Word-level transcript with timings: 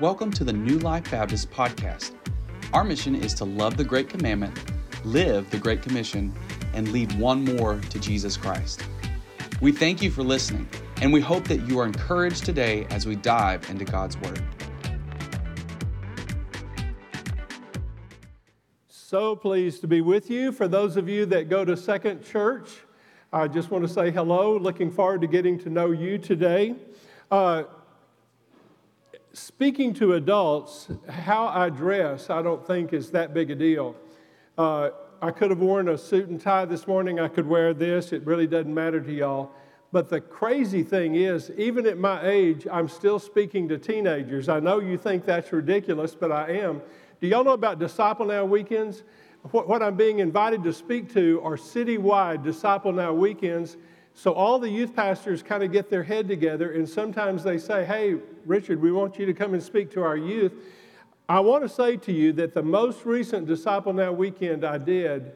Welcome 0.00 0.32
to 0.32 0.42
the 0.42 0.54
New 0.54 0.78
Life 0.78 1.10
Baptist 1.10 1.50
podcast. 1.50 2.12
Our 2.72 2.82
mission 2.82 3.14
is 3.14 3.34
to 3.34 3.44
love 3.44 3.76
the 3.76 3.84
Great 3.84 4.08
Commandment, 4.08 4.58
live 5.04 5.50
the 5.50 5.58
Great 5.58 5.82
Commission, 5.82 6.34
and 6.72 6.88
lead 6.88 7.12
one 7.18 7.44
more 7.44 7.78
to 7.90 8.00
Jesus 8.00 8.38
Christ. 8.38 8.82
We 9.60 9.70
thank 9.70 10.02
you 10.02 10.10
for 10.10 10.22
listening, 10.22 10.66
and 11.02 11.12
we 11.12 11.20
hope 11.20 11.44
that 11.44 11.68
you 11.68 11.78
are 11.78 11.84
encouraged 11.84 12.46
today 12.46 12.86
as 12.86 13.06
we 13.06 13.16
dive 13.16 13.68
into 13.68 13.84
God's 13.84 14.16
Word. 14.16 14.42
So 18.88 19.36
pleased 19.36 19.82
to 19.82 19.86
be 19.86 20.00
with 20.00 20.30
you. 20.30 20.52
For 20.52 20.66
those 20.66 20.96
of 20.96 21.06
you 21.06 21.26
that 21.26 21.50
go 21.50 21.66
to 21.66 21.76
Second 21.76 22.24
Church, 22.24 22.70
I 23.30 23.46
just 23.46 23.70
want 23.70 23.86
to 23.86 23.92
say 23.92 24.10
hello. 24.10 24.56
Looking 24.56 24.90
forward 24.90 25.20
to 25.20 25.26
getting 25.26 25.58
to 25.60 25.70
know 25.70 25.90
you 25.90 26.16
today. 26.16 26.76
Uh, 27.30 27.64
speaking 29.34 29.94
to 29.94 30.14
adults, 30.14 30.88
how 31.08 31.46
I 31.46 31.70
dress, 31.70 32.30
I 32.30 32.42
don't 32.42 32.66
think 32.66 32.92
is 32.92 33.10
that 33.12 33.32
big 33.32 33.50
a 33.50 33.54
deal. 33.54 33.96
Uh, 34.58 34.90
I 35.20 35.30
could 35.30 35.50
have 35.50 35.60
worn 35.60 35.88
a 35.88 35.96
suit 35.96 36.28
and 36.28 36.40
tie 36.40 36.64
this 36.64 36.86
morning. 36.86 37.20
I 37.20 37.28
could 37.28 37.46
wear 37.46 37.72
this. 37.72 38.12
It 38.12 38.26
really 38.26 38.46
doesn't 38.46 38.72
matter 38.72 39.00
to 39.00 39.12
y'all. 39.12 39.52
But 39.92 40.10
the 40.10 40.20
crazy 40.20 40.82
thing 40.82 41.14
is, 41.14 41.50
even 41.56 41.86
at 41.86 41.98
my 41.98 42.26
age, 42.26 42.66
I'm 42.70 42.88
still 42.88 43.18
speaking 43.18 43.68
to 43.68 43.78
teenagers. 43.78 44.48
I 44.48 44.58
know 44.58 44.80
you 44.80 44.96
think 44.98 45.24
that's 45.24 45.52
ridiculous, 45.52 46.14
but 46.14 46.32
I 46.32 46.52
am. 46.52 46.82
Do 47.20 47.28
y'all 47.28 47.44
know 47.44 47.52
about 47.52 47.78
Disciple 47.78 48.26
Now 48.26 48.44
weekends? 48.44 49.04
What, 49.50 49.68
what 49.68 49.82
I'm 49.82 49.96
being 49.96 50.18
invited 50.18 50.62
to 50.64 50.72
speak 50.72 51.12
to 51.14 51.40
are 51.44 51.56
citywide 51.56 52.42
Disciple 52.42 52.92
Now 52.92 53.12
weekends 53.12 53.76
so 54.14 54.32
all 54.32 54.58
the 54.58 54.68
youth 54.68 54.94
pastors 54.94 55.42
kind 55.42 55.62
of 55.62 55.72
get 55.72 55.88
their 55.90 56.02
head 56.02 56.28
together, 56.28 56.72
and 56.72 56.88
sometimes 56.88 57.42
they 57.42 57.58
say, 57.58 57.84
Hey, 57.84 58.16
Richard, 58.44 58.80
we 58.80 58.92
want 58.92 59.18
you 59.18 59.26
to 59.26 59.34
come 59.34 59.54
and 59.54 59.62
speak 59.62 59.90
to 59.92 60.02
our 60.02 60.16
youth. 60.16 60.52
I 61.28 61.40
want 61.40 61.62
to 61.62 61.68
say 61.68 61.96
to 61.96 62.12
you 62.12 62.32
that 62.34 62.52
the 62.52 62.62
most 62.62 63.06
recent 63.06 63.46
Disciple 63.46 63.92
Now 63.92 64.12
weekend 64.12 64.64
I 64.64 64.78
did, 64.78 65.32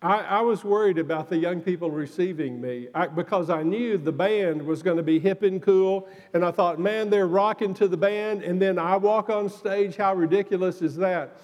I, 0.00 0.20
I 0.20 0.40
was 0.42 0.64
worried 0.64 0.98
about 0.98 1.28
the 1.28 1.36
young 1.36 1.60
people 1.60 1.90
receiving 1.90 2.60
me 2.60 2.86
I, 2.94 3.08
because 3.08 3.50
I 3.50 3.64
knew 3.64 3.98
the 3.98 4.12
band 4.12 4.62
was 4.62 4.82
going 4.82 4.96
to 4.96 5.02
be 5.02 5.18
hip 5.18 5.42
and 5.42 5.60
cool. 5.60 6.08
And 6.34 6.44
I 6.44 6.52
thought, 6.52 6.78
man, 6.78 7.10
they're 7.10 7.26
rocking 7.26 7.74
to 7.74 7.88
the 7.88 7.96
band, 7.96 8.42
and 8.42 8.62
then 8.62 8.78
I 8.78 8.96
walk 8.96 9.28
on 9.28 9.48
stage. 9.48 9.96
How 9.96 10.14
ridiculous 10.14 10.82
is 10.82 10.96
that? 10.96 11.36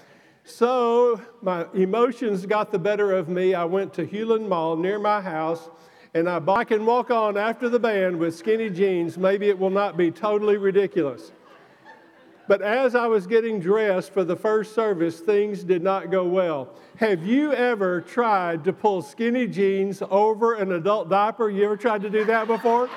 So 0.45 1.21
my 1.41 1.67
emotions 1.73 2.45
got 2.45 2.71
the 2.71 2.79
better 2.79 3.13
of 3.13 3.29
me. 3.29 3.55
I 3.55 3.65
went 3.65 3.95
to 3.95 4.07
Hulen 4.07 4.47
Mall 4.47 4.77
near 4.77 4.99
my 4.99 5.21
house 5.21 5.71
and 6.13 6.29
I, 6.29 6.41
I 6.47 6.65
can 6.65 6.85
walk 6.85 7.11
on 7.11 7.37
after 7.37 7.69
the 7.69 7.79
band 7.79 8.19
with 8.19 8.37
skinny 8.37 8.69
jeans. 8.69 9.19
Maybe 9.19 9.49
it 9.49 9.59
will 9.59 9.71
not 9.71 9.97
be 9.97 10.11
totally 10.11 10.59
ridiculous. 10.59 11.33
But 12.47 12.61
as 12.61 12.95
I 12.95 13.07
was 13.07 13.27
getting 13.27 13.59
dressed 13.59 14.13
for 14.13 14.23
the 14.23 14.37
first 14.37 14.75
service, 14.75 15.19
things 15.19 15.65
did 15.65 15.83
not 15.83 16.11
go 16.11 16.27
well. 16.27 16.75
Have 16.97 17.27
you 17.27 17.55
ever 17.55 18.03
tried 18.03 18.65
to 18.65 18.73
pull 18.73 19.01
skinny 19.01 19.47
jeans 19.47 20.03
over 20.11 20.55
an 20.55 20.73
adult 20.73 21.09
diaper? 21.09 21.49
You 21.49 21.65
ever 21.65 21.79
tried 21.79 22.03
to 22.03 22.11
do 22.11 22.25
that 22.27 22.47
before? 22.47 22.85
of 22.85 22.91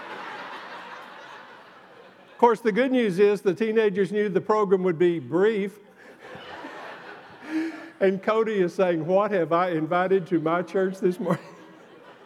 course, 2.38 2.60
the 2.60 2.74
good 2.74 2.92
news 2.92 3.20
is 3.20 3.40
the 3.40 3.54
teenagers 3.54 4.12
knew 4.12 4.28
the 4.28 4.42
program 4.42 4.84
would 4.84 5.00
be 5.00 5.18
brief. 5.18 5.80
And 8.00 8.22
Cody 8.22 8.60
is 8.60 8.76
saying, 8.76 9.06
What 9.08 9.32
have 9.32 9.52
I 9.52 9.72
invited 9.72 10.28
to 10.28 10.40
my 10.40 10.62
church 10.62 11.00
this 11.00 11.20
morning? 11.20 11.44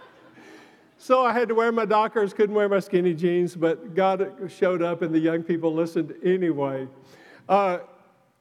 so 0.97 1.25
I 1.25 1.31
had 1.31 1.47
to 1.47 1.55
wear 1.55 1.71
my 1.71 1.85
Dockers, 1.85 2.33
couldn't 2.33 2.55
wear 2.55 2.67
my 2.67 2.79
skinny 2.79 3.13
jeans, 3.13 3.55
but 3.55 3.95
God 3.95 4.33
showed 4.49 4.81
up 4.81 5.01
and 5.01 5.15
the 5.15 5.19
young 5.19 5.43
people 5.43 5.73
listened 5.73 6.13
anyway. 6.23 6.87
Uh, 7.47 7.79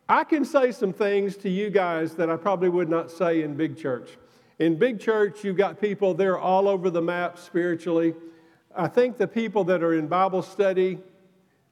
I 0.09 0.25
can 0.25 0.45
say 0.45 0.73
some 0.73 0.93
things 0.93 1.37
to 1.39 1.49
you 1.49 1.71
guys 1.71 2.17
that 2.17 2.29
I 2.29 2.37
probably 2.37 2.69
would 2.69 2.89
not 2.89 3.13
say 3.13 3.43
in 3.43 3.55
big 3.55 3.79
church. 3.79 4.11
In 4.59 4.77
big 4.77 4.99
church, 4.99 5.45
you've 5.45 5.57
got 5.57 5.81
people, 5.81 6.15
they're 6.15 6.39
all 6.39 6.67
over 6.67 6.91
the 6.91 7.01
map 7.01 7.39
spiritually. 7.39 8.15
I 8.77 8.89
think 8.89 9.19
the 9.19 9.29
people 9.29 9.63
that 9.65 9.85
are 9.85 9.95
in 9.95 10.09
Bible 10.09 10.43
study, 10.43 10.99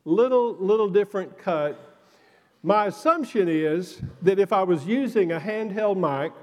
little, 0.04 0.54
little 0.54 0.88
different 0.88 1.36
cut 1.36 1.87
my 2.68 2.84
assumption 2.84 3.48
is 3.48 4.02
that 4.20 4.38
if 4.38 4.52
I 4.52 4.62
was 4.62 4.84
using 4.84 5.32
a 5.32 5.40
handheld 5.40 5.96
mic 5.96 6.34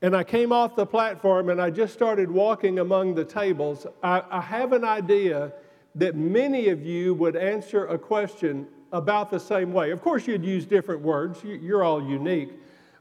and 0.00 0.16
I 0.16 0.24
came 0.24 0.52
off 0.52 0.74
the 0.74 0.86
platform 0.86 1.50
and 1.50 1.60
I 1.60 1.68
just 1.68 1.92
started 1.92 2.30
walking 2.30 2.78
among 2.78 3.14
the 3.14 3.26
tables, 3.26 3.86
I, 4.02 4.22
I 4.30 4.40
have 4.40 4.72
an 4.72 4.84
idea 4.84 5.52
that 5.96 6.16
many 6.16 6.70
of 6.70 6.82
you 6.82 7.12
would 7.12 7.36
answer 7.36 7.88
a 7.88 7.98
question 7.98 8.68
about 8.90 9.30
the 9.30 9.38
same 9.38 9.74
way. 9.74 9.90
Of 9.90 10.00
course, 10.00 10.26
you'd 10.26 10.46
use 10.46 10.64
different 10.64 11.02
words, 11.02 11.44
you're 11.44 11.84
all 11.84 12.02
unique. 12.02 12.52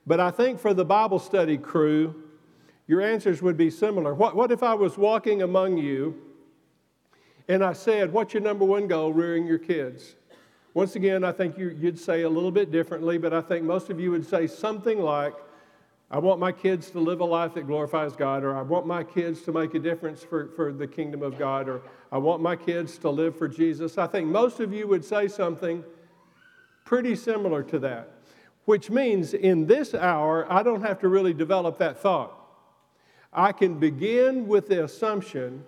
But 0.06 0.20
I 0.20 0.30
think 0.30 0.60
for 0.60 0.74
the 0.74 0.84
Bible 0.84 1.20
study 1.20 1.58
crew, 1.58 2.14
your 2.88 3.02
answers 3.02 3.42
would 3.42 3.56
be 3.56 3.70
similar. 3.70 4.14
What, 4.14 4.36
what 4.36 4.52
if 4.52 4.64
I 4.64 4.74
was 4.74 4.98
walking 4.98 5.44
among 5.44 5.78
you 5.78 6.22
and 7.48 7.64
I 7.64 7.72
said, 7.72 8.12
What's 8.12 8.34
your 8.34 8.44
number 8.44 8.66
one 8.66 8.86
goal 8.86 9.14
rearing 9.14 9.48
your 9.48 9.60
kids? 9.60 10.17
Once 10.78 10.96
again, 10.96 11.24
I 11.24 11.32
think 11.32 11.58
you, 11.58 11.76
would 11.82 11.98
say 11.98 12.22
a 12.22 12.30
little 12.30 12.52
bit 12.52 12.70
differently, 12.70 13.18
but 13.18 13.34
I 13.34 13.42
think 13.42 13.66
most 13.66 13.90
of 13.90 14.00
you 14.00 14.12
would 14.12 14.24
say 14.24 14.46
something 14.46 15.00
like, 15.00 15.34
I 16.12 16.20
want 16.20 16.40
my 16.40 16.52
kids 16.52 16.92
to 16.92 17.00
live 17.00 17.20
a 17.20 17.26
life 17.26 17.56
that 17.56 17.66
glorifies 17.66 18.16
God, 18.16 18.44
or 18.44 18.56
I 18.56 18.62
want 18.62 18.86
my 18.86 19.04
kids 19.04 19.42
to 19.46 19.52
make 19.52 19.74
a 19.74 19.80
difference 19.80 20.22
for, 20.22 20.50
for 20.56 20.72
the 20.72 20.86
kingdom 20.86 21.24
of 21.24 21.40
God, 21.40 21.68
or 21.68 21.82
I 22.12 22.20
want 22.20 22.44
my 22.44 22.56
kids 22.56 23.00
to 23.00 23.10
live 23.10 23.36
for 23.36 23.48
Jesus. 23.48 23.98
I 23.98 24.06
think 24.06 24.28
most 24.28 24.60
of 24.60 24.72
you 24.72 24.88
would 24.88 25.04
say 25.04 25.28
something 25.28 25.84
pretty 26.86 27.16
similar 27.16 27.64
to 27.64 27.80
that, 27.80 28.12
which 28.66 28.92
means 28.92 29.34
in 29.34 29.66
this 29.66 29.96
hour, 29.96 30.46
I 30.48 30.62
don't 30.62 30.84
have 30.84 31.00
to 31.00 31.08
really 31.08 31.34
develop 31.34 31.80
that 31.80 32.00
thought. 32.00 32.38
I 33.34 33.52
can 33.52 33.80
begin 33.80 34.48
with 34.48 34.68
the 34.68 34.84
assumption 34.84 35.66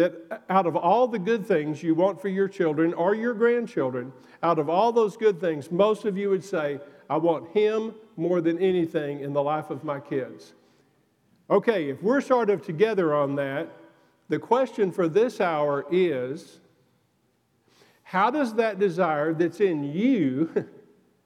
that 0.00 0.42
out 0.48 0.66
of 0.66 0.76
all 0.76 1.06
the 1.06 1.18
good 1.18 1.46
things 1.46 1.82
you 1.82 1.94
want 1.94 2.20
for 2.20 2.28
your 2.28 2.48
children 2.48 2.94
or 2.94 3.14
your 3.14 3.34
grandchildren, 3.34 4.12
out 4.42 4.58
of 4.58 4.70
all 4.70 4.92
those 4.92 5.14
good 5.14 5.38
things, 5.38 5.70
most 5.70 6.06
of 6.06 6.16
you 6.16 6.30
would 6.30 6.42
say, 6.42 6.80
I 7.10 7.18
want 7.18 7.50
him 7.50 7.94
more 8.16 8.40
than 8.40 8.58
anything 8.58 9.20
in 9.20 9.34
the 9.34 9.42
life 9.42 9.68
of 9.68 9.84
my 9.84 10.00
kids. 10.00 10.54
Okay, 11.50 11.90
if 11.90 12.02
we're 12.02 12.22
sort 12.22 12.48
of 12.48 12.62
together 12.62 13.14
on 13.14 13.34
that, 13.36 13.68
the 14.28 14.38
question 14.38 14.90
for 14.90 15.06
this 15.06 15.38
hour 15.38 15.84
is 15.90 16.60
how 18.02 18.30
does 18.30 18.54
that 18.54 18.78
desire 18.78 19.34
that's 19.34 19.60
in 19.60 19.84
you 19.84 20.66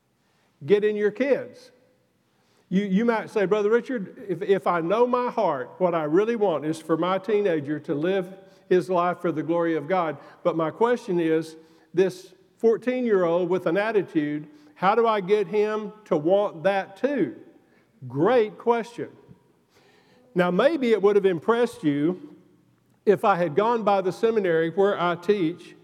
get 0.67 0.83
in 0.83 0.97
your 0.97 1.12
kids? 1.12 1.71
You, 2.71 2.83
you 2.85 3.05
might 3.05 3.31
say, 3.31 3.45
Brother 3.45 3.71
Richard, 3.71 4.25
if, 4.29 4.43
if 4.43 4.67
I 4.67 4.81
know 4.81 5.06
my 5.06 5.31
heart, 5.31 5.71
what 5.79 5.95
I 5.95 6.05
really 6.05 6.35
want 6.35 6.65
is 6.65 6.81
for 6.81 6.97
my 6.97 7.19
teenager 7.19 7.79
to 7.81 7.95
live 7.95 8.35
his 8.69 8.91
life 8.91 9.21
for 9.21 9.33
the 9.33 9.43
glory 9.43 9.77
of 9.77 9.89
God. 9.89 10.17
But 10.43 10.57
my 10.57 10.71
question 10.71 11.21
is 11.21 11.57
this 11.93 12.35
14 12.59 13.05
year 13.05 13.25
old 13.25 13.49
with 13.49 13.67
an 13.67 13.77
attitude, 13.77 14.49
how 14.75 14.95
do 14.95 15.07
I 15.07 15.21
get 15.21 15.47
him 15.47 15.93
to 16.07 16.17
want 16.17 16.63
that 16.65 16.97
too? 16.97 17.37
Great 18.09 18.59
question. 18.59 19.09
Now, 20.35 20.51
maybe 20.51 20.93
it 20.93 21.01
would 21.01 21.17
have 21.17 21.27
impressed 21.27 21.85
you 21.85 22.37
if 23.07 23.25
I 23.25 23.37
had 23.37 23.55
gone 23.55 23.83
by 23.83 24.01
the 24.01 24.13
seminary 24.13 24.71
where 24.71 25.01
I 25.01 25.15
teach 25.15 25.77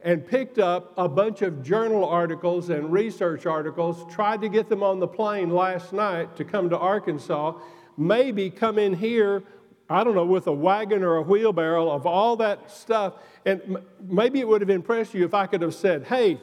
and 0.00 0.26
picked 0.26 0.58
up 0.58 0.92
a 0.98 1.08
bunch 1.08 1.42
of 1.42 1.62
journal 1.62 2.04
articles 2.04 2.68
and 2.68 2.92
research 2.92 3.46
articles, 3.46 4.04
tried 4.14 4.42
to 4.42 4.48
get 4.48 4.68
them 4.68 4.82
on 4.82 5.00
the 5.00 5.08
plane 5.08 5.48
last 5.48 5.92
night 5.92 6.36
to 6.36 6.44
come 6.44 6.68
to 6.68 6.78
Arkansas, 6.78 7.54
maybe 7.96 8.50
come 8.50 8.78
in 8.78 8.92
here 8.92 9.42
I 9.88 10.02
don't 10.02 10.14
know, 10.14 10.24
with 10.24 10.46
a 10.46 10.52
wagon 10.52 11.02
or 11.02 11.16
a 11.16 11.22
wheelbarrow 11.22 11.90
of 11.90 12.06
all 12.06 12.36
that 12.36 12.70
stuff. 12.70 13.14
And 13.44 13.60
m- 13.62 13.78
maybe 14.00 14.40
it 14.40 14.48
would 14.48 14.62
have 14.62 14.70
impressed 14.70 15.12
you 15.12 15.24
if 15.24 15.34
I 15.34 15.46
could 15.46 15.60
have 15.60 15.74
said, 15.74 16.04
hey, 16.04 16.40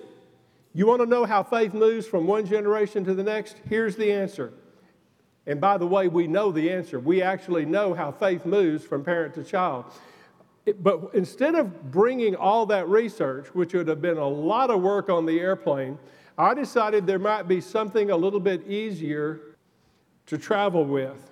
you 0.74 0.86
want 0.86 1.02
to 1.02 1.08
know 1.08 1.26
how 1.26 1.44
faith 1.44 1.74
moves 1.74 2.06
from 2.06 2.28
one 2.28 2.46
generation 2.46 3.04
to 3.06 3.14
the 3.14 3.24
next? 3.24 3.58
Here's 3.68 3.96
the 3.96 4.12
answer. 4.12 4.54
And 5.48 5.60
by 5.60 5.78
the 5.78 5.88
way, 5.88 6.08
we 6.08 6.28
know 6.28 6.52
the 6.52 6.72
answer. 6.72 7.00
We 7.00 7.22
actually 7.24 7.66
know 7.66 7.94
how 7.94 8.12
faith 8.12 8.46
moves 8.46 8.86
from 8.86 9.04
parent 9.04 9.34
to 9.36 9.44
child. 9.44 9.86
It, 10.68 10.84
but 10.84 11.10
instead 11.14 11.56
of 11.56 11.92
bringing 11.92 12.36
all 12.36 12.68
that 12.68 12.88
research, 12.88 13.48
which 13.56 13.74
would 13.74 13.88
have 13.88 14.02
been 14.02 14.18
a 14.18 14.28
lot 14.28 14.70
of 14.70 14.82
work 14.82 15.10
on 15.10 15.26
the 15.26 15.40
airplane, 15.40 15.98
I 16.38 16.54
decided 16.54 17.08
there 17.08 17.20
might 17.20 17.48
be 17.48 17.60
something 17.60 18.12
a 18.12 18.16
little 18.16 18.40
bit 18.40 18.68
easier 18.68 19.42
to 20.28 20.38
travel 20.38 20.86
with 20.86 21.31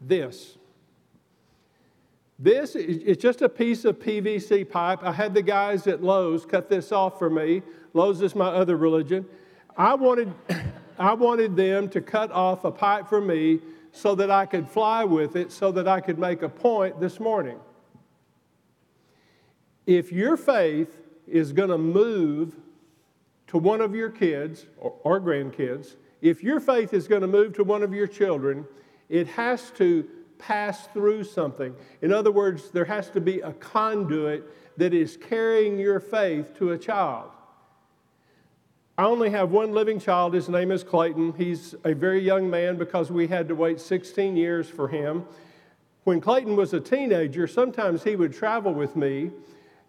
this. 0.00 0.56
This 2.38 2.74
is 2.74 3.18
just 3.18 3.42
a 3.42 3.48
piece 3.50 3.84
of 3.84 3.98
PVC 3.98 4.68
pipe. 4.68 5.00
I 5.02 5.12
had 5.12 5.34
the 5.34 5.42
guys 5.42 5.86
at 5.86 6.02
Lowe's 6.02 6.46
cut 6.46 6.70
this 6.70 6.90
off 6.90 7.18
for 7.18 7.28
me. 7.28 7.60
Lowe's 7.92 8.22
is 8.22 8.34
my 8.34 8.48
other 8.48 8.78
religion. 8.78 9.26
I 9.76 9.94
wanted, 9.94 10.32
I 10.98 11.12
wanted 11.12 11.54
them 11.54 11.90
to 11.90 12.00
cut 12.00 12.32
off 12.32 12.64
a 12.64 12.70
pipe 12.70 13.08
for 13.08 13.20
me 13.20 13.60
so 13.92 14.14
that 14.14 14.30
I 14.30 14.46
could 14.46 14.68
fly 14.68 15.04
with 15.04 15.36
it, 15.36 15.52
so 15.52 15.70
that 15.72 15.86
I 15.86 16.00
could 16.00 16.18
make 16.18 16.42
a 16.42 16.48
point 16.48 16.98
this 16.98 17.20
morning. 17.20 17.58
If 19.86 20.10
your 20.10 20.38
faith 20.38 21.02
is 21.26 21.52
going 21.52 21.70
to 21.70 21.78
move 21.78 22.56
to 23.48 23.58
one 23.58 23.80
of 23.80 23.94
your 23.94 24.08
kids 24.08 24.66
or, 24.78 24.94
or 25.02 25.20
grandkids, 25.20 25.96
if 26.22 26.42
your 26.42 26.60
faith 26.60 26.94
is 26.94 27.08
going 27.08 27.22
to 27.22 27.28
move 27.28 27.52
to 27.54 27.64
one 27.64 27.82
of 27.82 27.92
your 27.92 28.06
children, 28.06 28.64
it 29.10 29.26
has 29.26 29.70
to 29.72 30.08
pass 30.38 30.86
through 30.86 31.24
something. 31.24 31.74
In 32.00 32.12
other 32.12 32.32
words, 32.32 32.70
there 32.70 32.86
has 32.86 33.10
to 33.10 33.20
be 33.20 33.40
a 33.40 33.52
conduit 33.52 34.44
that 34.78 34.94
is 34.94 35.18
carrying 35.18 35.78
your 35.78 36.00
faith 36.00 36.56
to 36.58 36.70
a 36.70 36.78
child. 36.78 37.30
I 38.96 39.04
only 39.04 39.30
have 39.30 39.50
one 39.50 39.72
living 39.72 39.98
child. 39.98 40.34
His 40.34 40.48
name 40.48 40.70
is 40.70 40.84
Clayton. 40.84 41.34
He's 41.36 41.74
a 41.84 41.94
very 41.94 42.20
young 42.20 42.48
man 42.48 42.76
because 42.76 43.10
we 43.10 43.26
had 43.26 43.48
to 43.48 43.54
wait 43.54 43.80
16 43.80 44.36
years 44.36 44.68
for 44.68 44.88
him. 44.88 45.24
When 46.04 46.20
Clayton 46.20 46.56
was 46.56 46.72
a 46.72 46.80
teenager, 46.80 47.46
sometimes 47.46 48.04
he 48.04 48.16
would 48.16 48.32
travel 48.32 48.72
with 48.72 48.96
me, 48.96 49.30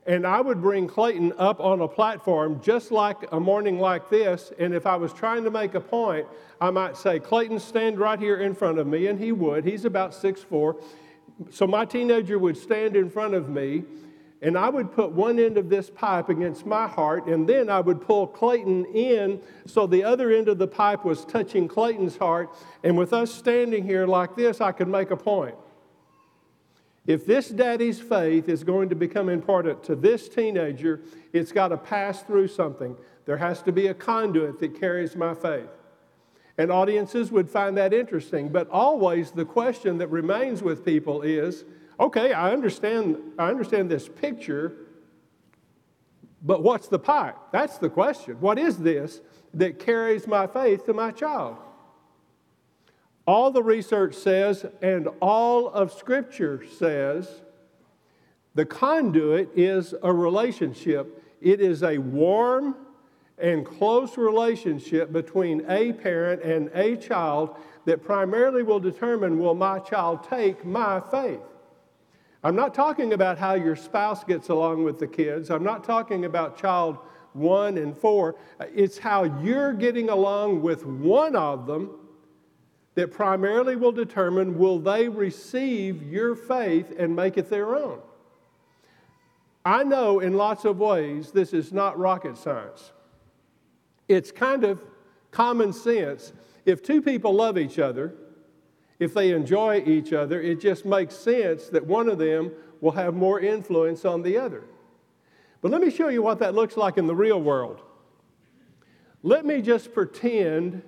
and 0.05 0.25
I 0.25 0.41
would 0.41 0.61
bring 0.61 0.87
Clayton 0.87 1.33
up 1.37 1.59
on 1.59 1.81
a 1.81 1.87
platform 1.87 2.59
just 2.61 2.91
like 2.91 3.17
a 3.31 3.39
morning 3.39 3.79
like 3.79 4.09
this. 4.09 4.51
And 4.57 4.73
if 4.73 4.85
I 4.85 4.95
was 4.95 5.13
trying 5.13 5.43
to 5.43 5.51
make 5.51 5.75
a 5.75 5.79
point, 5.79 6.27
I 6.59 6.71
might 6.71 6.97
say, 6.97 7.19
Clayton, 7.19 7.59
stand 7.59 7.99
right 7.99 8.19
here 8.19 8.37
in 8.37 8.55
front 8.55 8.79
of 8.79 8.87
me. 8.87 9.07
And 9.07 9.19
he 9.19 9.31
would. 9.31 9.63
He's 9.63 9.85
about 9.85 10.13
six 10.13 10.41
four. 10.41 10.77
So 11.49 11.67
my 11.67 11.85
teenager 11.85 12.39
would 12.39 12.57
stand 12.57 12.95
in 12.95 13.09
front 13.09 13.33
of 13.33 13.49
me 13.49 13.83
and 14.41 14.57
I 14.57 14.69
would 14.69 14.91
put 14.91 15.11
one 15.11 15.37
end 15.39 15.57
of 15.57 15.69
this 15.69 15.89
pipe 15.89 16.29
against 16.29 16.65
my 16.65 16.87
heart, 16.87 17.27
and 17.27 17.47
then 17.47 17.69
I 17.69 17.79
would 17.79 18.01
pull 18.01 18.25
Clayton 18.25 18.85
in 18.85 19.39
so 19.67 19.85
the 19.85 20.03
other 20.03 20.31
end 20.31 20.47
of 20.47 20.57
the 20.57 20.67
pipe 20.67 21.05
was 21.05 21.23
touching 21.25 21.67
Clayton's 21.67 22.17
heart. 22.17 22.49
And 22.83 22.97
with 22.97 23.13
us 23.13 23.31
standing 23.31 23.83
here 23.83 24.07
like 24.07 24.35
this, 24.35 24.59
I 24.59 24.71
could 24.71 24.87
make 24.87 25.11
a 25.11 25.17
point. 25.17 25.55
If 27.07 27.25
this 27.25 27.49
daddy's 27.49 27.99
faith 27.99 28.47
is 28.47 28.63
going 28.63 28.89
to 28.89 28.95
become 28.95 29.27
important 29.27 29.83
to 29.85 29.95
this 29.95 30.29
teenager, 30.29 31.01
it's 31.33 31.51
got 31.51 31.69
to 31.69 31.77
pass 31.77 32.21
through 32.21 32.49
something. 32.49 32.95
There 33.25 33.37
has 33.37 33.61
to 33.63 33.71
be 33.71 33.87
a 33.87 33.93
conduit 33.93 34.59
that 34.59 34.79
carries 34.79 35.15
my 35.15 35.33
faith. 35.33 35.69
And 36.57 36.71
audiences 36.71 37.31
would 37.31 37.49
find 37.49 37.75
that 37.77 37.93
interesting. 37.93 38.49
But 38.49 38.69
always 38.69 39.31
the 39.31 39.45
question 39.45 39.97
that 39.97 40.07
remains 40.07 40.61
with 40.61 40.85
people 40.85 41.23
is, 41.23 41.63
okay, 41.99 42.33
I 42.33 42.51
understand, 42.51 43.17
I 43.39 43.49
understand 43.49 43.89
this 43.89 44.07
picture, 44.07 44.73
but 46.43 46.61
what's 46.61 46.87
the 46.87 46.99
pipe? 46.99 47.35
That's 47.51 47.77
the 47.79 47.89
question. 47.89 48.39
What 48.39 48.59
is 48.59 48.77
this 48.77 49.21
that 49.55 49.79
carries 49.79 50.27
my 50.27 50.45
faith 50.45 50.85
to 50.85 50.93
my 50.93 51.11
child? 51.11 51.57
All 53.27 53.51
the 53.51 53.63
research 53.63 54.15
says, 54.15 54.65
and 54.81 55.07
all 55.21 55.69
of 55.69 55.93
Scripture 55.93 56.65
says, 56.77 57.41
the 58.55 58.65
conduit 58.65 59.49
is 59.55 59.93
a 60.03 60.11
relationship. 60.11 61.23
It 61.39 61.61
is 61.61 61.83
a 61.83 61.97
warm 61.99 62.75
and 63.37 63.65
close 63.65 64.17
relationship 64.17 65.11
between 65.11 65.65
a 65.69 65.93
parent 65.93 66.41
and 66.43 66.69
a 66.73 66.97
child 66.97 67.55
that 67.85 68.03
primarily 68.03 68.63
will 68.63 68.79
determine 68.79 69.39
will 69.39 69.55
my 69.55 69.79
child 69.79 70.23
take 70.23 70.65
my 70.65 70.99
faith? 70.99 71.39
I'm 72.43 72.55
not 72.55 72.73
talking 72.73 73.13
about 73.13 73.37
how 73.37 73.53
your 73.53 73.75
spouse 73.75 74.23
gets 74.23 74.49
along 74.49 74.83
with 74.83 74.99
the 74.99 75.07
kids. 75.07 75.49
I'm 75.49 75.63
not 75.63 75.83
talking 75.83 76.25
about 76.25 76.57
child 76.57 76.97
one 77.33 77.77
and 77.77 77.97
four. 77.97 78.35
It's 78.75 78.97
how 78.97 79.23
you're 79.41 79.73
getting 79.73 80.09
along 80.09 80.61
with 80.61 80.85
one 80.85 81.35
of 81.35 81.65
them 81.67 81.91
that 82.95 83.11
primarily 83.11 83.75
will 83.75 83.91
determine 83.91 84.57
will 84.57 84.79
they 84.79 85.07
receive 85.07 86.03
your 86.03 86.35
faith 86.35 86.93
and 86.97 87.15
make 87.15 87.37
it 87.37 87.49
their 87.49 87.75
own. 87.75 87.99
I 89.63 89.83
know 89.83 90.19
in 90.19 90.33
lots 90.33 90.65
of 90.65 90.79
ways 90.79 91.31
this 91.31 91.53
is 91.53 91.71
not 91.71 91.97
rocket 91.97 92.37
science. 92.37 92.91
It's 94.07 94.31
kind 94.31 94.63
of 94.63 94.81
common 95.29 95.71
sense. 95.71 96.33
If 96.65 96.83
two 96.83 97.01
people 97.01 97.33
love 97.33 97.57
each 97.57 97.79
other, 97.79 98.13
if 98.99 99.13
they 99.13 99.31
enjoy 99.31 99.83
each 99.85 100.13
other, 100.13 100.41
it 100.41 100.59
just 100.59 100.85
makes 100.85 101.15
sense 101.15 101.67
that 101.69 101.85
one 101.85 102.09
of 102.09 102.17
them 102.17 102.51
will 102.81 102.91
have 102.91 103.13
more 103.13 103.39
influence 103.39 104.03
on 104.03 104.21
the 104.21 104.37
other. 104.37 104.63
But 105.61 105.71
let 105.71 105.81
me 105.81 105.91
show 105.91 106.09
you 106.09 106.21
what 106.21 106.39
that 106.39 106.55
looks 106.55 106.75
like 106.75 106.97
in 106.97 107.07
the 107.07 107.15
real 107.15 107.41
world. 107.41 107.81
Let 109.23 109.45
me 109.45 109.61
just 109.61 109.93
pretend 109.93 110.81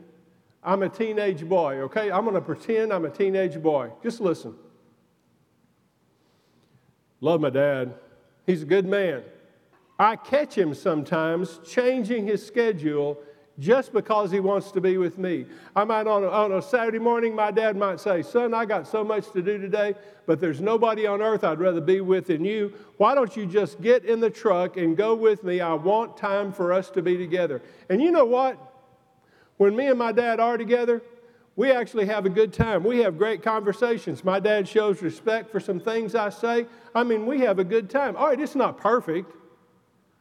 I'm 0.65 0.83
a 0.83 0.89
teenage 0.89 1.48
boy, 1.48 1.80
okay? 1.81 2.12
I'm 2.12 2.24
going 2.24 2.36
to 2.36 2.42
pretend 2.42 2.94
I'm 2.94 3.06
a 3.06 3.10
teenage 3.10 3.62
boy. 3.62 3.92
Just 4.01 4.21
listen. 4.21 4.56
Love 7.19 7.42
my 7.42 7.50
dad. 7.50 7.95
He's 8.45 8.63
a 8.63 8.65
good 8.65 8.86
man. 8.86 9.24
I 10.00 10.15
catch 10.15 10.57
him 10.57 10.74
sometimes 10.74 11.60
changing 11.65 12.27
his 12.27 12.45
schedule 12.45 13.19
just 13.60 13.94
because 13.94 14.31
he 14.31 14.39
wants 14.39 14.71
to 14.71 14.81
be 14.81 14.98
with 14.98 15.18
me. 15.18 15.45
I 15.75 15.83
might, 15.83 16.07
on 16.07 16.24
a, 16.24 16.27
on 16.27 16.54
a 16.54 16.62
Saturday 16.62 16.98
morning, 16.98 17.36
my 17.36 17.51
dad 17.51 17.77
might 17.77 18.00
say, 18.00 18.24
Son, 18.24 18.54
I 18.54 18.65
got 18.65 18.88
so 18.88 19.04
much 19.04 19.31
to 19.31 19.42
do 19.42 19.60
today, 19.60 19.94
but 20.25 20.39
there's 20.39 20.60
nobody 20.60 21.06
on 21.06 21.21
earth 21.21 21.44
I'd 21.44 21.60
rather 21.60 21.81
be 21.81 22.01
with 22.01 22.27
than 22.27 22.44
you. 22.44 22.74
Why 22.98 23.13
don't 23.13 23.36
you 23.38 23.45
just 23.45 23.80
get 23.80 24.06
in 24.06 24.19
the 24.19 24.30
truck 24.30 24.77
and 24.77 24.98
go 24.98 25.13
with 25.13 25.44
me? 25.44 25.62
I 25.62 25.74
want 25.74 26.18
time 26.18 26.51
for 26.51 26.74
us 26.74 26.89
to 26.92 27.01
be 27.01 27.15
together. 27.15 27.62
And 27.89 28.01
you 28.01 28.12
know 28.12 28.25
what? 28.25 28.73
When 29.63 29.77
me 29.77 29.88
and 29.88 29.98
my 29.98 30.12
dad 30.12 30.42
are 30.42 30.57
together, 30.57 31.01
we 31.56 31.71
actually 31.71 32.06
have 32.07 32.25
a 32.25 32.30
good 32.30 32.51
time. 32.51 32.83
We 32.83 32.98
have 33.00 33.18
great 33.18 33.42
conversations. 33.42 34.21
My 34.21 34.38
dad 34.38 34.68
shows 34.68 35.01
respect 35.01 35.50
for 35.50 35.62
some 35.62 35.80
things 35.80 36.15
I 36.15 36.31
say. 36.31 36.65
I 36.94 37.04
mean, 37.04 37.25
we 37.25 37.39
have 37.39 37.60
a 37.60 37.63
good 37.63 37.89
time. 37.89 38.18
All 38.18 38.27
right, 38.27 38.38
it's 38.38 38.56
not 38.56 38.77
perfect. 38.77 39.33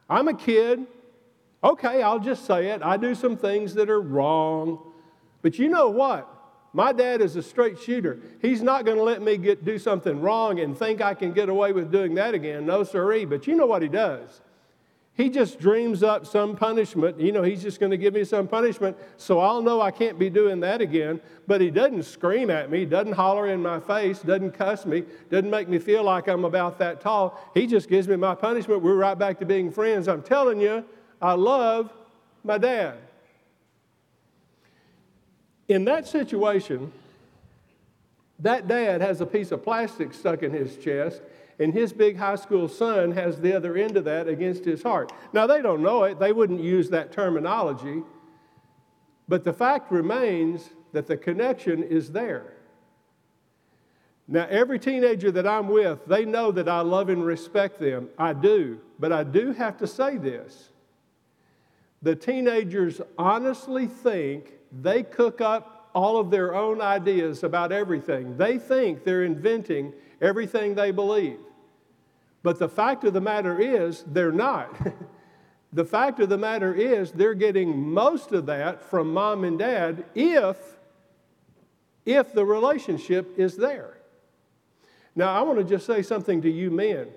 I'm 0.09 0.29
a 0.29 0.35
kid. 0.35 0.87
Okay, 1.65 2.03
I'll 2.03 2.21
just 2.21 2.44
say 2.44 2.69
it. 2.69 2.83
I 2.85 2.97
do 2.97 3.17
some 3.17 3.37
things 3.37 3.75
that 3.75 3.91
are 3.91 4.00
wrong. 4.00 4.79
But 5.43 5.59
you 5.59 5.69
know 5.69 5.91
what? 5.91 6.29
My 6.73 6.93
dad 6.93 7.21
is 7.21 7.35
a 7.35 7.43
straight 7.43 7.81
shooter. 7.81 8.21
He's 8.41 8.62
not 8.62 8.85
going 8.85 8.97
to 8.97 9.03
let 9.03 9.23
me 9.23 9.39
get, 9.39 9.65
do 9.65 9.77
something 9.77 10.21
wrong 10.21 10.61
and 10.61 10.79
think 10.79 11.00
I 11.00 11.15
can 11.15 11.33
get 11.33 11.49
away 11.49 11.73
with 11.73 11.91
doing 11.91 12.15
that 12.15 12.35
again. 12.35 12.65
No, 12.65 12.85
sirree. 12.85 13.25
But 13.25 13.49
you 13.49 13.56
know 13.56 13.67
what 13.67 13.83
he 13.83 13.89
does? 13.89 14.41
He 15.14 15.29
just 15.29 15.61
dreams 15.61 16.03
up 16.03 16.26
some 16.26 16.56
punishment. 16.56 17.20
You 17.20 17.32
know, 17.32 17.43
he's 17.43 17.62
just 17.62 17.79
going 17.79 17.91
to 17.91 17.99
give 17.99 18.14
me 18.14 18.25
some 18.25 18.49
punishment 18.49 18.97
so 19.19 19.41
I'll 19.41 19.61
know 19.61 19.81
I 19.81 19.91
can't 19.91 20.19
be 20.19 20.31
doing 20.31 20.61
that 20.61 20.81
again. 20.81 21.20
But 21.47 21.61
he 21.61 21.70
doesn't 21.70 22.05
scream 22.05 22.49
at 22.50 22.70
me, 22.70 22.87
doesn't 22.87 23.12
holler 23.12 23.49
in 23.49 23.61
my 23.61 23.79
face, 23.79 24.20
doesn't 24.20 24.53
cuss 24.53 24.87
me, 24.87 25.05
doesn't 25.31 25.51
make 25.51 25.69
me 25.69 25.79
feel 25.79 26.03
like 26.03 26.29
I'm 26.29 26.46
about 26.46 26.79
that 26.79 27.03
tall. 27.03 27.39
He 27.53 27.67
just 27.67 27.91
gives 27.91 28.08
me 28.08 28.17
my 28.17 28.34
punishment. 28.34 28.81
We're 28.81 28.94
right 28.94 29.19
back 29.19 29.39
to 29.41 29.44
being 29.44 29.70
friends. 29.70 30.08
I'm 30.08 30.22
telling 30.22 30.60
you, 30.60 30.82
I 31.20 31.34
love 31.34 31.93
my 32.43 32.56
dad. 32.56 32.94
In 35.69 35.84
that 35.84 36.06
situation, 36.08 36.91
that 38.39 38.67
dad 38.67 39.01
has 39.03 39.20
a 39.20 39.27
piece 39.27 39.53
of 39.53 39.63
plastic 39.63 40.15
stuck 40.15 40.43
in 40.43 40.53
his 40.53 40.77
chest, 40.77 41.20
and 41.63 41.73
his 41.73 41.93
big 41.93 42.17
high 42.17 42.37
school 42.37 42.69
son 42.69 43.13
has 43.13 43.41
the 43.41 43.55
other 43.55 43.77
end 43.77 43.97
of 43.97 44.05
that 44.05 44.27
against 44.27 44.65
his 44.65 44.83
heart. 44.83 45.13
Now, 45.33 45.47
they 45.47 45.63
don't 45.63 45.83
know 45.83 46.05
it, 46.05 46.19
they 46.19 46.33
wouldn't 46.33 46.61
use 46.61 46.91
that 46.91 47.13
terminology, 47.13 48.03
but 49.29 49.45
the 49.45 49.53
fact 49.53 49.93
remains 49.93 50.71
that 50.93 51.07
the 51.07 51.17
connection 51.17 51.83
is 51.83 52.11
there. 52.11 52.55
Now, 54.29 54.47
every 54.49 54.79
teenager 54.79 55.31
that 55.31 55.47
I'm 55.47 55.69
with, 55.69 56.05
they 56.07 56.25
know 56.25 56.53
that 56.53 56.69
I 56.69 56.81
love 56.81 57.09
and 57.09 57.25
respect 57.25 57.79
them. 57.79 58.09
I 58.19 58.33
do. 58.33 58.81
But 58.99 59.13
I 59.13 59.25
do 59.25 59.53
have 59.53 59.79
to 59.79 59.87
say 59.87 60.17
this 60.17 60.71
the 62.03 62.17
teenagers 62.17 63.01
honestly 63.17 63.87
think 63.87 64.55
they 64.73 65.03
cook 65.03 65.41
up 65.41 65.91
all 65.95 66.19
of 66.19 66.31
their 66.31 66.55
own 66.55 66.81
ideas 66.81 67.45
about 67.45 67.71
everything. 67.71 68.37
They 68.37 68.59
think 68.59 69.05
they're 69.05 69.25
inventing 69.25 69.93
everything 70.21 70.75
they 70.75 70.91
believe. 70.91 71.39
But 72.43 72.58
the 72.58 72.69
fact 72.69 73.05
of 73.05 73.13
the 73.13 73.20
matter 73.20 73.58
is, 73.58 74.05
they're 74.06 74.32
not. 74.32 74.77
the 75.72 75.84
fact 75.84 76.20
of 76.20 76.29
the 76.29 76.39
matter 76.39 76.75
is, 76.75 77.13
they're 77.13 77.34
getting 77.34 77.93
most 77.93 78.32
of 78.32 78.46
that 78.46 78.82
from 78.82 79.13
mom 79.13 79.44
and 79.44 79.58
dad 79.58 80.05
if, 80.15 80.56
if 82.05 82.32
the 82.32 82.44
relationship 82.44 83.39
is 83.39 83.56
there. 83.56 83.99
Now, 85.15 85.34
I 85.34 85.43
want 85.43 85.58
to 85.58 85.65
just 85.65 85.87
say 85.87 86.03
something 86.03 86.43
to 86.43 86.51
you 86.51 86.70
men. 86.70 87.08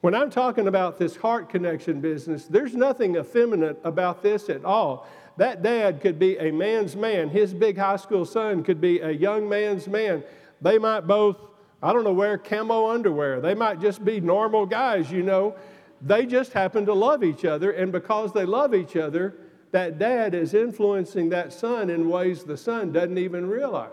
When 0.00 0.14
I'm 0.14 0.30
talking 0.30 0.68
about 0.68 0.98
this 0.98 1.16
heart 1.16 1.48
connection 1.48 2.00
business, 2.00 2.46
there's 2.46 2.74
nothing 2.74 3.16
effeminate 3.16 3.80
about 3.82 4.22
this 4.22 4.48
at 4.48 4.64
all. 4.64 5.08
That 5.38 5.62
dad 5.62 6.00
could 6.00 6.18
be 6.18 6.36
a 6.38 6.52
man's 6.52 6.94
man. 6.94 7.28
His 7.28 7.52
big 7.52 7.76
high 7.76 7.96
school 7.96 8.24
son 8.24 8.62
could 8.62 8.80
be 8.80 9.00
a 9.00 9.10
young 9.10 9.48
man's 9.48 9.88
man. 9.88 10.22
They 10.60 10.78
might 10.78 11.06
both, 11.06 11.36
I 11.82 11.92
don't 11.92 12.04
know, 12.04 12.12
wear 12.12 12.38
camo 12.38 12.90
underwear. 12.90 13.40
They 13.40 13.54
might 13.54 13.80
just 13.80 14.04
be 14.04 14.20
normal 14.20 14.66
guys, 14.66 15.10
you 15.10 15.22
know. 15.22 15.54
They 16.00 16.26
just 16.26 16.52
happen 16.52 16.86
to 16.86 16.94
love 16.94 17.22
each 17.24 17.44
other, 17.44 17.70
and 17.70 17.92
because 17.92 18.32
they 18.32 18.44
love 18.44 18.74
each 18.74 18.96
other, 18.96 19.36
that 19.70 19.98
dad 19.98 20.34
is 20.34 20.54
influencing 20.54 21.28
that 21.30 21.52
son 21.52 21.90
in 21.90 22.08
ways 22.08 22.44
the 22.44 22.56
son 22.56 22.92
doesn't 22.92 23.18
even 23.18 23.48
realize. 23.48 23.90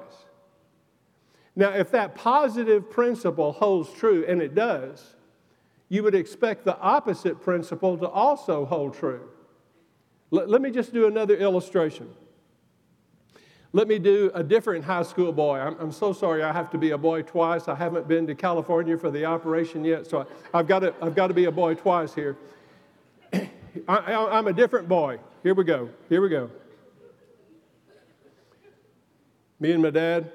Now, 1.56 1.70
if 1.70 1.92
that 1.92 2.16
positive 2.16 2.90
principle 2.90 3.54
holds 3.54 3.92
true, 3.94 4.26
and 4.28 4.42
it 4.42 4.56
does, 4.56 5.16
you 5.90 6.04
would 6.04 6.16
expect 6.16 6.66
the 6.66 6.78
opposite 6.80 7.42
principle 7.42 7.98
to 7.98 8.08
also 8.08 8.66
hold 8.66 8.96
true. 8.96 9.30
Let, 10.32 10.50
let 10.50 10.62
me 10.62 10.72
just 10.72 10.94
do 10.94 11.08
another 11.08 11.36
illustration. 11.36 12.10
Let 13.76 13.90
me 13.90 14.00
do 14.00 14.32
a 14.34 14.42
different 14.42 14.86
high 14.86 15.04
school 15.04 15.34
boy. 15.34 15.60
I'm, 15.60 15.78
I'm, 15.82 15.92
so 15.92 16.14
sorry 16.14 16.44
I 16.44 16.54
have 16.54 16.72
to 16.72 16.78
be 16.78 16.92
a 16.92 16.98
boy 16.98 17.24
twice. 17.24 17.68
I 17.68 17.76
haven't 17.76 18.08
been 18.08 18.26
to 18.28 18.34
California 18.34 18.98
for 18.98 19.12
the 19.12 19.26
operation 19.26 19.84
yet, 19.84 20.08
so 20.08 20.26
I, 20.54 20.60
have 20.60 20.68
got 20.68 20.80
to, 20.80 20.94
I've 21.02 21.14
got 21.14 21.28
to 21.28 21.34
be 21.34 21.44
a 21.44 21.52
boy 21.52 21.74
twice 21.74 22.16
here. 22.16 22.38
I, 23.34 23.50
I'm 23.90 24.48
a 24.48 24.54
different 24.54 24.88
boy. 24.88 25.20
Here 25.44 25.54
we 25.54 25.66
go. 25.66 25.90
Here 26.08 26.22
we 26.22 26.30
go. 26.30 26.50
Me 29.60 29.74
and 29.74 29.84
my 29.84 29.90
dad. 29.90 30.32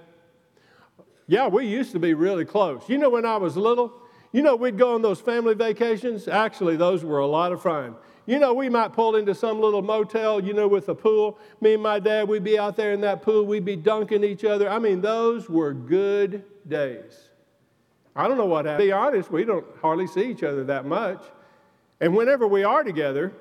Yeah, 1.27 1.47
we 1.47 1.67
used 1.67 1.93
to 1.93 1.99
be 1.99 2.13
really 2.13 2.45
close. 2.45 2.83
You 2.91 2.99
know, 2.99 3.09
when 3.09 3.25
I 3.25 3.39
was 3.39 3.57
little, 3.57 3.91
you 4.33 4.43
know, 4.43 4.55
we'd 4.55 4.77
go 4.77 4.95
on 4.95 5.01
those 5.01 5.23
family 5.23 5.55
vacations. 5.55 6.29
Actually, 6.29 6.77
those 6.77 7.05
were 7.05 7.21
a 7.21 7.27
lot 7.27 7.53
of 7.53 7.63
fun. 7.63 7.97
You 8.27 8.39
know, 8.39 8.55
we 8.55 8.69
might 8.69 8.93
pull 8.93 9.17
into 9.17 9.35
some 9.35 9.61
little 9.61 9.83
motel, 9.83 10.45
you 10.45 10.53
know, 10.53 10.69
with 10.69 10.89
a 10.89 10.95
pool. 10.95 11.39
Me 11.61 11.75
and 11.75 11.83
my 11.83 11.99
dad, 11.99 12.29
we'd 12.29 12.45
be 12.45 12.59
out 12.59 12.77
there 12.77 12.93
in 12.93 13.01
that 13.01 13.23
pool. 13.23 13.45
We'd 13.45 13.65
be 13.65 13.77
dunking 13.77 14.23
each 14.25 14.45
other. 14.45 14.69
I 14.69 14.79
mean, 14.79 15.01
those 15.01 15.49
were 15.49 15.73
good 15.73 16.45
days. 16.69 17.31
I 18.15 18.29
don't 18.29 18.37
know 18.37 18.47
what 18.47 18.67
happened. 18.67 18.81
To 18.81 18.87
be 18.87 18.93
honest, 18.93 19.31
we 19.31 19.45
don't 19.45 19.67
hardly 19.81 20.07
see 20.07 20.31
each 20.31 20.43
other 20.43 20.65
that 20.65 20.85
much. 20.85 21.23
And 22.01 22.15
whenever 22.15 22.47
we 22.47 22.65
are 22.65 22.83
together, 22.83 23.33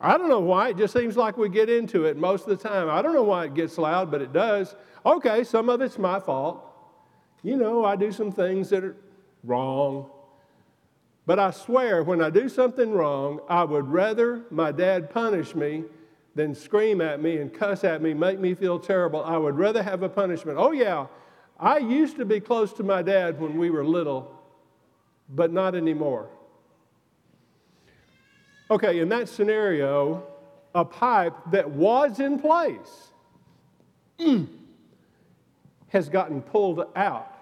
I 0.00 0.18
don't 0.18 0.28
know 0.28 0.40
why, 0.40 0.70
it 0.70 0.76
just 0.76 0.92
seems 0.92 1.16
like 1.16 1.36
we 1.36 1.48
get 1.48 1.70
into 1.70 2.04
it 2.04 2.16
most 2.16 2.46
of 2.46 2.58
the 2.58 2.68
time. 2.68 2.90
I 2.90 3.02
don't 3.02 3.14
know 3.14 3.22
why 3.22 3.46
it 3.46 3.54
gets 3.54 3.78
loud, 3.78 4.10
but 4.10 4.20
it 4.20 4.32
does. 4.32 4.74
Okay, 5.04 5.44
some 5.44 5.68
of 5.68 5.80
it's 5.80 5.98
my 5.98 6.20
fault. 6.20 6.62
You 7.42 7.56
know, 7.56 7.84
I 7.84 7.96
do 7.96 8.12
some 8.12 8.30
things 8.32 8.70
that 8.70 8.84
are 8.84 8.96
wrong. 9.44 10.10
But 11.26 11.40
I 11.40 11.50
swear, 11.50 12.04
when 12.04 12.22
I 12.22 12.30
do 12.30 12.48
something 12.48 12.92
wrong, 12.92 13.40
I 13.48 13.64
would 13.64 13.88
rather 13.88 14.44
my 14.50 14.70
dad 14.70 15.10
punish 15.10 15.56
me 15.56 15.84
than 16.36 16.54
scream 16.54 17.00
at 17.00 17.20
me 17.20 17.38
and 17.38 17.52
cuss 17.52 17.82
at 17.82 18.00
me, 18.00 18.14
make 18.14 18.38
me 18.38 18.54
feel 18.54 18.78
terrible. 18.78 19.24
I 19.24 19.36
would 19.36 19.58
rather 19.58 19.82
have 19.82 20.02
a 20.02 20.08
punishment. 20.08 20.56
Oh, 20.58 20.70
yeah, 20.70 21.06
I 21.58 21.78
used 21.78 22.16
to 22.16 22.24
be 22.24 22.40
close 22.40 22.72
to 22.74 22.82
my 22.82 23.02
dad 23.02 23.40
when 23.40 23.58
we 23.58 23.70
were 23.70 23.84
little, 23.84 24.38
but 25.28 25.52
not 25.52 25.74
anymore. 25.74 26.28
Okay, 28.70 29.00
in 29.00 29.08
that 29.08 29.28
scenario, 29.28 30.24
a 30.74 30.84
pipe 30.84 31.34
that 31.50 31.70
was 31.70 32.20
in 32.20 32.38
place 32.38 33.12
mm, 34.18 34.46
has 35.88 36.08
gotten 36.08 36.42
pulled 36.42 36.84
out. 36.94 37.35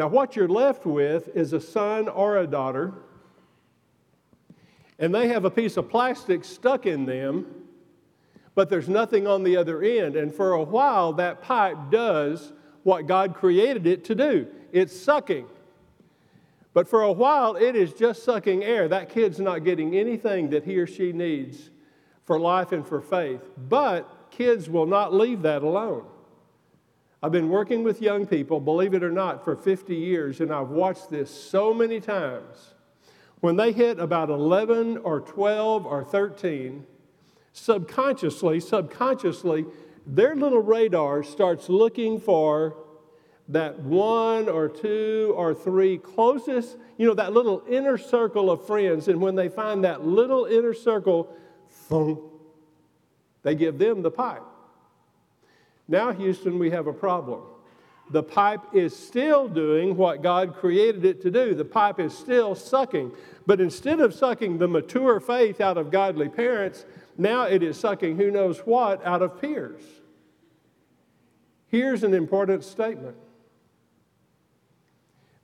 Now, 0.00 0.08
what 0.08 0.34
you're 0.34 0.48
left 0.48 0.86
with 0.86 1.36
is 1.36 1.52
a 1.52 1.60
son 1.60 2.08
or 2.08 2.38
a 2.38 2.46
daughter, 2.46 2.94
and 4.98 5.14
they 5.14 5.28
have 5.28 5.44
a 5.44 5.50
piece 5.50 5.76
of 5.76 5.90
plastic 5.90 6.42
stuck 6.42 6.86
in 6.86 7.04
them, 7.04 7.44
but 8.54 8.70
there's 8.70 8.88
nothing 8.88 9.26
on 9.26 9.42
the 9.42 9.58
other 9.58 9.82
end. 9.82 10.16
And 10.16 10.34
for 10.34 10.52
a 10.52 10.62
while, 10.62 11.12
that 11.12 11.42
pipe 11.42 11.76
does 11.90 12.54
what 12.82 13.06
God 13.06 13.34
created 13.34 13.86
it 13.86 14.02
to 14.06 14.14
do 14.14 14.46
it's 14.72 14.98
sucking. 14.98 15.46
But 16.72 16.88
for 16.88 17.02
a 17.02 17.12
while, 17.12 17.56
it 17.56 17.76
is 17.76 17.92
just 17.92 18.24
sucking 18.24 18.64
air. 18.64 18.88
That 18.88 19.10
kid's 19.10 19.38
not 19.38 19.64
getting 19.64 19.94
anything 19.94 20.48
that 20.48 20.64
he 20.64 20.78
or 20.78 20.86
she 20.86 21.12
needs 21.12 21.68
for 22.24 22.40
life 22.40 22.72
and 22.72 22.86
for 22.86 23.02
faith. 23.02 23.42
But 23.68 24.30
kids 24.30 24.70
will 24.70 24.86
not 24.86 25.12
leave 25.12 25.42
that 25.42 25.62
alone. 25.62 26.06
I've 27.22 27.32
been 27.32 27.50
working 27.50 27.84
with 27.84 28.00
young 28.00 28.26
people, 28.26 28.60
believe 28.60 28.94
it 28.94 29.02
or 29.02 29.10
not, 29.10 29.44
for 29.44 29.54
50 29.54 29.94
years, 29.94 30.40
and 30.40 30.50
I've 30.50 30.70
watched 30.70 31.10
this 31.10 31.30
so 31.30 31.74
many 31.74 32.00
times. 32.00 32.74
When 33.40 33.56
they 33.56 33.72
hit 33.72 33.98
about 33.98 34.30
11 34.30 34.98
or 34.98 35.20
12 35.20 35.84
or 35.84 36.02
13, 36.02 36.86
subconsciously, 37.52 38.60
subconsciously, 38.60 39.66
their 40.06 40.34
little 40.34 40.62
radar 40.62 41.22
starts 41.22 41.68
looking 41.68 42.20
for 42.20 42.76
that 43.48 43.80
one 43.80 44.48
or 44.48 44.68
two 44.68 45.34
or 45.36 45.54
three 45.54 45.98
closest, 45.98 46.76
you 46.96 47.06
know, 47.06 47.14
that 47.14 47.32
little 47.32 47.62
inner 47.68 47.98
circle 47.98 48.50
of 48.50 48.66
friends. 48.66 49.08
And 49.08 49.20
when 49.20 49.34
they 49.34 49.48
find 49.48 49.84
that 49.84 50.06
little 50.06 50.46
inner 50.46 50.72
circle, 50.72 51.34
thump, 51.68 52.20
they 53.42 53.54
give 53.54 53.78
them 53.78 54.02
the 54.02 54.10
pipe. 54.10 54.42
Now, 55.90 56.12
Houston, 56.12 56.60
we 56.60 56.70
have 56.70 56.86
a 56.86 56.92
problem. 56.92 57.42
The 58.10 58.22
pipe 58.22 58.60
is 58.72 58.96
still 58.96 59.48
doing 59.48 59.96
what 59.96 60.22
God 60.22 60.54
created 60.54 61.04
it 61.04 61.20
to 61.22 61.32
do. 61.32 61.52
The 61.52 61.64
pipe 61.64 61.98
is 61.98 62.16
still 62.16 62.54
sucking. 62.54 63.10
But 63.44 63.60
instead 63.60 63.98
of 63.98 64.14
sucking 64.14 64.58
the 64.58 64.68
mature 64.68 65.18
faith 65.18 65.60
out 65.60 65.76
of 65.76 65.90
godly 65.90 66.28
parents, 66.28 66.84
now 67.18 67.42
it 67.42 67.64
is 67.64 67.76
sucking 67.76 68.16
who 68.16 68.30
knows 68.30 68.60
what 68.60 69.04
out 69.04 69.20
of 69.20 69.40
peers. 69.40 69.82
Here's 71.66 72.04
an 72.04 72.14
important 72.14 72.64
statement 72.64 73.16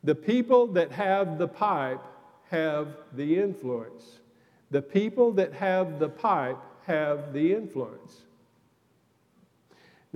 the 0.04 0.14
people 0.14 0.68
that 0.68 0.92
have 0.92 1.38
the 1.38 1.48
pipe 1.48 2.02
have 2.50 2.96
the 3.12 3.40
influence. 3.40 4.20
The 4.70 4.82
people 4.82 5.32
that 5.32 5.52
have 5.54 5.98
the 5.98 6.08
pipe 6.08 6.58
have 6.86 7.32
the 7.32 7.52
influence. 7.52 8.25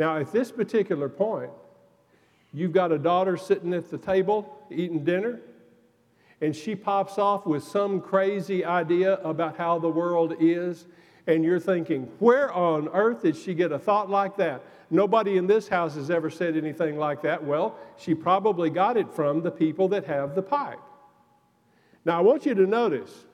Now, 0.00 0.16
at 0.16 0.32
this 0.32 0.50
particular 0.50 1.10
point, 1.10 1.50
you've 2.54 2.72
got 2.72 2.90
a 2.90 2.96
daughter 2.96 3.36
sitting 3.36 3.74
at 3.74 3.90
the 3.90 3.98
table 3.98 4.50
eating 4.70 5.04
dinner, 5.04 5.40
and 6.40 6.56
she 6.56 6.74
pops 6.74 7.18
off 7.18 7.44
with 7.44 7.62
some 7.62 8.00
crazy 8.00 8.64
idea 8.64 9.16
about 9.16 9.58
how 9.58 9.78
the 9.78 9.90
world 9.90 10.36
is, 10.40 10.86
and 11.26 11.44
you're 11.44 11.60
thinking, 11.60 12.04
where 12.18 12.50
on 12.50 12.88
earth 12.94 13.20
did 13.20 13.36
she 13.36 13.52
get 13.52 13.72
a 13.72 13.78
thought 13.78 14.08
like 14.08 14.38
that? 14.38 14.62
Nobody 14.88 15.36
in 15.36 15.46
this 15.46 15.68
house 15.68 15.96
has 15.96 16.10
ever 16.10 16.30
said 16.30 16.56
anything 16.56 16.96
like 16.96 17.20
that. 17.20 17.44
Well, 17.44 17.76
she 17.98 18.14
probably 18.14 18.70
got 18.70 18.96
it 18.96 19.12
from 19.12 19.42
the 19.42 19.50
people 19.50 19.88
that 19.88 20.06
have 20.06 20.34
the 20.34 20.40
pipe. 20.40 20.80
Now, 22.06 22.16
I 22.16 22.22
want 22.22 22.46
you 22.46 22.54
to 22.54 22.66
notice 22.66 23.26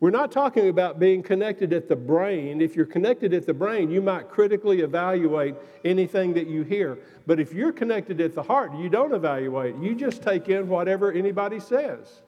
we're 0.00 0.10
not 0.10 0.30
talking 0.30 0.68
about 0.68 1.00
being 1.00 1.22
connected 1.22 1.72
at 1.72 1.88
the 1.88 1.96
brain. 1.96 2.60
If 2.60 2.76
you're 2.76 2.86
connected 2.86 3.34
at 3.34 3.46
the 3.46 3.54
brain, 3.54 3.90
you 3.90 4.00
might 4.00 4.28
critically 4.28 4.80
evaluate 4.80 5.56
anything 5.84 6.34
that 6.34 6.46
you 6.46 6.62
hear. 6.62 6.98
But 7.26 7.40
if 7.40 7.52
you're 7.52 7.72
connected 7.72 8.20
at 8.20 8.34
the 8.34 8.42
heart, 8.42 8.76
you 8.76 8.88
don't 8.88 9.12
evaluate. 9.12 9.76
You 9.76 9.96
just 9.96 10.22
take 10.22 10.48
in 10.48 10.68
whatever 10.68 11.10
anybody 11.10 11.58
says. 11.58 12.22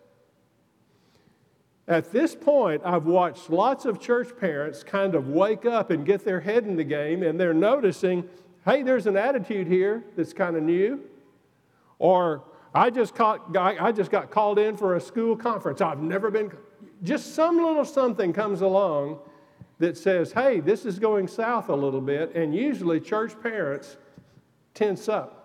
At 1.87 2.11
this 2.13 2.35
point, 2.35 2.83
I've 2.85 3.07
watched 3.07 3.51
lots 3.51 3.85
of 3.85 4.01
church 4.01 4.37
parents 4.39 4.83
kind 4.83 5.15
of 5.15 5.29
wake 5.29 5.65
up 5.65 5.91
and 5.91 6.05
get 6.05 6.25
their 6.25 6.41
head 6.41 6.65
in 6.65 6.77
the 6.77 6.85
game, 6.85 7.23
and 7.23 7.39
they're 7.39 7.55
noticing, 7.55 8.29
hey, 8.65 8.83
there's 8.83 9.07
an 9.07 9.17
attitude 9.17 9.69
here 9.69 10.05
that's 10.17 10.33
kind 10.33 10.57
of 10.57 10.63
new. 10.63 11.01
Or 12.01 12.45
I 12.75 12.91
just, 12.91 13.15
caught, 13.15 13.57
I 13.57 13.93
just 13.93 14.11
got 14.11 14.31
called 14.31 14.59
in 14.59 14.77
for 14.77 14.97
a 14.97 15.01
school 15.01 15.37
conference. 15.37 15.81
I've 15.81 16.01
never 16.01 16.31
been 16.31 16.53
just 17.03 17.35
some 17.35 17.57
little 17.57 17.85
something 17.85 18.33
comes 18.33 18.61
along 18.61 19.21
that 19.79 19.97
says, 19.97 20.33
hey, 20.33 20.61
this 20.61 20.85
is 20.85 20.99
going 20.99 21.27
south 21.27 21.69
a 21.69 21.75
little 21.75 22.01
bit, 22.01 22.35
and 22.35 22.55
usually 22.55 23.01
church 23.01 23.33
parents 23.43 23.97
tense 24.75 25.09
up. 25.09 25.41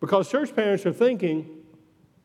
Because 0.00 0.30
church 0.30 0.54
parents 0.54 0.84
are 0.86 0.92
thinking, 0.92 1.48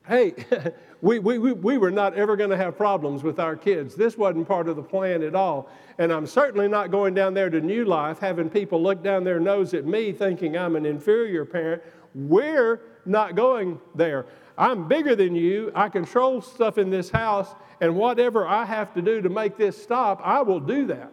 hey, 0.08 0.34
we, 1.01 1.20
we, 1.20 1.38
we 1.38 1.53
we 1.53 1.77
were 1.77 1.91
not 1.91 2.15
ever 2.15 2.36
going 2.36 2.50
to 2.50 2.58
have 2.58 2.77
problems 2.77 3.22
with 3.22 3.39
our 3.39 3.55
kids. 3.55 3.96
This 3.96 4.17
wasn't 4.17 4.48
part 4.48 4.67
of 4.67 4.75
the 4.75 4.84
plan 4.84 5.22
at 5.22 5.36
all. 5.36 5.70
And 5.98 6.12
I'm 6.12 6.25
certainly 6.25 6.67
not 6.67 6.89
going 6.89 7.13
down 7.13 7.34
there 7.34 7.50
to 7.50 7.62
New 7.62 7.86
Life 7.86 8.20
having 8.20 8.50
people 8.50 8.82
look 8.82 9.03
down 9.03 9.24
their 9.24 9.39
nose 9.39 9.74
at 9.74 9.86
me 9.86 10.12
thinking 10.12 10.58
I'm 10.58 10.75
an 10.75 10.86
inferior 10.86 11.46
parent. 11.46 11.84
We're 12.13 12.82
not 13.05 13.36
going 13.36 13.79
there. 13.94 14.25
I'm 14.58 14.88
bigger 14.88 15.15
than 15.15 15.36
you. 15.36 15.72
I 15.75 15.89
control 15.89 16.41
stuff 16.41 16.77
in 16.77 16.89
this 16.89 17.10
house, 17.10 17.53
and 17.82 17.96
whatever 17.96 18.48
I 18.48 18.65
have 18.65 18.94
to 18.94 19.01
do 19.01 19.22
to 19.22 19.29
make 19.29 19.58
this 19.58 19.82
stop, 19.82 20.22
I 20.24 20.41
will 20.41 20.60
do 20.60 20.88
that. 20.88 21.12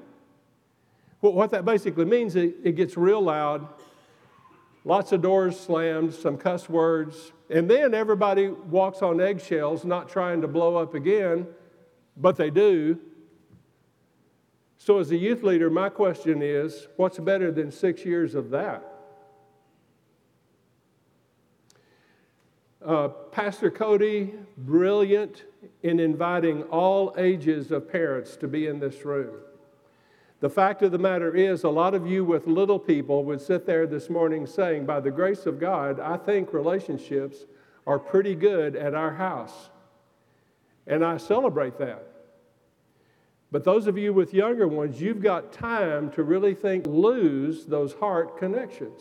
Well, 1.20 1.32
what 1.32 1.50
that 1.50 1.64
basically 1.64 2.04
means 2.04 2.34
is 2.36 2.52
it 2.64 2.76
gets 2.76 2.96
real 2.96 3.20
loud, 3.20 3.68
lots 4.84 5.12
of 5.12 5.22
doors 5.22 5.58
slammed, 5.58 6.14
some 6.14 6.36
cuss 6.36 6.68
words, 6.68 7.32
and 7.48 7.70
then 7.70 7.94
everybody 7.94 8.48
walks 8.48 9.02
on 9.02 9.20
eggshells, 9.20 9.84
not 9.84 10.08
trying 10.08 10.40
to 10.40 10.48
blow 10.48 10.76
up 10.76 10.94
again, 10.94 11.46
but 12.16 12.36
they 12.36 12.50
do. 12.50 12.98
So, 14.78 14.98
as 14.98 15.12
a 15.12 15.16
youth 15.16 15.44
leader, 15.44 15.70
my 15.70 15.88
question 15.88 16.42
is 16.42 16.88
what's 16.96 17.18
better 17.20 17.52
than 17.52 17.70
six 17.70 18.04
years 18.04 18.34
of 18.34 18.50
that? 18.50 18.82
Uh, 22.84 23.08
Pastor 23.08 23.70
Cody, 23.70 24.34
brilliant 24.58 25.44
in 25.82 26.00
inviting 26.00 26.62
all 26.64 27.14
ages 27.18 27.70
of 27.70 27.90
parents 27.90 28.36
to 28.36 28.48
be 28.48 28.66
in 28.66 28.80
this 28.80 29.04
room. 29.04 29.36
The 30.40 30.50
fact 30.50 30.82
of 30.82 30.90
the 30.90 30.98
matter 30.98 31.34
is, 31.36 31.62
a 31.62 31.68
lot 31.68 31.94
of 31.94 32.06
you 32.06 32.24
with 32.24 32.48
little 32.48 32.78
people 32.78 33.24
would 33.24 33.40
sit 33.40 33.64
there 33.64 33.86
this 33.86 34.10
morning 34.10 34.46
saying, 34.46 34.86
By 34.86 34.98
the 34.98 35.10
grace 35.10 35.46
of 35.46 35.60
God, 35.60 36.00
I 36.00 36.16
think 36.16 36.52
relationships 36.52 37.44
are 37.86 37.98
pretty 37.98 38.34
good 38.34 38.74
at 38.74 38.92
our 38.94 39.14
house. 39.14 39.70
And 40.86 41.04
I 41.04 41.18
celebrate 41.18 41.78
that. 41.78 42.08
But 43.52 43.64
those 43.64 43.86
of 43.86 43.96
you 43.96 44.12
with 44.12 44.34
younger 44.34 44.66
ones, 44.66 45.00
you've 45.00 45.22
got 45.22 45.52
time 45.52 46.10
to 46.12 46.24
really 46.24 46.54
think, 46.54 46.86
lose 46.86 47.66
those 47.66 47.92
heart 47.92 48.38
connections. 48.38 49.00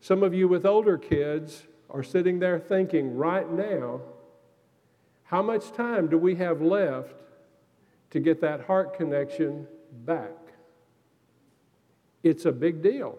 Some 0.00 0.22
of 0.22 0.34
you 0.34 0.48
with 0.48 0.66
older 0.66 0.98
kids 0.98 1.62
are 1.88 2.02
sitting 2.02 2.40
there 2.40 2.58
thinking 2.58 3.16
right 3.16 3.50
now, 3.50 4.00
how 5.28 5.42
much 5.42 5.72
time 5.72 6.08
do 6.08 6.16
we 6.16 6.36
have 6.36 6.62
left 6.62 7.12
to 8.10 8.18
get 8.18 8.40
that 8.40 8.62
heart 8.62 8.96
connection 8.96 9.66
back? 10.06 10.32
It's 12.22 12.46
a 12.46 12.52
big 12.52 12.82
deal. 12.82 13.18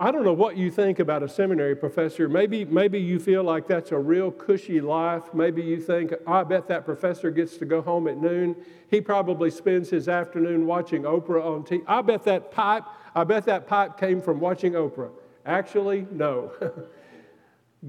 I 0.00 0.10
don't 0.10 0.24
know 0.24 0.32
what 0.32 0.56
you 0.56 0.70
think 0.70 0.98
about 0.98 1.22
a 1.22 1.28
seminary 1.28 1.76
professor. 1.76 2.26
Maybe, 2.26 2.64
maybe 2.64 2.98
you 2.98 3.20
feel 3.20 3.42
like 3.42 3.68
that's 3.68 3.92
a 3.92 3.98
real 3.98 4.30
cushy 4.30 4.80
life. 4.80 5.34
Maybe 5.34 5.60
you 5.60 5.78
think, 5.78 6.14
I 6.26 6.42
bet 6.42 6.66
that 6.68 6.86
professor 6.86 7.30
gets 7.30 7.58
to 7.58 7.66
go 7.66 7.82
home 7.82 8.08
at 8.08 8.16
noon. 8.16 8.56
He 8.88 9.02
probably 9.02 9.50
spends 9.50 9.90
his 9.90 10.08
afternoon 10.08 10.66
watching 10.66 11.02
Oprah 11.02 11.44
on 11.44 11.64
TV. 11.64 11.82
I 11.86 12.00
bet 12.00 12.24
that 12.24 12.50
pipe, 12.50 12.84
I 13.14 13.24
bet 13.24 13.44
that 13.44 13.66
pipe 13.66 13.98
came 13.98 14.22
from 14.22 14.40
watching 14.40 14.72
Oprah. 14.72 15.10
Actually, 15.44 16.06
no. 16.10 16.50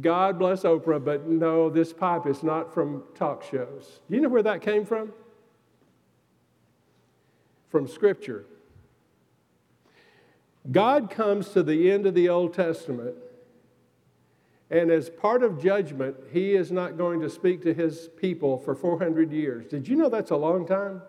God 0.01 0.37
bless 0.37 0.63
Oprah, 0.63 1.03
but 1.03 1.27
no, 1.27 1.69
this 1.69 1.93
pipe 1.93 2.25
is 2.25 2.43
not 2.43 2.73
from 2.73 3.03
talk 3.15 3.43
shows. 3.43 4.01
Do 4.09 4.15
you 4.15 4.21
know 4.21 4.29
where 4.29 4.43
that 4.43 4.61
came 4.61 4.85
from? 4.85 5.13
From 7.69 7.87
Scripture. 7.87 8.45
God 10.71 11.09
comes 11.09 11.49
to 11.49 11.63
the 11.63 11.91
end 11.91 12.05
of 12.05 12.13
the 12.13 12.27
Old 12.27 12.53
Testament, 12.53 13.15
and 14.69 14.89
as 14.89 15.09
part 15.09 15.43
of 15.43 15.61
judgment, 15.61 16.15
He 16.31 16.55
is 16.55 16.71
not 16.71 16.97
going 16.97 17.21
to 17.21 17.29
speak 17.29 17.61
to 17.63 17.73
His 17.73 18.09
people 18.17 18.57
for 18.57 18.75
400 18.75 19.31
years. 19.31 19.67
Did 19.67 19.87
you 19.87 19.95
know 19.95 20.09
that's 20.09 20.31
a 20.31 20.35
long 20.35 20.65
time? 20.65 21.01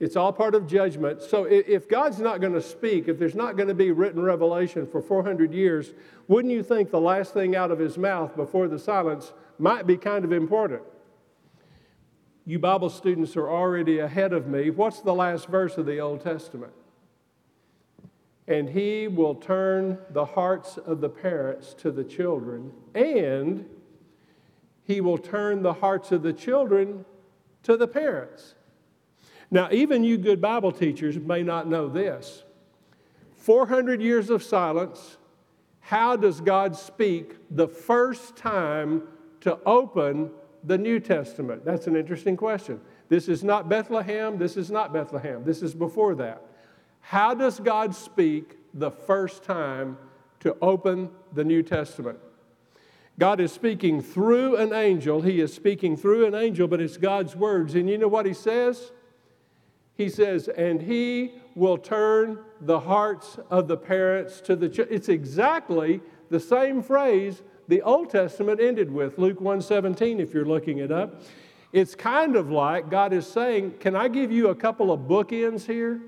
It's 0.00 0.16
all 0.16 0.32
part 0.32 0.54
of 0.54 0.66
judgment. 0.66 1.22
So 1.22 1.44
if 1.44 1.88
God's 1.88 2.18
not 2.18 2.40
going 2.40 2.52
to 2.52 2.62
speak, 2.62 3.06
if 3.06 3.18
there's 3.18 3.36
not 3.36 3.56
going 3.56 3.68
to 3.68 3.74
be 3.74 3.92
written 3.92 4.22
revelation 4.22 4.86
for 4.86 5.00
400 5.00 5.54
years, 5.54 5.92
wouldn't 6.26 6.52
you 6.52 6.62
think 6.62 6.90
the 6.90 7.00
last 7.00 7.32
thing 7.32 7.54
out 7.54 7.70
of 7.70 7.78
his 7.78 7.96
mouth 7.96 8.34
before 8.34 8.66
the 8.66 8.78
silence 8.78 9.32
might 9.58 9.86
be 9.86 9.96
kind 9.96 10.24
of 10.24 10.32
important? 10.32 10.82
You 12.44 12.58
Bible 12.58 12.90
students 12.90 13.36
are 13.36 13.48
already 13.48 14.00
ahead 14.00 14.32
of 14.32 14.46
me. 14.46 14.70
What's 14.70 15.00
the 15.00 15.14
last 15.14 15.46
verse 15.46 15.78
of 15.78 15.86
the 15.86 16.00
Old 16.00 16.22
Testament? 16.22 16.72
And 18.46 18.68
he 18.68 19.08
will 19.08 19.36
turn 19.36 19.98
the 20.10 20.26
hearts 20.26 20.76
of 20.76 21.00
the 21.00 21.08
parents 21.08 21.72
to 21.74 21.90
the 21.90 22.04
children, 22.04 22.72
and 22.94 23.66
he 24.82 25.00
will 25.00 25.16
turn 25.16 25.62
the 25.62 25.72
hearts 25.72 26.12
of 26.12 26.22
the 26.22 26.32
children 26.34 27.06
to 27.62 27.78
the 27.78 27.88
parents. 27.88 28.54
Now, 29.50 29.68
even 29.70 30.04
you 30.04 30.18
good 30.18 30.40
Bible 30.40 30.72
teachers 30.72 31.18
may 31.18 31.42
not 31.42 31.68
know 31.68 31.88
this. 31.88 32.44
400 33.36 34.00
years 34.00 34.30
of 34.30 34.42
silence, 34.42 35.18
how 35.80 36.16
does 36.16 36.40
God 36.40 36.74
speak 36.76 37.36
the 37.50 37.68
first 37.68 38.36
time 38.36 39.02
to 39.40 39.58
open 39.66 40.30
the 40.64 40.78
New 40.78 40.98
Testament? 40.98 41.64
That's 41.64 41.86
an 41.86 41.94
interesting 41.94 42.36
question. 42.36 42.80
This 43.10 43.28
is 43.28 43.44
not 43.44 43.68
Bethlehem. 43.68 44.38
This 44.38 44.56
is 44.56 44.70
not 44.70 44.92
Bethlehem. 44.92 45.44
This 45.44 45.62
is 45.62 45.74
before 45.74 46.14
that. 46.14 46.42
How 47.00 47.34
does 47.34 47.60
God 47.60 47.94
speak 47.94 48.56
the 48.72 48.90
first 48.90 49.44
time 49.44 49.98
to 50.40 50.56
open 50.62 51.10
the 51.34 51.44
New 51.44 51.62
Testament? 51.62 52.18
God 53.18 53.40
is 53.40 53.52
speaking 53.52 54.00
through 54.02 54.56
an 54.56 54.72
angel. 54.72 55.20
He 55.20 55.40
is 55.40 55.52
speaking 55.52 55.96
through 55.96 56.24
an 56.26 56.34
angel, 56.34 56.66
but 56.66 56.80
it's 56.80 56.96
God's 56.96 57.36
words. 57.36 57.74
And 57.74 57.88
you 57.88 57.98
know 57.98 58.08
what 58.08 58.24
he 58.24 58.32
says? 58.32 58.90
He 59.96 60.08
says, 60.08 60.48
and 60.48 60.82
he 60.82 61.34
will 61.54 61.78
turn 61.78 62.38
the 62.60 62.80
hearts 62.80 63.38
of 63.50 63.68
the 63.68 63.76
parents 63.76 64.40
to 64.42 64.56
the 64.56 64.68
children. 64.68 64.96
It's 64.96 65.08
exactly 65.08 66.00
the 66.30 66.40
same 66.40 66.82
phrase 66.82 67.42
the 67.68 67.80
Old 67.82 68.10
Testament 68.10 68.60
ended 68.60 68.90
with, 68.90 69.18
Luke 69.18 69.40
117, 69.40 70.20
if 70.20 70.34
you're 70.34 70.44
looking 70.44 70.78
it 70.78 70.90
up. 70.90 71.22
It's 71.72 71.94
kind 71.94 72.36
of 72.36 72.50
like 72.50 72.90
God 72.90 73.12
is 73.12 73.26
saying, 73.26 73.74
Can 73.80 73.96
I 73.96 74.08
give 74.08 74.30
you 74.30 74.48
a 74.48 74.54
couple 74.54 74.92
of 74.92 75.00
bookends 75.00 75.66
here? 75.66 76.00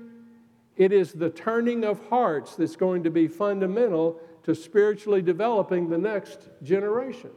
It 0.75 0.91
is 0.91 1.13
the 1.13 1.29
turning 1.29 1.83
of 1.83 1.99
hearts 2.07 2.55
that's 2.55 2.75
going 2.75 3.03
to 3.03 3.09
be 3.09 3.27
fundamental 3.27 4.19
to 4.43 4.53
spiritually 4.53 5.21
developing 5.21 5.89
the 5.89 5.97
next 5.97 6.49
generation. 6.61 7.31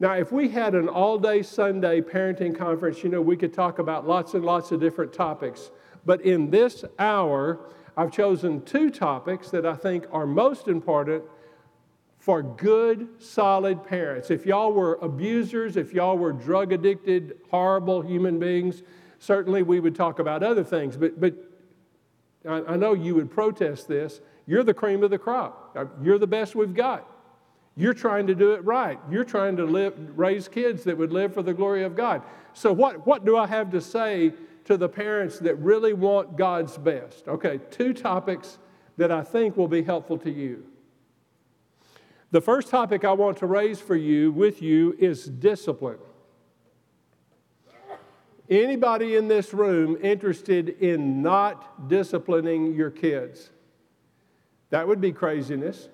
Now, 0.00 0.14
if 0.14 0.32
we 0.32 0.48
had 0.48 0.74
an 0.74 0.88
all 0.88 1.18
day 1.18 1.42
Sunday 1.42 2.00
parenting 2.00 2.56
conference, 2.56 3.04
you 3.04 3.10
know, 3.10 3.20
we 3.20 3.36
could 3.36 3.52
talk 3.52 3.78
about 3.78 4.08
lots 4.08 4.32
and 4.32 4.42
lots 4.42 4.72
of 4.72 4.80
different 4.80 5.12
topics. 5.12 5.70
But 6.06 6.22
in 6.22 6.50
this 6.50 6.86
hour, 6.98 7.60
I've 7.98 8.10
chosen 8.10 8.62
two 8.62 8.90
topics 8.90 9.50
that 9.50 9.66
I 9.66 9.74
think 9.74 10.06
are 10.10 10.26
most 10.26 10.68
important 10.68 11.22
for 12.18 12.42
good, 12.42 13.08
solid 13.18 13.84
parents. 13.84 14.30
If 14.30 14.46
y'all 14.46 14.72
were 14.72 14.98
abusers, 15.02 15.76
if 15.76 15.92
y'all 15.92 16.16
were 16.16 16.32
drug 16.32 16.72
addicted, 16.72 17.36
horrible 17.50 18.00
human 18.00 18.38
beings, 18.38 18.82
certainly 19.18 19.62
we 19.62 19.80
would 19.80 19.94
talk 19.94 20.18
about 20.18 20.42
other 20.42 20.64
things. 20.64 20.96
But, 20.96 21.20
but 21.20 21.34
I, 22.48 22.62
I 22.72 22.76
know 22.76 22.94
you 22.94 23.14
would 23.16 23.30
protest 23.30 23.86
this. 23.86 24.22
You're 24.46 24.64
the 24.64 24.74
cream 24.74 25.02
of 25.02 25.10
the 25.10 25.18
crop. 25.18 25.76
You're 26.02 26.18
the 26.18 26.26
best 26.26 26.54
we've 26.54 26.74
got. 26.74 27.06
You're 27.76 27.94
trying 27.94 28.26
to 28.26 28.34
do 28.34 28.52
it 28.52 28.64
right. 28.64 28.98
You're 29.10 29.24
trying 29.24 29.56
to 29.56 29.64
live, 29.64 29.94
raise 30.18 30.48
kids 30.48 30.84
that 30.84 30.96
would 30.96 31.12
live 31.12 31.32
for 31.32 31.42
the 31.42 31.54
glory 31.54 31.84
of 31.84 31.96
God. 31.96 32.22
So, 32.52 32.72
what, 32.72 33.06
what 33.06 33.24
do 33.24 33.36
I 33.36 33.46
have 33.46 33.70
to 33.70 33.80
say 33.80 34.34
to 34.64 34.76
the 34.76 34.88
parents 34.88 35.38
that 35.38 35.54
really 35.56 35.92
want 35.92 36.36
God's 36.36 36.76
best? 36.76 37.28
Okay, 37.28 37.60
two 37.70 37.92
topics 37.92 38.58
that 38.96 39.10
I 39.10 39.22
think 39.22 39.56
will 39.56 39.68
be 39.68 39.82
helpful 39.82 40.18
to 40.18 40.30
you. 40.30 40.66
The 42.32 42.40
first 42.40 42.68
topic 42.68 43.04
I 43.04 43.12
want 43.12 43.38
to 43.38 43.46
raise 43.46 43.80
for 43.80 43.96
you 43.96 44.30
with 44.30 44.62
you 44.62 44.94
is 44.98 45.24
discipline. 45.24 45.98
Anybody 48.48 49.16
in 49.16 49.28
this 49.28 49.54
room 49.54 49.96
interested 50.02 50.68
in 50.80 51.22
not 51.22 51.88
disciplining 51.88 52.74
your 52.74 52.90
kids? 52.90 53.50
That 54.70 54.86
would 54.86 55.00
be 55.00 55.12
craziness. 55.12 55.88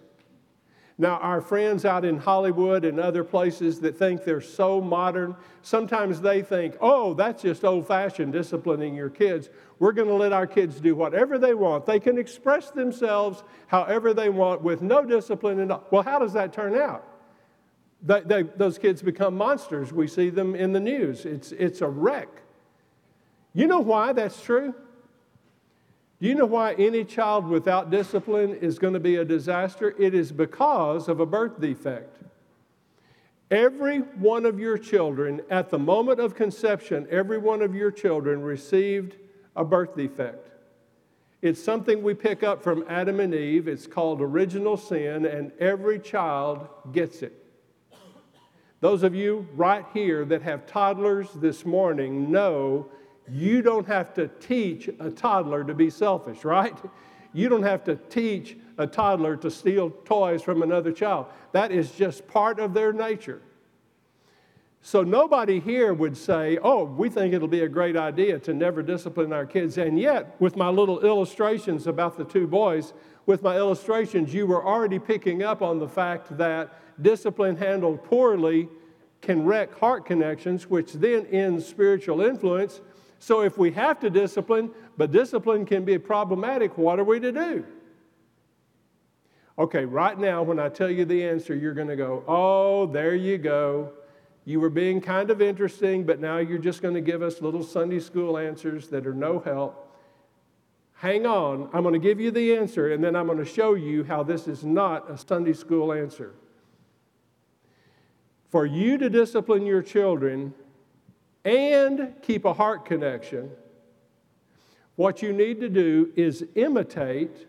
Now, 0.98 1.18
our 1.18 1.42
friends 1.42 1.84
out 1.84 2.06
in 2.06 2.16
Hollywood 2.16 2.84
and 2.84 2.98
other 2.98 3.22
places 3.22 3.80
that 3.80 3.98
think 3.98 4.24
they're 4.24 4.40
so 4.40 4.80
modern, 4.80 5.36
sometimes 5.60 6.22
they 6.22 6.40
think, 6.40 6.74
oh, 6.80 7.12
that's 7.12 7.42
just 7.42 7.64
old 7.64 7.86
fashioned 7.86 8.32
disciplining 8.32 8.94
your 8.94 9.10
kids. 9.10 9.50
We're 9.78 9.92
going 9.92 10.08
to 10.08 10.14
let 10.14 10.32
our 10.32 10.46
kids 10.46 10.80
do 10.80 10.94
whatever 10.94 11.38
they 11.38 11.52
want. 11.52 11.84
They 11.84 12.00
can 12.00 12.16
express 12.16 12.70
themselves 12.70 13.44
however 13.66 14.14
they 14.14 14.30
want 14.30 14.62
with 14.62 14.80
no 14.80 15.04
discipline. 15.04 15.60
at 15.60 15.70
all. 15.70 15.84
well, 15.90 16.02
how 16.02 16.18
does 16.18 16.32
that 16.32 16.54
turn 16.54 16.74
out? 16.74 17.06
They, 18.02 18.20
they, 18.22 18.42
those 18.42 18.78
kids 18.78 19.02
become 19.02 19.36
monsters. 19.36 19.92
We 19.92 20.06
see 20.06 20.30
them 20.30 20.54
in 20.54 20.72
the 20.72 20.80
news. 20.80 21.26
It's, 21.26 21.52
it's 21.52 21.82
a 21.82 21.88
wreck. 21.88 22.28
You 23.52 23.66
know 23.66 23.80
why 23.80 24.14
that's 24.14 24.40
true? 24.42 24.74
Do 26.20 26.28
you 26.28 26.34
know 26.34 26.46
why 26.46 26.72
any 26.74 27.04
child 27.04 27.46
without 27.46 27.90
discipline 27.90 28.54
is 28.54 28.78
going 28.78 28.94
to 28.94 29.00
be 29.00 29.16
a 29.16 29.24
disaster? 29.24 29.94
It 29.98 30.14
is 30.14 30.32
because 30.32 31.08
of 31.08 31.20
a 31.20 31.26
birth 31.26 31.60
defect. 31.60 32.16
Every 33.50 33.98
one 33.98 34.46
of 34.46 34.58
your 34.58 34.78
children, 34.78 35.42
at 35.50 35.68
the 35.68 35.78
moment 35.78 36.18
of 36.18 36.34
conception, 36.34 37.06
every 37.10 37.38
one 37.38 37.60
of 37.60 37.74
your 37.74 37.90
children 37.90 38.40
received 38.42 39.16
a 39.54 39.64
birth 39.64 39.94
defect. 39.94 40.48
It's 41.42 41.62
something 41.62 42.02
we 42.02 42.14
pick 42.14 42.42
up 42.42 42.62
from 42.62 42.84
Adam 42.88 43.20
and 43.20 43.34
Eve. 43.34 43.68
It's 43.68 43.86
called 43.86 44.22
original 44.22 44.78
sin, 44.78 45.26
and 45.26 45.52
every 45.60 46.00
child 46.00 46.66
gets 46.92 47.22
it. 47.22 47.44
Those 48.80 49.02
of 49.02 49.14
you 49.14 49.46
right 49.54 49.84
here 49.92 50.24
that 50.24 50.42
have 50.42 50.66
toddlers 50.66 51.28
this 51.34 51.64
morning 51.64 52.30
know 52.30 52.88
you 53.30 53.62
don't 53.62 53.86
have 53.86 54.14
to 54.14 54.28
teach 54.28 54.88
a 55.00 55.10
toddler 55.10 55.64
to 55.64 55.74
be 55.74 55.90
selfish, 55.90 56.44
right? 56.44 56.76
You 57.32 57.48
don't 57.48 57.62
have 57.62 57.84
to 57.84 57.96
teach 57.96 58.56
a 58.78 58.86
toddler 58.86 59.36
to 59.36 59.50
steal 59.50 59.90
toys 60.04 60.42
from 60.42 60.62
another 60.62 60.92
child. 60.92 61.26
That 61.52 61.72
is 61.72 61.90
just 61.92 62.26
part 62.28 62.58
of 62.58 62.74
their 62.74 62.92
nature. 62.92 63.42
So 64.82 65.02
nobody 65.02 65.58
here 65.58 65.92
would 65.92 66.16
say, 66.16 66.58
oh, 66.62 66.84
we 66.84 67.08
think 67.08 67.34
it'll 67.34 67.48
be 67.48 67.62
a 67.62 67.68
great 67.68 67.96
idea 67.96 68.38
to 68.38 68.54
never 68.54 68.82
discipline 68.82 69.32
our 69.32 69.44
kids. 69.44 69.78
And 69.78 69.98
yet, 69.98 70.40
with 70.40 70.56
my 70.56 70.68
little 70.68 71.00
illustrations 71.00 71.88
about 71.88 72.16
the 72.16 72.24
two 72.24 72.46
boys, 72.46 72.92
with 73.26 73.42
my 73.42 73.56
illustrations, 73.56 74.32
you 74.32 74.46
were 74.46 74.64
already 74.64 75.00
picking 75.00 75.42
up 75.42 75.60
on 75.60 75.80
the 75.80 75.88
fact 75.88 76.38
that 76.38 77.02
discipline 77.02 77.56
handled 77.56 78.04
poorly 78.04 78.68
can 79.20 79.44
wreck 79.44 79.76
heart 79.76 80.06
connections, 80.06 80.70
which 80.70 80.92
then 80.92 81.26
ends 81.26 81.66
spiritual 81.66 82.20
influence 82.20 82.80
so 83.18 83.40
if 83.40 83.56
we 83.58 83.70
have 83.72 84.00
to 84.00 84.10
discipline, 84.10 84.70
but 84.96 85.10
discipline 85.10 85.64
can 85.64 85.84
be 85.84 85.98
problematic, 85.98 86.76
what 86.76 86.98
are 86.98 87.04
we 87.04 87.20
to 87.20 87.32
do? 87.32 87.64
Okay, 89.58 89.86
right 89.86 90.18
now, 90.18 90.42
when 90.42 90.58
I 90.58 90.68
tell 90.68 90.90
you 90.90 91.06
the 91.06 91.24
answer, 91.24 91.54
you're 91.54 91.72
going 91.72 91.88
to 91.88 91.96
go, 91.96 92.22
oh, 92.28 92.86
there 92.86 93.14
you 93.14 93.38
go. 93.38 93.92
You 94.44 94.60
were 94.60 94.70
being 94.70 95.00
kind 95.00 95.30
of 95.30 95.40
interesting, 95.40 96.04
but 96.04 96.20
now 96.20 96.38
you're 96.38 96.58
just 96.58 96.82
going 96.82 96.94
to 96.94 97.00
give 97.00 97.22
us 97.22 97.40
little 97.40 97.62
Sunday 97.62 97.98
school 97.98 98.36
answers 98.36 98.88
that 98.88 99.06
are 99.06 99.14
no 99.14 99.38
help. 99.40 99.82
Hang 100.98 101.26
on, 101.26 101.68
I'm 101.72 101.82
going 101.82 101.94
to 101.94 101.98
give 101.98 102.20
you 102.20 102.30
the 102.30 102.56
answer, 102.56 102.92
and 102.92 103.02
then 103.02 103.16
I'm 103.16 103.26
going 103.26 103.38
to 103.38 103.44
show 103.44 103.74
you 103.74 104.04
how 104.04 104.22
this 104.22 104.46
is 104.46 104.64
not 104.64 105.10
a 105.10 105.18
Sunday 105.18 105.52
school 105.52 105.92
answer. 105.92 106.34
For 108.50 108.64
you 108.64 108.96
to 108.98 109.10
discipline 109.10 109.66
your 109.66 109.82
children 109.82 110.54
and 111.46 112.12
keep 112.22 112.44
a 112.44 112.52
heart 112.52 112.84
connection, 112.84 113.50
what 114.96 115.22
you 115.22 115.32
need 115.32 115.60
to 115.60 115.68
do 115.68 116.12
is 116.16 116.44
imitate 116.56 117.46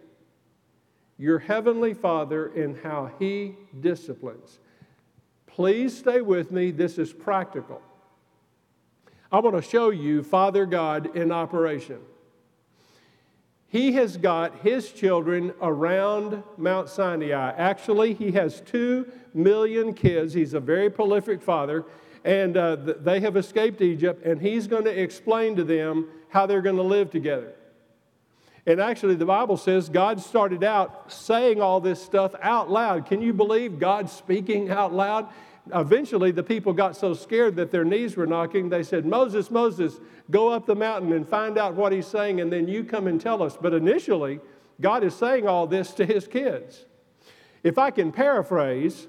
your 1.17 1.39
Heavenly 1.39 1.95
Father 1.95 2.53
in 2.53 2.75
how 2.75 3.09
He 3.17 3.55
disciplines. 3.79 4.59
Please 5.47 5.97
stay 5.97 6.21
with 6.21 6.51
me. 6.51 6.69
This 6.69 6.99
is 6.99 7.11
practical. 7.11 7.81
I 9.31 9.39
want 9.39 9.55
to 9.55 9.61
show 9.61 9.89
you 9.89 10.21
Father 10.21 10.67
God 10.67 11.15
in 11.15 11.31
operation. 11.31 11.99
He 13.67 13.93
has 13.93 14.15
got 14.15 14.59
his 14.59 14.91
children 14.93 15.53
around 15.61 16.41
Mount 16.57 16.87
Sinai. 16.87 17.51
Actually, 17.57 18.13
he 18.13 18.31
has 18.31 18.61
two 18.61 19.11
million 19.33 19.93
kids. 19.93 20.33
He's 20.33 20.53
a 20.53 20.59
very 20.59 20.89
prolific 20.89 21.41
father, 21.41 21.83
and 22.23 22.57
uh, 22.57 22.75
they 22.75 23.19
have 23.21 23.37
escaped 23.37 23.81
Egypt, 23.81 24.25
and 24.25 24.41
he's 24.41 24.67
going 24.67 24.85
to 24.85 25.01
explain 25.01 25.55
to 25.55 25.63
them 25.63 26.07
how 26.29 26.45
they're 26.45 26.61
going 26.61 26.75
to 26.75 26.83
live 26.83 27.09
together. 27.09 27.53
And 28.65 28.81
actually, 28.81 29.15
the 29.15 29.25
Bible 29.25 29.55
says 29.55 29.87
God 29.87 30.19
started 30.19 30.63
out 30.63 31.11
saying 31.11 31.61
all 31.61 31.79
this 31.79 32.01
stuff 32.01 32.35
out 32.41 32.69
loud. 32.69 33.05
Can 33.05 33.21
you 33.21 33.31
believe 33.31 33.79
God 33.79 34.09
speaking 34.09 34.69
out 34.69 34.93
loud? 34.93 35.29
Eventually, 35.73 36.31
the 36.31 36.43
people 36.43 36.73
got 36.73 36.95
so 36.95 37.13
scared 37.13 37.55
that 37.55 37.71
their 37.71 37.85
knees 37.85 38.17
were 38.17 38.27
knocking, 38.27 38.69
they 38.69 38.83
said, 38.83 39.05
Moses, 39.05 39.49
Moses, 39.49 39.99
go 40.31 40.49
up 40.49 40.65
the 40.65 40.75
mountain 40.75 41.13
and 41.13 41.27
find 41.27 41.57
out 41.57 41.75
what 41.75 41.91
he's 41.91 42.07
saying, 42.07 42.41
and 42.41 42.51
then 42.51 42.67
you 42.67 42.83
come 42.83 43.07
and 43.07 43.19
tell 43.19 43.41
us. 43.41 43.57
But 43.59 43.73
initially, 43.73 44.39
God 44.81 45.03
is 45.03 45.15
saying 45.15 45.47
all 45.47 45.67
this 45.67 45.91
to 45.91 46.05
his 46.05 46.27
kids. 46.27 46.85
If 47.63 47.77
I 47.77 47.91
can 47.91 48.11
paraphrase, 48.11 49.07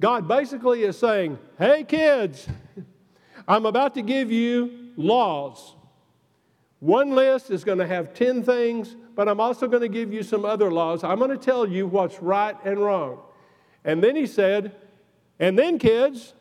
God 0.00 0.28
basically 0.28 0.82
is 0.82 0.98
saying, 0.98 1.38
Hey, 1.58 1.84
kids, 1.84 2.46
I'm 3.48 3.66
about 3.66 3.94
to 3.94 4.02
give 4.02 4.30
you 4.30 4.90
laws. 4.96 5.74
One 6.80 7.14
list 7.14 7.50
is 7.50 7.64
going 7.64 7.78
to 7.78 7.86
have 7.86 8.12
10 8.12 8.42
things, 8.42 8.96
but 9.14 9.28
I'm 9.28 9.40
also 9.40 9.66
going 9.66 9.82
to 9.82 9.88
give 9.88 10.12
you 10.12 10.22
some 10.22 10.44
other 10.44 10.70
laws. 10.70 11.02
I'm 11.02 11.18
going 11.18 11.30
to 11.30 11.38
tell 11.38 11.66
you 11.66 11.86
what's 11.86 12.20
right 12.20 12.56
and 12.64 12.78
wrong. 12.78 13.20
And 13.84 14.02
then 14.02 14.14
he 14.16 14.26
said, 14.26 14.74
and 15.38 15.58
then, 15.58 15.78
kids, 15.78 16.34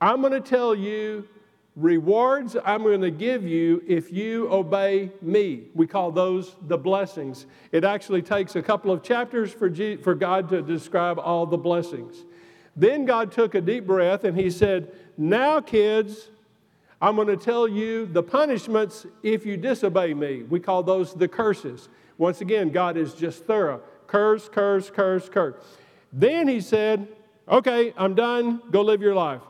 I'm 0.00 0.20
going 0.20 0.32
to 0.32 0.40
tell 0.40 0.74
you 0.74 1.28
rewards 1.76 2.56
I'm 2.64 2.82
going 2.82 3.00
to 3.00 3.10
give 3.10 3.44
you 3.44 3.82
if 3.86 4.12
you 4.12 4.50
obey 4.52 5.10
me. 5.20 5.64
We 5.74 5.86
call 5.86 6.12
those 6.12 6.54
the 6.62 6.78
blessings. 6.78 7.46
It 7.72 7.84
actually 7.84 8.22
takes 8.22 8.56
a 8.56 8.62
couple 8.62 8.90
of 8.90 9.02
chapters 9.02 9.52
for, 9.52 9.68
G- 9.68 9.96
for 9.96 10.14
God 10.14 10.48
to 10.50 10.62
describe 10.62 11.18
all 11.18 11.46
the 11.46 11.58
blessings. 11.58 12.24
Then 12.76 13.04
God 13.04 13.32
took 13.32 13.54
a 13.54 13.60
deep 13.60 13.86
breath 13.86 14.24
and 14.24 14.38
he 14.38 14.50
said, 14.50 14.92
Now, 15.16 15.60
kids, 15.60 16.28
I'm 17.00 17.16
going 17.16 17.28
to 17.28 17.36
tell 17.36 17.68
you 17.68 18.06
the 18.06 18.22
punishments 18.22 19.06
if 19.22 19.44
you 19.44 19.56
disobey 19.56 20.14
me. 20.14 20.42
We 20.42 20.60
call 20.60 20.82
those 20.82 21.14
the 21.14 21.28
curses. 21.28 21.88
Once 22.18 22.40
again, 22.40 22.70
God 22.70 22.96
is 22.96 23.14
just 23.14 23.44
thorough 23.44 23.82
curse, 24.06 24.48
curse, 24.48 24.90
curse, 24.90 25.28
curse. 25.28 25.54
Then 26.12 26.48
he 26.48 26.60
said, 26.60 27.08
Okay, 27.48 27.92
I'm 27.96 28.14
done. 28.14 28.62
Go 28.70 28.82
live 28.82 29.02
your 29.02 29.14
life. 29.14 29.42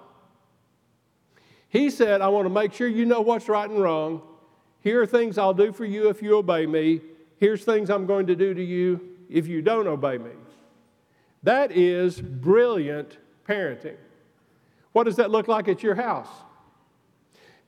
He 1.69 1.91
said, 1.91 2.21
I 2.21 2.29
want 2.29 2.47
to 2.47 2.51
make 2.51 2.73
sure 2.73 2.89
you 2.89 3.05
know 3.05 3.21
what's 3.21 3.49
right 3.49 3.69
and 3.69 3.81
wrong. 3.81 4.23
Here 4.81 5.03
are 5.03 5.07
things 5.07 5.39
I'll 5.39 5.55
do 5.55 5.73
for 5.73 5.85
you 5.85 6.09
if 6.09 6.23
you 6.23 6.37
obey 6.37 6.67
me. 6.67 7.01
Here's 7.39 7.65
things 7.65 7.91
I'm 7.91 8.07
going 8.07 8.27
to 8.27 8.37
do 8.37 8.55
to 8.55 8.63
you 8.63 9.01
if 9.29 9.47
you 9.47 9.63
don't 9.63 9.87
obey 9.87 10.19
me. 10.19 10.31
That 11.45 11.73
is 11.73 12.21
brilliant 12.21 13.19
parenting. 13.47 13.97
What 14.93 15.05
does 15.05 15.17
that 15.17 15.31
look 15.31 15.47
like 15.47 15.69
at 15.69 15.83
your 15.83 15.95
house? 15.95 16.29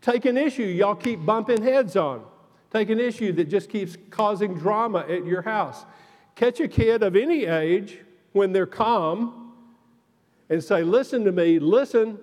Take 0.01 0.25
an 0.25 0.37
issue 0.37 0.63
y'all 0.63 0.95
keep 0.95 1.25
bumping 1.25 1.63
heads 1.63 1.95
on. 1.95 2.25
Take 2.73 2.91
an 2.91 2.99
issue 2.99 3.33
that 3.33 3.49
just 3.49 3.69
keeps 3.69 3.97
causing 4.11 4.55
drama 4.55 5.01
at 5.09 5.27
your 5.27 5.43
house. 5.43 5.85
Catch 6.35 6.61
a 6.61 6.69
kid 6.69 7.03
of 7.03 7.17
any 7.17 7.45
age 7.45 7.99
when 8.33 8.53
they're 8.53 8.67
calm 8.67 9.53
and 10.49 10.63
say, 10.63 10.83
Listen 10.83 11.25
to 11.25 11.33
me, 11.33 11.59
listen. 11.59 12.19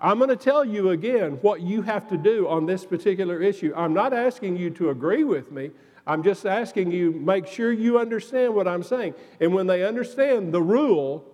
I'm 0.00 0.18
going 0.18 0.28
to 0.30 0.36
tell 0.36 0.64
you 0.64 0.90
again 0.90 1.38
what 1.40 1.62
you 1.62 1.82
have 1.82 2.08
to 2.10 2.16
do 2.18 2.46
on 2.46 2.66
this 2.66 2.84
particular 2.84 3.40
issue. 3.40 3.72
I'm 3.74 3.94
not 3.94 4.12
asking 4.12 4.56
you 4.56 4.70
to 4.70 4.90
agree 4.90 5.24
with 5.24 5.50
me. 5.50 5.70
I'm 6.06 6.22
just 6.22 6.44
asking 6.44 6.90
you, 6.92 7.12
make 7.12 7.46
sure 7.46 7.72
you 7.72 7.98
understand 7.98 8.54
what 8.54 8.68
I'm 8.68 8.82
saying. 8.82 9.14
And 9.40 9.54
when 9.54 9.66
they 9.66 9.84
understand 9.84 10.52
the 10.52 10.62
rule, 10.62 11.24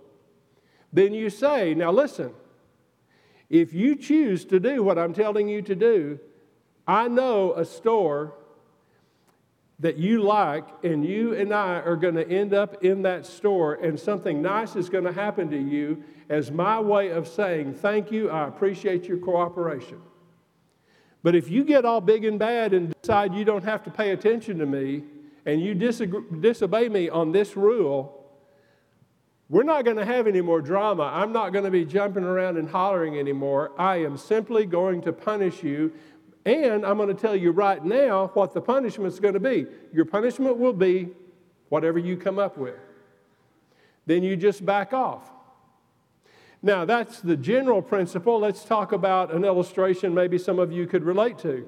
then 0.93 1.13
you 1.13 1.31
say, 1.31 1.75
Now 1.75 1.91
listen, 1.93 2.33
if 3.49 3.73
you 3.73 3.97
choose 3.97 4.45
to 4.47 4.61
do 4.61 4.83
what 4.83 4.99
I'm 4.99 5.13
telling 5.13 5.49
you 5.49 5.61
to 5.63 5.75
do, 5.75 6.21
I 6.87 7.09
know 7.09 7.53
a 7.55 7.65
store 7.65 8.35
that 9.81 9.97
you 9.97 10.23
like, 10.23 10.67
and 10.85 11.05
you 11.05 11.35
and 11.35 11.55
I 11.55 11.81
are 11.81 11.97
going 11.97 12.15
to 12.15 12.29
end 12.29 12.53
up 12.53 12.85
in 12.85 13.03
that 13.03 13.27
store, 13.27 13.75
and 13.75 13.99
something 13.99 14.43
nice 14.43 14.77
is 14.77 14.91
going 14.91 15.05
to 15.05 15.13
happen 15.13 15.51
to 15.51 15.59
you 15.59 16.05
as 16.29 16.51
my 16.51 16.79
way 16.79 17.09
of 17.09 17.27
saying, 17.27 17.75
Thank 17.75 18.13
you, 18.13 18.31
I 18.31 18.47
appreciate 18.47 19.05
your 19.05 19.19
cooperation. 19.19 20.01
But 21.23 21.35
if 21.35 21.51
you 21.51 21.65
get 21.65 21.85
all 21.85 22.01
big 22.01 22.25
and 22.25 22.39
bad 22.39 22.73
and 22.73 22.95
decide 23.03 23.35
you 23.35 23.45
don't 23.45 23.65
have 23.65 23.83
to 23.85 23.91
pay 23.91 24.11
attention 24.11 24.59
to 24.59 24.67
me, 24.67 25.05
and 25.47 25.61
you 25.61 25.75
disagree, 25.75 26.23
disobey 26.41 26.89
me 26.89 27.09
on 27.09 27.33
this 27.33 27.57
rule, 27.57 28.17
we're 29.49 29.65
not 29.65 29.85
going 29.85 29.97
to 29.97 30.05
have 30.05 30.27
any 30.27 30.41
more 30.41 30.63
drama. 30.63 31.11
I'm 31.13 31.33
not 31.33 31.53
going 31.53 31.65
to 31.65 31.71
be 31.71 31.85
jumping 31.85 32.23
around 32.23 32.57
and 32.57 32.69
hollering 32.69 33.19
anymore. 33.19 33.73
I 33.77 33.97
am 33.97 34.17
simply 34.17 34.65
going 34.65 35.03
to 35.03 35.13
punish 35.13 35.63
you 35.63 35.93
and 36.47 36.87
I'm 36.87 36.97
going 36.97 37.09
to 37.09 37.21
tell 37.21 37.37
you 37.37 37.51
right 37.51 37.85
now 37.85 38.29
what 38.35 38.55
the 38.55 38.61
punishment 38.61 39.13
is 39.13 39.21
going 39.21 39.35
to 39.35 39.41
be. 39.41 39.67
Your 39.93 40.05
punishment 40.05 40.57
will 40.57 40.73
be 40.73 41.11
whatever 41.69 41.99
you 41.99 42.17
come 42.17 42.39
up 42.39 42.57
with. 42.57 42.79
Then 44.07 44.23
you 44.23 44.37
just 44.37 44.65
back 44.65 44.93
off. 44.93 45.31
Now, 46.63 46.85
that's 46.85 47.21
the 47.21 47.37
general 47.37 47.81
principle. 47.81 48.39
Let's 48.39 48.65
talk 48.65 48.93
about 48.93 49.33
an 49.33 49.45
illustration 49.45 50.15
maybe 50.15 50.37
some 50.37 50.59
of 50.59 50.71
you 50.71 50.87
could 50.87 51.05
relate 51.05 51.39
to. 51.39 51.67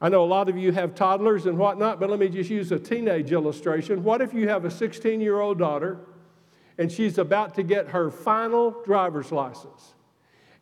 I 0.00 0.08
know 0.08 0.24
a 0.24 0.26
lot 0.26 0.48
of 0.48 0.56
you 0.56 0.72
have 0.72 0.94
toddlers 0.94 1.46
and 1.46 1.58
whatnot, 1.58 2.00
but 2.00 2.10
let 2.10 2.18
me 2.18 2.28
just 2.28 2.50
use 2.50 2.72
a 2.72 2.78
teenage 2.78 3.32
illustration. 3.32 4.02
What 4.02 4.20
if 4.20 4.32
you 4.32 4.48
have 4.48 4.64
a 4.64 4.70
16 4.70 5.20
year 5.20 5.40
old 5.40 5.58
daughter 5.58 6.00
and 6.78 6.90
she's 6.90 7.18
about 7.18 7.54
to 7.56 7.62
get 7.62 7.88
her 7.88 8.10
final 8.10 8.82
driver's 8.84 9.30
license? 9.30 9.94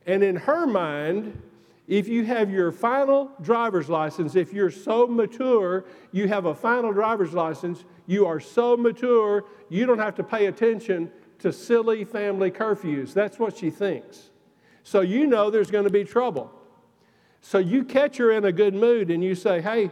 And 0.06 0.22
in 0.22 0.36
her 0.36 0.66
mind, 0.66 1.40
if 1.86 2.08
you 2.08 2.24
have 2.24 2.50
your 2.50 2.72
final 2.72 3.30
driver's 3.40 3.88
license, 3.88 4.34
if 4.34 4.52
you're 4.52 4.70
so 4.70 5.06
mature, 5.06 5.86
you 6.12 6.28
have 6.28 6.44
a 6.44 6.54
final 6.54 6.92
driver's 6.92 7.32
license, 7.32 7.84
you 8.06 8.26
are 8.26 8.40
so 8.40 8.76
mature, 8.76 9.44
you 9.70 9.86
don't 9.86 9.98
have 9.98 10.14
to 10.16 10.24
pay 10.24 10.46
attention 10.46 11.10
to 11.40 11.52
silly 11.52 12.04
family 12.04 12.50
curfews. 12.50 13.12
That's 13.12 13.38
what 13.38 13.56
she 13.56 13.70
thinks. 13.70 14.30
So 14.82 15.00
you 15.00 15.26
know 15.26 15.50
there's 15.50 15.70
going 15.70 15.84
to 15.84 15.90
be 15.90 16.04
trouble. 16.04 16.50
So 17.40 17.58
you 17.58 17.84
catch 17.84 18.16
her 18.16 18.32
in 18.32 18.44
a 18.44 18.52
good 18.52 18.74
mood 18.74 19.10
and 19.10 19.22
you 19.22 19.34
say, 19.34 19.60
Hey, 19.60 19.90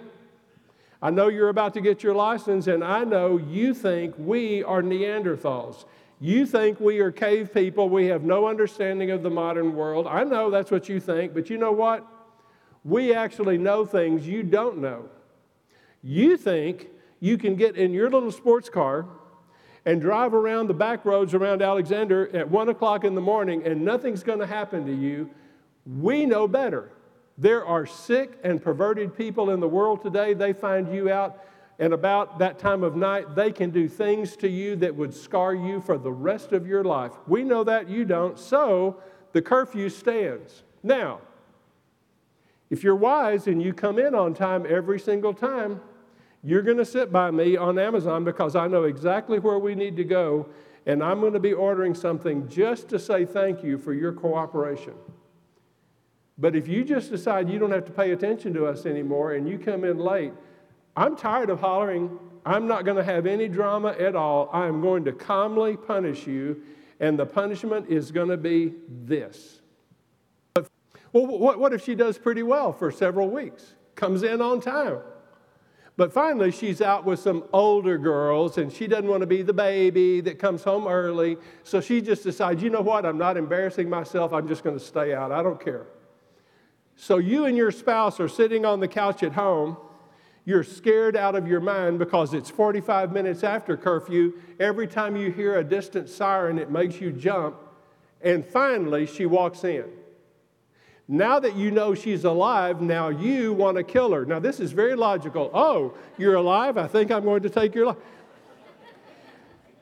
I 1.01 1.11
know 1.11 1.29
you're 1.29 1.51
about 1.51 1.75
to 1.75 1.81
get 1.81 2.03
your 2.03 2.15
license, 2.15 2.67
and 2.67 2.83
I 2.83 3.05
know 3.05 3.37
you 3.37 3.75
think 3.75 4.15
we 4.19 4.65
are 4.65 4.83
Neanderthals. 4.83 5.85
You 6.19 6.47
think 6.47 6.81
we 6.81 7.01
are 7.01 7.13
cave 7.13 7.53
people, 7.53 7.91
we 7.91 8.07
have 8.07 8.23
no 8.23 8.49
understanding 8.49 9.11
of 9.11 9.23
the 9.23 9.29
modern 9.29 9.75
world. 9.75 10.07
I 10.07 10.25
know 10.25 10.51
that's 10.51 10.71
what 10.71 10.89
you 10.89 10.99
think, 10.99 11.35
but 11.35 11.51
you 11.51 11.59
know 11.59 11.73
what? 11.73 12.07
We 12.85 13.13
actually 13.13 13.59
know 13.59 13.85
things 13.85 14.27
you 14.27 14.43
don't 14.43 14.79
know. 14.79 15.11
You 16.03 16.37
think 16.39 16.89
you 17.21 17.37
can 17.37 17.57
get 17.57 17.77
in 17.77 17.93
your 17.93 18.09
little 18.09 18.33
sports 18.33 18.71
car 18.71 19.07
and 19.87 20.01
drive 20.01 20.35
around 20.35 20.67
the 20.67 20.75
back 20.75 21.05
roads 21.07 21.33
around 21.33 21.63
Alexander 21.63 22.29
at 22.37 22.51
one 22.51 22.69
o'clock 22.69 23.05
in 23.05 23.15
the 23.15 23.21
morning 23.21 23.63
and 23.65 23.83
nothing's 23.83 24.23
going 24.23 24.41
to 24.41 24.47
happen 24.47 24.85
to 24.85 24.93
you. 24.93 25.31
We 25.87 26.27
know 26.27 26.47
better. 26.47 26.91
There 27.39 27.65
are 27.65 27.87
sick 27.87 28.39
and 28.43 28.61
perverted 28.61 29.17
people 29.17 29.51
in 29.51 29.61
the 29.61 29.69
world 29.69 30.03
today. 30.03 30.35
They 30.35 30.53
find 30.53 30.93
you 30.93 31.11
out 31.11 31.43
and 31.79 31.93
about 31.93 32.39
that 32.39 32.59
time 32.59 32.83
of 32.83 32.97
night, 32.97 33.35
they 33.35 33.53
can 33.53 33.71
do 33.71 33.87
things 33.89 34.37
to 34.37 34.49
you 34.49 34.77
that 34.77 34.95
would 34.95 35.13
scar 35.13 35.55
you 35.55 35.81
for 35.81 35.99
the 35.99 36.11
rest 36.11 36.53
of 36.53 36.67
your 36.67 36.83
life. 36.83 37.13
We 37.27 37.43
know 37.43 37.65
that 37.65 37.89
you 37.89 38.05
don't, 38.05 38.39
so 38.39 39.03
the 39.33 39.43
curfew 39.43 39.91
stands. 39.91 40.63
Now, 40.83 41.21
if 42.71 42.83
you're 42.83 42.97
wise 42.97 43.47
and 43.47 43.63
you 43.63 43.75
come 43.75 43.99
in 43.99 44.15
on 44.15 44.33
time 44.33 44.67
every 44.67 44.99
single 44.99 45.35
time, 45.35 45.81
You're 46.47 46.63
going 46.63 46.77
to 46.77 46.85
sit 46.85 47.11
by 47.11 47.33
me 47.33 47.57
on 47.57 47.77
Amazon 47.77 48.23
because 48.23 48.55
I 48.55 48.69
know 48.69 48.85
exactly 48.85 49.41
where 49.41 49.59
we 49.59 49.75
need 49.75 49.97
to 49.97 50.05
go, 50.05 50.47
and 50.87 51.03
I'm 51.03 51.19
going 51.19 51.33
to 51.33 51.41
be 51.41 51.53
ordering 51.53 51.93
something 51.93 52.49
just 52.49 52.89
to 52.91 53.01
say 53.01 53.25
thank 53.25 53.65
you 53.65 53.79
for 53.79 53.93
your 53.93 54.13
cooperation. 54.13 54.95
But 56.39 56.55
if 56.55 56.69
you 56.69 56.85
just 56.85 57.11
decide 57.11 57.51
you 57.51 57.59
don't 57.59 57.73
have 57.73 57.85
to 57.87 57.91
pay 57.91 58.13
attention 58.13 58.55
to 58.55 58.67
us 58.67 58.87
anymore 58.87 59.33
and 59.33 59.49
you 59.49 59.59
come 59.59 59.83
in 59.83 59.99
late, 59.99 60.33
I'm 60.97 61.17
tired 61.17 61.51
of 61.51 61.59
hollering. 61.59 62.17
I'm 62.45 62.69
not 62.69 62.85
going 62.85 62.97
to 62.97 63.03
have 63.03 63.27
any 63.27 63.49
drama 63.49 63.97
at 63.99 64.15
all. 64.15 64.49
I 64.53 64.69
am 64.69 64.81
going 64.81 65.05
to 65.07 65.13
calmly 65.13 65.77
punish 65.77 66.29
you, 66.29 66.63
and 67.01 67.19
the 67.19 67.27
punishment 67.27 67.89
is 67.89 68.13
going 68.13 68.29
to 68.29 68.37
be 68.37 68.73
this. 68.89 69.63
Well, 71.13 71.27
what, 71.27 71.73
if 71.73 71.85
she 71.85 71.97
does 71.97 72.19
pretty 72.19 72.45
well 72.45 72.73
for 72.73 72.93
several 72.93 73.29
weeks? 73.31 73.75
Comes 73.97 74.23
in 74.23 74.41
on 74.41 74.61
time. 74.61 74.99
But 75.97 76.13
finally, 76.13 76.51
she's 76.51 76.83
out 76.83 77.07
with 77.07 77.21
some 77.21 77.45
older 77.55 77.97
girls 77.97 78.59
and 78.59 78.71
she 78.71 78.87
doesn't 78.87 79.09
want 79.09 79.23
to 79.23 79.27
be 79.27 79.41
the 79.41 79.55
baby 79.55 80.21
that 80.21 80.39
comes 80.39 80.63
home 80.63 80.87
early. 80.87 81.39
So 81.63 81.81
she 81.81 82.03
just 82.03 82.23
decides, 82.23 82.63
you 82.63 82.69
know 82.69 82.83
what? 82.83 83.07
I'm 83.07 83.17
not 83.17 83.39
embarrassing 83.39 83.89
myself. 83.89 84.33
I'm 84.35 84.47
just 84.47 84.63
going 84.63 84.79
to 84.79 84.85
stay 84.85 85.15
out. 85.15 85.33
I 85.33 85.43
don't 85.43 85.63
care. 85.63 85.87
So 86.97 87.17
you 87.17 87.47
and 87.47 87.57
your 87.57 87.71
spouse 87.71 88.21
are 88.21 88.29
sitting 88.29 88.67
on 88.67 88.81
the 88.81 88.89
couch 88.89 89.23
at 89.23 89.33
home. 89.33 89.79
You're 90.45 90.65
scared 90.65 91.17
out 91.17 91.35
of 91.35 91.49
your 91.49 91.61
mind 91.61 91.99
because 91.99 92.35
it's 92.35 92.51
45 92.51 93.11
minutes 93.13 93.43
after 93.43 93.77
curfew. 93.77 94.35
Every 94.61 94.87
time 94.87 95.17
you 95.17 95.33
hear 95.33 95.59
a 95.59 95.65
distant 95.65 96.09
siren, 96.09 96.59
it 96.59 96.71
makes 96.71 97.01
you 97.01 97.11
jump. 97.11 97.57
And 98.21 98.45
finally, 98.45 99.07
she 99.07 99.27
walks 99.27 99.65
in. 99.65 99.87
Now 101.09 101.39
that 101.39 101.55
you 101.55 101.71
know 101.71 101.95
she's 101.95 102.25
alive, 102.25 102.81
now 102.81 103.09
you 103.09 103.53
want 103.53 103.77
to 103.77 103.85
kill 103.85 104.13
her. 104.13 104.25
Now, 104.27 104.41
this 104.41 104.59
is 104.59 104.73
very 104.73 104.97
logical. 104.97 105.51
Oh, 105.55 105.95
you're 106.19 106.35
alive? 106.35 106.77
I 106.77 106.89
think 106.89 107.13
I'm 107.13 107.23
going 107.25 107.43
to 107.43 107.51
take 107.51 107.75
your 107.75 107.87
life. 107.87 107.97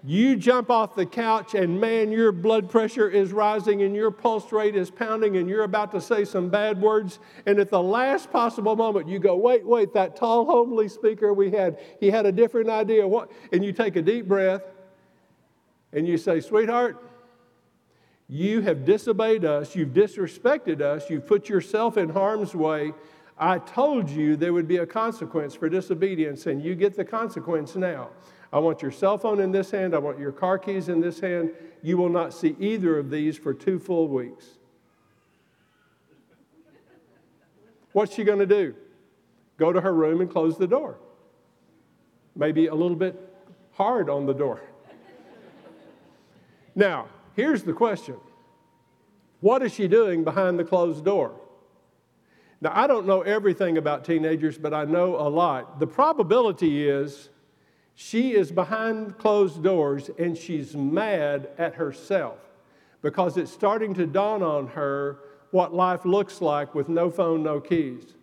You 0.07 0.37
jump 0.37 0.69
off 0.69 0.95
the 0.95 1.07
couch, 1.07 1.55
and 1.55 1.81
man, 1.81 2.13
your 2.13 2.31
blood 2.31 2.69
pressure 2.69 3.09
is 3.09 3.33
rising, 3.33 3.81
and 3.81 3.97
your 3.97 4.11
pulse 4.11 4.53
rate 4.53 4.77
is 4.77 4.91
pounding, 4.91 5.39
and 5.39 5.49
you're 5.49 5.65
about 5.65 5.93
to 5.93 6.01
say 6.01 6.27
some 6.27 6.51
bad 6.51 6.79
words. 6.79 7.21
And 7.47 7.59
at 7.59 7.71
the 7.71 7.83
last 7.83 8.31
possible 8.31 8.77
moment, 8.77 9.09
you 9.09 9.19
go, 9.19 9.35
Wait, 9.35 9.65
wait, 9.65 9.95
that 9.95 10.15
tall, 10.15 10.45
homely 10.45 10.89
speaker 10.89 11.33
we 11.33 11.51
had, 11.51 11.79
he 12.01 12.11
had 12.11 12.27
a 12.27 12.33
different 12.33 12.69
idea. 12.69 13.09
What? 13.09 13.33
And 13.51 13.65
you 13.65 13.73
take 13.73 13.97
a 13.97 14.03
deep 14.03 14.29
breath, 14.29 14.61
and 15.95 16.07
you 16.07 16.19
say, 16.19 16.43
Sweetheart, 16.43 17.03
you 18.29 18.61
have 18.63 18.85
disobeyed 18.85 19.45
us, 19.45 19.77
you've 19.77 19.91
disrespected 19.91 20.81
us, 20.81 21.11
you've 21.11 21.27
put 21.27 21.49
yourself 21.49 21.97
in 21.97 22.09
harm's 22.09 22.55
way. 22.55 22.93
I 23.39 23.59
told 23.59 24.09
you 24.09 24.37
there 24.37 24.53
would 24.53 24.69
be 24.69 24.79
a 24.79 24.87
consequence 24.87 25.55
for 25.55 25.69
disobedience, 25.69 26.47
and 26.47 26.63
you 26.63 26.75
get 26.75 26.97
the 26.97 27.05
consequence 27.05 27.77
now. 27.77 28.11
I 28.53 28.61
want 28.61 28.83
your 28.83 28.93
cell 28.93 29.19
phone 29.19 29.41
in 29.41 29.51
this 29.51 29.71
hand, 29.71 29.95
I 29.95 29.99
want 29.99 30.19
your 30.19 30.33
car 30.33 30.59
keys 30.59 30.89
in 30.89 31.01
this 31.01 31.21
hand. 31.21 31.51
You 31.83 31.99
will 31.99 32.09
not 32.09 32.33
see 32.33 32.57
either 32.59 32.99
of 32.99 33.11
these 33.11 33.37
for 33.37 33.53
two 33.53 33.79
full 33.79 34.09
weeks. 34.09 34.47
What's 37.93 38.15
she 38.15 38.25
going 38.25 38.39
to 38.39 38.47
do? 38.47 38.75
Go 39.59 39.73
to 39.73 39.81
her 39.81 39.93
room 39.93 40.21
and 40.21 40.31
close 40.31 40.57
the 40.57 40.67
door. 40.67 40.99
Maybe 42.35 42.67
a 42.67 42.75
little 42.75 42.97
bit 42.97 43.17
hard 43.73 44.09
on 44.09 44.27
the 44.27 44.33
door. 44.33 44.61
Now, 46.75 47.07
Here's 47.35 47.63
the 47.63 47.73
question 47.73 48.17
What 49.41 49.63
is 49.63 49.73
she 49.73 49.89
doing 49.89 50.25
behind 50.25 50.59
the 50.59 50.65
closed 50.65 51.05
door? 51.05 51.41
Now, 52.61 52.73
I 52.75 52.87
don't 52.87 53.07
know 53.07 53.21
everything 53.21 53.77
about 53.77 54.05
teenagers, 54.05 54.57
but 54.57 54.73
I 54.73 54.85
know 54.85 55.17
a 55.17 55.29
lot. 55.29 55.81
The 55.81 55.87
probability 55.87 56.89
is 56.89 57.29
she 57.95 58.35
is 58.35 58.51
behind 58.51 59.19
closed 59.19 59.63
doors 59.63 60.11
and 60.19 60.37
she's 60.37 60.75
mad 60.75 61.51
at 61.59 61.75
herself 61.75 62.39
because 63.03 63.37
it's 63.37 63.53
starting 63.53 63.93
to 63.95 64.07
dawn 64.07 64.43
on 64.43 64.69
her 64.69 65.19
what 65.51 65.75
life 65.75 66.05
looks 66.05 66.41
like 66.41 66.75
with 66.75 66.89
no 66.89 67.11
phone, 67.11 67.43
no 67.43 67.61
keys. 67.61 68.15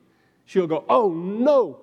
She'll 0.46 0.68
go, 0.68 0.84
Oh 0.90 1.10
no, 1.14 1.80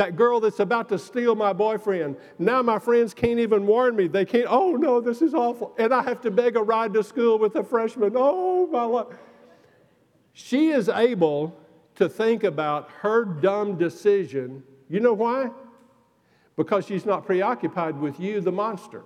that 0.00 0.16
girl 0.16 0.40
that's 0.40 0.60
about 0.60 0.88
to 0.88 0.98
steal 0.98 1.34
my 1.34 1.52
boyfriend. 1.52 2.16
Now 2.38 2.62
my 2.62 2.78
friends 2.78 3.12
can't 3.12 3.38
even 3.38 3.66
warn 3.66 3.94
me. 3.96 4.08
They 4.08 4.24
can't, 4.24 4.46
oh 4.48 4.72
no, 4.72 4.98
this 4.98 5.20
is 5.20 5.34
awful. 5.34 5.74
And 5.78 5.92
I 5.92 6.02
have 6.04 6.22
to 6.22 6.30
beg 6.30 6.56
a 6.56 6.62
ride 6.62 6.94
to 6.94 7.04
school 7.04 7.38
with 7.38 7.54
a 7.56 7.62
freshman. 7.62 8.14
Oh 8.16 8.66
my 8.68 8.84
life. 8.84 9.08
She 10.32 10.70
is 10.70 10.88
able 10.88 11.54
to 11.96 12.08
think 12.08 12.44
about 12.44 12.88
her 13.00 13.26
dumb 13.26 13.76
decision. 13.76 14.62
You 14.88 15.00
know 15.00 15.12
why? 15.12 15.50
Because 16.56 16.86
she's 16.86 17.04
not 17.04 17.26
preoccupied 17.26 18.00
with 18.00 18.18
you, 18.18 18.40
the 18.40 18.52
monster. 18.52 19.02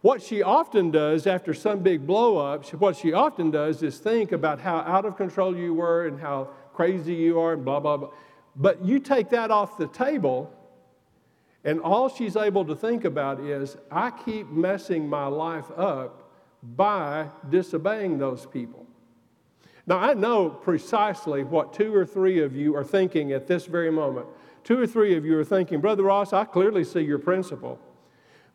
What 0.00 0.22
she 0.22 0.44
often 0.44 0.92
does 0.92 1.26
after 1.26 1.52
some 1.52 1.80
big 1.80 2.06
blow 2.06 2.36
up, 2.36 2.72
what 2.74 2.94
she 2.94 3.12
often 3.12 3.50
does 3.50 3.82
is 3.82 3.98
think 3.98 4.30
about 4.30 4.60
how 4.60 4.76
out 4.76 5.04
of 5.04 5.16
control 5.16 5.56
you 5.56 5.74
were 5.74 6.06
and 6.06 6.20
how 6.20 6.50
crazy 6.72 7.14
you 7.14 7.40
are 7.40 7.54
and 7.54 7.64
blah, 7.64 7.80
blah, 7.80 7.96
blah. 7.96 8.10
But 8.56 8.84
you 8.84 8.98
take 8.98 9.30
that 9.30 9.50
off 9.50 9.76
the 9.76 9.86
table, 9.86 10.52
and 11.62 11.80
all 11.80 12.08
she's 12.08 12.36
able 12.36 12.64
to 12.64 12.74
think 12.74 13.04
about 13.04 13.40
is, 13.40 13.76
I 13.90 14.10
keep 14.10 14.48
messing 14.48 15.08
my 15.08 15.26
life 15.26 15.66
up 15.76 16.30
by 16.62 17.28
disobeying 17.50 18.18
those 18.18 18.46
people. 18.46 18.86
Now, 19.86 19.98
I 19.98 20.14
know 20.14 20.48
precisely 20.48 21.44
what 21.44 21.72
two 21.72 21.94
or 21.94 22.04
three 22.04 22.42
of 22.42 22.56
you 22.56 22.74
are 22.74 22.84
thinking 22.84 23.32
at 23.32 23.46
this 23.46 23.66
very 23.66 23.90
moment. 23.90 24.26
Two 24.64 24.80
or 24.80 24.86
three 24.86 25.16
of 25.16 25.24
you 25.24 25.38
are 25.38 25.44
thinking, 25.44 25.80
Brother 25.80 26.02
Ross, 26.02 26.32
I 26.32 26.44
clearly 26.44 26.82
see 26.82 27.02
your 27.02 27.20
principle. 27.20 27.78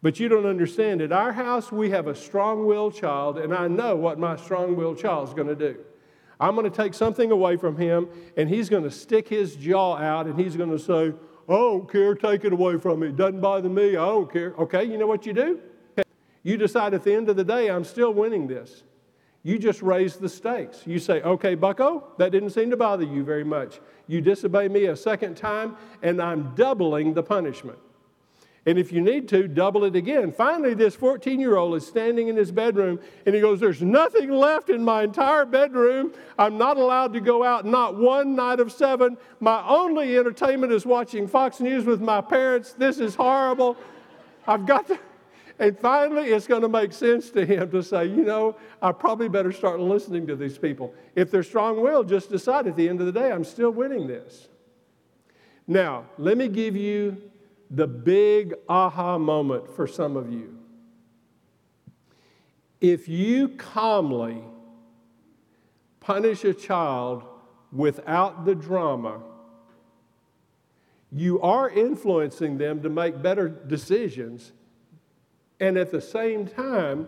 But 0.01 0.19
you 0.19 0.27
don't 0.27 0.47
understand. 0.47 1.01
At 1.01 1.11
our 1.13 1.31
house, 1.31 1.71
we 1.71 1.91
have 1.91 2.07
a 2.07 2.15
strong 2.15 2.65
willed 2.65 2.95
child, 2.95 3.37
and 3.37 3.53
I 3.53 3.67
know 3.67 3.95
what 3.95 4.19
my 4.19 4.35
strong 4.35 4.75
willed 4.75 4.97
child 4.97 5.29
is 5.29 5.33
going 5.33 5.47
to 5.47 5.55
do. 5.55 5.77
I'm 6.41 6.55
going 6.55 6.69
to 6.69 6.75
take 6.75 6.95
something 6.95 7.31
away 7.31 7.55
from 7.55 7.77
him, 7.77 8.09
and 8.35 8.49
he's 8.49 8.67
going 8.67 8.83
to 8.83 8.91
stick 8.91 9.27
his 9.27 9.55
jaw 9.55 9.95
out 9.95 10.25
and 10.25 10.37
he's 10.37 10.57
going 10.57 10.71
to 10.71 10.79
say, 10.79 11.13
I 11.47 11.53
don't 11.53 11.89
care, 11.89 12.15
take 12.15 12.43
it 12.43 12.51
away 12.51 12.77
from 12.79 13.01
me. 13.01 13.09
It 13.09 13.15
doesn't 13.15 13.41
bother 13.41 13.69
me, 13.69 13.89
I 13.89 14.05
don't 14.05 14.31
care. 14.31 14.55
Okay, 14.57 14.83
you 14.83 14.97
know 14.97 15.05
what 15.05 15.25
you 15.27 15.33
do? 15.33 15.59
You 16.43 16.57
decide 16.57 16.95
at 16.95 17.03
the 17.03 17.13
end 17.13 17.29
of 17.29 17.35
the 17.35 17.43
day, 17.43 17.69
I'm 17.69 17.83
still 17.83 18.13
winning 18.13 18.47
this. 18.47 18.83
You 19.43 19.59
just 19.59 19.83
raise 19.83 20.17
the 20.17 20.29
stakes. 20.29 20.81
You 20.87 20.97
say, 20.97 21.21
okay, 21.21 21.53
bucko, 21.53 22.13
that 22.17 22.31
didn't 22.31 22.51
seem 22.51 22.71
to 22.71 22.77
bother 22.77 23.03
you 23.03 23.23
very 23.23 23.43
much. 23.43 23.79
You 24.07 24.21
disobey 24.21 24.67
me 24.67 24.85
a 24.85 24.95
second 24.95 25.35
time, 25.35 25.77
and 26.01 26.19
I'm 26.19 26.55
doubling 26.55 27.13
the 27.13 27.23
punishment. 27.23 27.77
And 28.67 28.77
if 28.77 28.91
you 28.91 29.01
need 29.01 29.27
to, 29.29 29.47
double 29.47 29.85
it 29.85 29.95
again. 29.95 30.31
Finally, 30.31 30.75
this 30.75 30.93
14 30.93 31.39
year 31.39 31.57
old 31.57 31.75
is 31.75 31.85
standing 31.85 32.27
in 32.27 32.35
his 32.35 32.51
bedroom 32.51 32.99
and 33.25 33.33
he 33.33 33.41
goes, 33.41 33.59
There's 33.59 33.81
nothing 33.81 34.29
left 34.29 34.69
in 34.69 34.83
my 34.83 35.03
entire 35.03 35.45
bedroom. 35.45 36.13
I'm 36.37 36.59
not 36.59 36.77
allowed 36.77 37.13
to 37.13 37.21
go 37.21 37.43
out, 37.43 37.65
not 37.65 37.97
one 37.97 38.35
night 38.35 38.59
of 38.59 38.71
seven. 38.71 39.17
My 39.39 39.67
only 39.67 40.15
entertainment 40.15 40.71
is 40.71 40.85
watching 40.85 41.27
Fox 41.27 41.59
News 41.59 41.85
with 41.85 42.01
my 42.01 42.21
parents. 42.21 42.73
This 42.73 42.99
is 42.99 43.15
horrible. 43.15 43.77
I've 44.45 44.67
got 44.67 44.87
to. 44.89 44.99
And 45.57 45.77
finally, 45.77 46.29
it's 46.29 46.47
going 46.47 46.63
to 46.63 46.69
make 46.69 46.91
sense 46.91 47.29
to 47.31 47.45
him 47.45 47.69
to 47.71 47.83
say, 47.83 48.05
you 48.05 48.23
know, 48.23 48.57
I 48.81 48.91
probably 48.91 49.29
better 49.29 49.51
start 49.51 49.79
listening 49.79 50.25
to 50.27 50.35
these 50.35 50.57
people. 50.57 50.93
If 51.15 51.29
they're 51.29 51.43
strong 51.43 51.81
willed, 51.81 52.09
just 52.09 52.31
decide 52.31 52.65
at 52.65 52.75
the 52.75 52.89
end 52.89 52.99
of 52.99 53.05
the 53.05 53.11
day, 53.11 53.31
I'm 53.31 53.43
still 53.43 53.69
winning 53.71 54.07
this. 54.07 54.47
Now, 55.67 56.05
let 56.17 56.37
me 56.37 56.47
give 56.47 56.75
you 56.75 57.30
the 57.73 57.87
big 57.87 58.53
aha 58.67 59.17
moment 59.17 59.73
for 59.73 59.87
some 59.87 60.17
of 60.17 60.31
you. 60.31 60.57
If 62.81 63.07
you 63.07 63.47
calmly 63.47 64.43
punish 66.01 66.43
a 66.43 66.53
child 66.53 67.23
without 67.71 68.43
the 68.43 68.55
drama, 68.55 69.21
you 71.13 71.39
are 71.41 71.69
influencing 71.69 72.57
them 72.57 72.81
to 72.83 72.89
make 72.89 73.21
better 73.21 73.47
decisions, 73.47 74.51
and 75.59 75.77
at 75.77 75.91
the 75.91 76.01
same 76.01 76.47
time, 76.47 77.07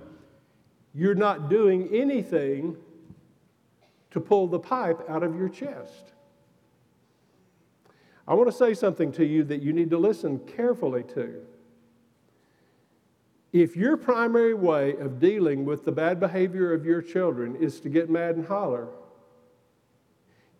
you're 0.93 1.15
not 1.15 1.49
doing 1.49 1.89
anything 1.91 2.77
to 4.11 4.21
pull 4.21 4.47
the 4.47 4.59
pipe 4.59 5.01
out 5.09 5.23
of 5.23 5.35
your 5.35 5.49
chest. 5.49 6.12
I 8.27 8.33
want 8.35 8.49
to 8.49 8.55
say 8.55 8.73
something 8.73 9.11
to 9.13 9.25
you 9.25 9.43
that 9.45 9.61
you 9.61 9.73
need 9.73 9.89
to 9.89 9.97
listen 9.97 10.39
carefully 10.39 11.03
to. 11.15 11.41
If 13.51 13.75
your 13.75 13.97
primary 13.97 14.53
way 14.53 14.95
of 14.97 15.19
dealing 15.19 15.65
with 15.65 15.85
the 15.85 15.91
bad 15.91 16.19
behavior 16.19 16.73
of 16.73 16.85
your 16.85 17.01
children 17.01 17.55
is 17.57 17.79
to 17.81 17.89
get 17.89 18.09
mad 18.09 18.35
and 18.35 18.45
holler, 18.45 18.87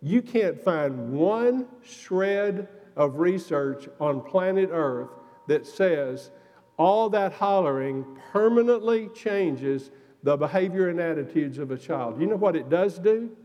you 0.02 0.22
can't 0.22 0.62
find 0.62 1.14
one 1.14 1.66
shred 1.84 2.68
of 2.96 3.18
research 3.18 3.88
on 4.00 4.22
planet 4.22 4.70
Earth 4.72 5.10
that 5.48 5.66
says 5.66 6.30
all 6.78 7.10
that 7.10 7.34
hollering 7.34 8.06
permanently 8.32 9.10
changes 9.16 9.90
the 10.22 10.38
behavior 10.38 10.90
and 10.90 11.00
attitudes 11.00 11.58
of 11.58 11.72
a 11.72 11.78
child. 11.78 12.20
You 12.20 12.28
know 12.28 12.36
what 12.36 12.56
it 12.56 12.70
does 12.70 13.00
do? 13.00 13.36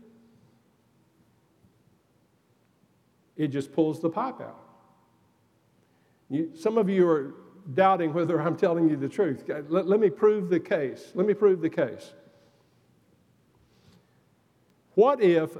It 3.39 3.47
just 3.47 3.73
pulls 3.73 4.01
the 4.01 4.09
pipe 4.09 4.41
out. 4.41 4.59
You, 6.29 6.51
some 6.55 6.77
of 6.77 6.89
you 6.89 7.07
are 7.07 7.33
doubting 7.73 8.13
whether 8.13 8.39
I'm 8.39 8.57
telling 8.57 8.89
you 8.89 8.97
the 8.97 9.09
truth. 9.09 9.49
Let, 9.69 9.87
let 9.87 9.99
me 9.99 10.09
prove 10.09 10.49
the 10.49 10.59
case. 10.59 11.11
Let 11.15 11.25
me 11.25 11.33
prove 11.33 11.61
the 11.61 11.69
case. 11.69 12.13
What 14.93 15.21
if 15.21 15.51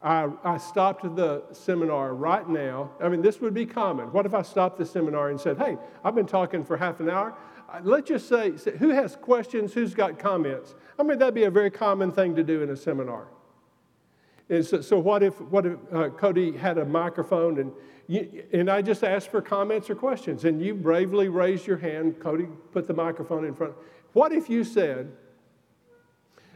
I, 0.00 0.28
I 0.44 0.58
stopped 0.58 1.16
the 1.16 1.42
seminar 1.52 2.14
right 2.14 2.48
now? 2.48 2.92
I 3.02 3.08
mean, 3.08 3.22
this 3.22 3.40
would 3.40 3.52
be 3.52 3.66
common. 3.66 4.12
What 4.12 4.24
if 4.24 4.32
I 4.32 4.42
stopped 4.42 4.78
the 4.78 4.86
seminar 4.86 5.30
and 5.30 5.40
said, 5.40 5.58
hey, 5.58 5.76
I've 6.04 6.14
been 6.14 6.26
talking 6.26 6.64
for 6.64 6.76
half 6.76 7.00
an 7.00 7.10
hour? 7.10 7.34
Uh, 7.68 7.80
let's 7.82 8.08
just 8.08 8.28
say, 8.28 8.52
who 8.78 8.90
has 8.90 9.16
questions? 9.16 9.72
Who's 9.72 9.94
got 9.94 10.20
comments? 10.20 10.76
I 10.96 11.02
mean, 11.02 11.18
that'd 11.18 11.34
be 11.34 11.44
a 11.44 11.50
very 11.50 11.72
common 11.72 12.12
thing 12.12 12.36
to 12.36 12.44
do 12.44 12.62
in 12.62 12.70
a 12.70 12.76
seminar. 12.76 13.26
So 14.48 14.98
what 14.98 15.24
if, 15.24 15.40
what 15.40 15.66
if 15.66 15.78
uh, 15.92 16.10
Cody 16.10 16.56
had 16.56 16.78
a 16.78 16.84
microphone 16.84 17.58
and, 17.58 17.72
you, 18.06 18.44
and 18.52 18.70
I 18.70 18.80
just 18.80 19.02
asked 19.02 19.30
for 19.30 19.42
comments 19.42 19.90
or 19.90 19.96
questions 19.96 20.44
and 20.44 20.62
you 20.62 20.72
bravely 20.72 21.28
raised 21.28 21.66
your 21.66 21.78
hand, 21.78 22.20
Cody 22.20 22.46
put 22.70 22.86
the 22.86 22.94
microphone 22.94 23.44
in 23.44 23.54
front. 23.54 23.74
What 24.12 24.32
if 24.32 24.48
you 24.48 24.62
said, 24.62 25.10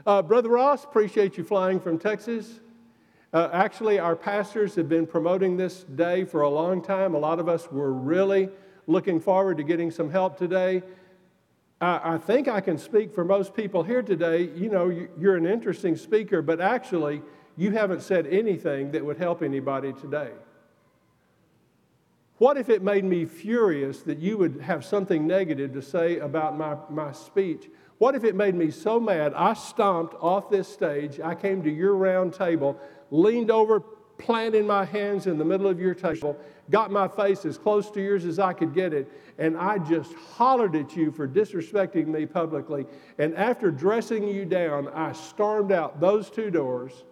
uh, 0.07 0.23
Brother 0.23 0.51
Ross, 0.51 0.85
appreciate 0.85 1.37
you 1.37 1.43
flying 1.43 1.81
from 1.81 1.99
Texas. 1.99 2.61
Uh, 3.33 3.49
actually, 3.53 3.99
our 3.99 4.17
pastors 4.17 4.77
have 4.77 4.89
been 4.89 5.07
promoting 5.07 5.57
this 5.57 5.83
day 5.83 6.25
for 6.25 6.43
a 6.43 6.49
long 6.49 6.81
time. 6.83 7.15
A 7.15 7.19
lot 7.19 7.39
of 7.41 7.49
us 7.49 7.71
were 7.71 7.93
really 7.93 8.49
looking 8.87 9.21
forward 9.21 9.57
to 9.57 9.65
getting 9.65 9.91
some 9.91 10.11
help 10.11 10.39
today. 10.39 10.83
I, 11.81 12.15
I 12.15 12.19
think 12.19 12.49
I 12.49 12.61
can 12.61 12.79
speak 12.79 13.13
for 13.13 13.25
most 13.25 13.55
people 13.55 13.83
here 13.83 14.03
today. 14.03 14.51
You 14.55 14.69
know, 14.69 14.89
you're 15.19 15.37
an 15.37 15.47
interesting 15.47 15.97
speaker, 15.97 16.41
but 16.41 16.61
actually, 16.61 17.23
you 17.57 17.71
haven't 17.73 18.03
said 18.03 18.27
anything 18.27 18.93
that 18.93 19.05
would 19.05 19.19
help 19.19 19.43
anybody 19.43 19.93
today. 19.93 20.31
What 22.39 22.57
if 22.57 22.71
it 22.71 22.83
made 22.83 23.05
me 23.05 23.27
furious 23.27 24.01
that 24.03 24.19
you 24.19 24.39
would 24.39 24.63
have 24.63 24.83
something 24.83 25.27
negative 25.27 25.75
to 25.75 25.83
say 25.83 26.21
about 26.21 26.57
my, 26.57 26.77
my 26.89 27.13
speech? 27.13 27.69
What 27.99 28.15
if 28.15 28.25
it 28.25 28.35
made 28.35 28.55
me 28.55 28.71
so 28.71 28.99
mad 28.99 29.35
I 29.35 29.53
stomped 29.53 30.15
off 30.21 30.49
this 30.49 30.67
stage, 30.67 31.21
I 31.21 31.35
came 31.35 31.63
to 31.63 31.71
your 31.71 31.97
round 31.97 32.33
table, 32.33 32.81
leaned 33.11 33.51
over, 33.51 33.81
planted 34.17 34.65
my 34.65 34.87
hands 34.87 35.27
in 35.27 35.37
the 35.37 35.45
middle 35.45 35.67
of 35.67 35.79
your 35.79 35.95
table, 35.95 36.35
got 36.71 36.91
my 36.91 37.09
face 37.09 37.45
as 37.45 37.59
close 37.59 37.91
to 37.91 38.01
yours 38.01 38.25
as 38.25 38.39
I 38.39 38.55
could 38.55 38.73
get 38.73 38.95
it, 38.95 39.11
and 39.37 39.57
I 39.57 39.77
just 39.77 40.15
hollered 40.15 40.77
at 40.77 40.97
you 40.97 41.11
for 41.11 41.29
disrespecting 41.29 42.07
me 42.07 42.25
publicly. 42.25 42.87
And 43.19 43.35
after 43.35 43.71
dressing 43.71 44.27
you 44.27 44.47
down, 44.47 44.89
I 44.89 45.13
stormed 45.13 45.73
out 45.73 46.01
those 46.01 46.31
two 46.31 46.51
doors. 46.51 47.05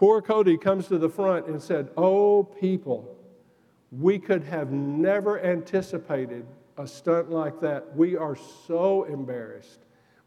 Poor 0.00 0.22
Cody 0.22 0.56
comes 0.56 0.88
to 0.88 0.96
the 0.96 1.10
front 1.10 1.46
and 1.46 1.60
said, 1.60 1.90
Oh, 1.94 2.42
people, 2.42 3.18
we 3.92 4.18
could 4.18 4.42
have 4.44 4.72
never 4.72 5.38
anticipated 5.44 6.46
a 6.78 6.86
stunt 6.86 7.30
like 7.30 7.60
that. 7.60 7.94
We 7.94 8.16
are 8.16 8.34
so 8.66 9.04
embarrassed. 9.04 9.80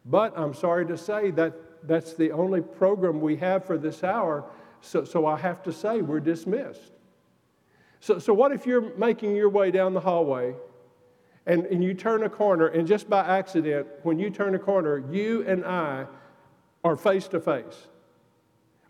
But 0.05 0.37
I'm 0.37 0.53
sorry 0.53 0.85
to 0.85 0.95
say 0.95 1.31
that 1.31 1.55
that's 1.87 2.13
the 2.13 2.31
only 2.33 2.61
program 2.61 3.19
we 3.19 3.35
have 3.37 3.65
for 3.65 3.79
this 3.79 4.03
hour, 4.03 4.45
so, 4.81 5.05
so 5.05 5.25
I 5.25 5.39
have 5.39 5.63
to 5.63 5.73
say 5.73 6.03
we're 6.03 6.19
dismissed. 6.19 6.91
So, 7.99 8.19
so, 8.19 8.31
what 8.31 8.51
if 8.51 8.67
you're 8.67 8.95
making 8.95 9.35
your 9.35 9.49
way 9.49 9.71
down 9.71 9.95
the 9.95 10.01
hallway 10.01 10.53
and, 11.47 11.65
and 11.65 11.83
you 11.83 11.95
turn 11.95 12.21
a 12.21 12.29
corner, 12.29 12.67
and 12.67 12.87
just 12.87 13.09
by 13.09 13.25
accident, 13.25 13.87
when 14.03 14.19
you 14.19 14.29
turn 14.29 14.53
a 14.53 14.59
corner, 14.59 15.03
you 15.11 15.43
and 15.47 15.65
I 15.65 16.05
are 16.83 16.95
face 16.95 17.27
to 17.29 17.39
face? 17.39 17.87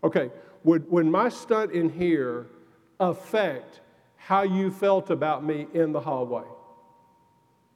Okay, 0.04 0.30
would, 0.64 0.90
would 0.90 1.06
my 1.06 1.28
stunt 1.28 1.72
in 1.72 1.90
here 1.90 2.46
affect 2.98 3.80
how 4.16 4.42
you 4.42 4.70
felt 4.70 5.10
about 5.10 5.44
me 5.44 5.66
in 5.74 5.92
the 5.92 6.00
hallway? 6.00 6.44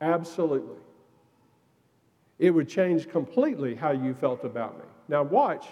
Absolutely. 0.01 0.79
It 2.39 2.51
would 2.51 2.69
change 2.69 3.09
completely 3.09 3.75
how 3.75 3.91
you 3.91 4.15
felt 4.15 4.45
about 4.45 4.79
me. 4.79 4.85
Now, 5.09 5.23
watch. 5.23 5.67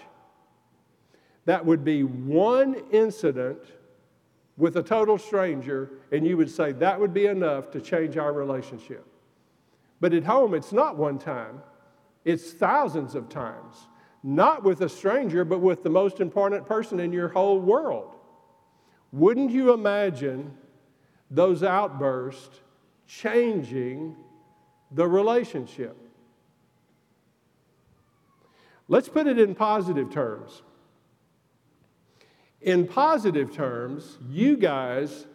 That 1.46 1.64
would 1.64 1.84
be 1.84 2.02
one 2.02 2.74
incident 2.90 3.58
with 4.56 4.76
a 4.76 4.82
total 4.82 5.16
stranger, 5.16 5.90
and 6.10 6.26
you 6.26 6.36
would 6.36 6.50
say 6.50 6.72
that 6.72 6.98
would 6.98 7.14
be 7.14 7.26
enough 7.26 7.70
to 7.70 7.80
change 7.80 8.16
our 8.16 8.32
relationship. 8.32 9.06
But 10.00 10.12
at 10.12 10.24
home, 10.24 10.54
it's 10.54 10.72
not 10.72 10.96
one 10.96 11.18
time, 11.18 11.62
it's 12.24 12.52
thousands 12.52 13.14
of 13.14 13.28
times. 13.28 13.76
Not 14.22 14.64
with 14.64 14.80
a 14.80 14.88
stranger, 14.88 15.44
but 15.44 15.60
with 15.60 15.82
the 15.82 15.90
most 15.90 16.20
important 16.20 16.66
person 16.66 17.00
in 17.00 17.12
your 17.12 17.28
whole 17.28 17.60
world. 17.60 18.14
Wouldn't 19.12 19.50
you 19.50 19.72
imagine 19.72 20.56
those 21.30 21.62
outbursts 21.62 22.60
changing 23.06 24.16
the 24.90 25.06
relationship? 25.06 25.96
Let's 28.88 29.08
put 29.08 29.26
it 29.26 29.38
in 29.38 29.54
positive 29.54 30.10
terms. 30.10 30.62
In 32.60 32.86
positive 32.86 33.52
terms, 33.52 34.18
you 34.28 34.56
guys 34.56 35.26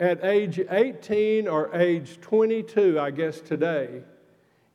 at 0.00 0.24
age 0.24 0.60
18 0.68 1.46
or 1.46 1.74
age 1.74 2.20
22, 2.20 2.98
I 2.98 3.10
guess 3.10 3.40
today, 3.40 4.02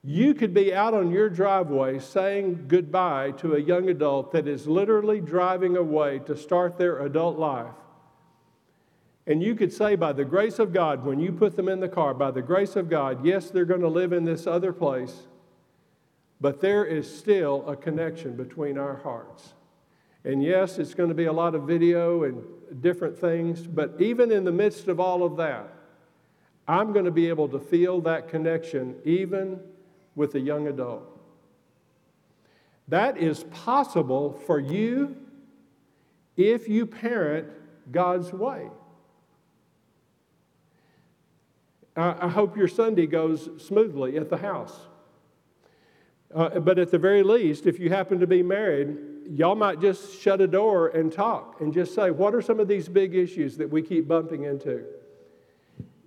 you 0.04 0.34
could 0.34 0.54
be 0.54 0.74
out 0.74 0.94
on 0.94 1.12
your 1.12 1.30
driveway 1.30 2.00
saying 2.00 2.66
goodbye 2.68 3.32
to 3.32 3.56
a 3.56 3.60
young 3.60 3.90
adult 3.90 4.32
that 4.32 4.48
is 4.48 4.66
literally 4.66 5.20
driving 5.20 5.76
away 5.76 6.20
to 6.20 6.38
start 6.38 6.78
their 6.78 7.00
adult 7.06 7.38
life. 7.38 7.74
And 9.28 9.44
you 9.44 9.56
could 9.56 9.74
say, 9.74 9.96
by 9.96 10.14
the 10.14 10.26
grace 10.26 10.58
of 10.58 10.74
God, 10.74 11.06
when 11.06 11.20
you 11.20 11.32
put 11.32 11.56
them 11.56 11.68
in 11.68 11.82
the 11.82 11.90
car, 11.90 12.14
by 12.14 12.32
the 12.32 12.42
grace 12.42 12.76
of 12.76 12.90
God, 12.90 13.26
yes, 13.26 13.52
they're 13.52 13.66
going 13.66 13.82
to 13.82 13.90
live 13.90 14.14
in 14.14 14.24
this 14.24 14.48
other 14.48 14.74
place, 14.74 15.28
but 16.42 16.62
there 16.62 16.86
is 16.86 17.14
still 17.14 17.68
a 17.68 17.76
connection 17.76 18.36
between 18.36 18.78
our 18.78 18.96
hearts. 18.96 19.54
And 20.24 20.42
yes, 20.42 20.80
it's 20.80 20.94
going 20.94 21.10
to 21.10 21.16
be 21.16 21.26
a 21.26 21.34
lot 21.34 21.56
of 21.56 21.64
video 21.64 22.24
and 22.24 22.42
different 22.82 23.18
things, 23.18 23.68
but 23.68 23.96
even 24.00 24.32
in 24.32 24.46
the 24.46 24.52
midst 24.52 24.88
of 24.88 25.00
all 25.00 25.24
of 25.24 25.38
that, 25.38 25.74
I'm 26.68 26.94
going 26.94 27.06
to 27.06 27.12
be 27.12 27.30
able 27.30 27.50
to 27.50 27.60
feel 27.60 28.02
that 28.02 28.30
connection 28.30 28.96
even 29.04 29.60
with 30.20 30.36
a 30.36 30.40
young 30.40 30.68
adult. 30.68 31.18
That 32.90 33.18
is 33.18 33.46
possible 33.46 34.34
for 34.34 34.60
you 34.60 35.16
if 36.36 36.68
you 36.68 36.86
parent 36.86 37.48
God's 37.90 38.34
way. 38.34 38.70
I 41.96 42.28
hope 42.28 42.58
your 42.58 42.68
Sunday 42.68 43.08
goes 43.08 43.50
smoothly 43.58 44.18
at 44.18 44.30
the 44.30 44.38
house. 44.38 44.78
Uh, 46.34 46.60
but 46.60 46.78
at 46.78 46.92
the 46.92 47.00
very 47.00 47.24
least, 47.24 47.66
if 47.66 47.80
you 47.80 47.90
happen 47.90 48.20
to 48.20 48.28
be 48.28 48.44
married, 48.44 48.98
y'all 49.30 49.56
might 49.56 49.80
just 49.80 50.22
shut 50.22 50.42
a 50.42 50.48
door 50.48 50.90
and 50.90 51.12
talk 51.12 51.62
and 51.62 51.74
just 51.74 51.96
say, 51.96 52.12
What 52.12 52.36
are 52.36 52.42
some 52.42 52.60
of 52.60 52.68
these 52.68 52.90
big 52.90 53.16
issues 53.16 53.58
that 53.58 53.70
we 53.70 53.82
keep 53.82 54.08
bumping 54.08 54.44
into? 54.44 54.84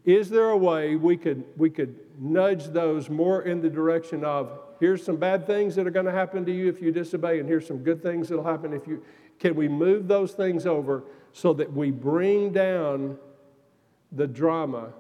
Is 0.05 0.29
there 0.29 0.51
a 0.51 0.57
way 0.57 0.97
we 0.97 1.17
could, 1.17 1.45
we 1.57 1.71
could 1.71 1.99
nudge 2.23 2.67
those 2.67 3.11
more 3.11 3.43
in 3.43 3.61
the 3.61 3.69
direction 3.69 4.25
of 4.25 4.61
here's 4.79 5.05
some 5.05 5.17
bad 5.17 5.45
things 5.45 5.75
that 5.75 5.87
are 5.87 5.91
going 5.91 6.07
to 6.07 6.13
happen 6.13 6.45
to 6.45 6.53
you 6.53 6.69
if 6.69 6.81
you 6.81 6.93
disobey, 6.93 7.41
and 7.41 7.49
here's 7.49 7.67
some 7.67 7.79
good 7.79 8.01
things 8.01 8.29
that'll 8.29 8.45
happen 8.45 8.73
if 8.73 8.87
you. 8.87 9.03
Can 9.41 9.57
we 9.57 9.67
move 9.67 10.07
those 10.07 10.33
things 10.33 10.67
over 10.67 11.03
so 11.33 11.53
that 11.55 11.73
we 11.73 11.91
bring 11.91 12.53
down 12.53 13.19
the 14.13 14.27
drama 14.27 14.93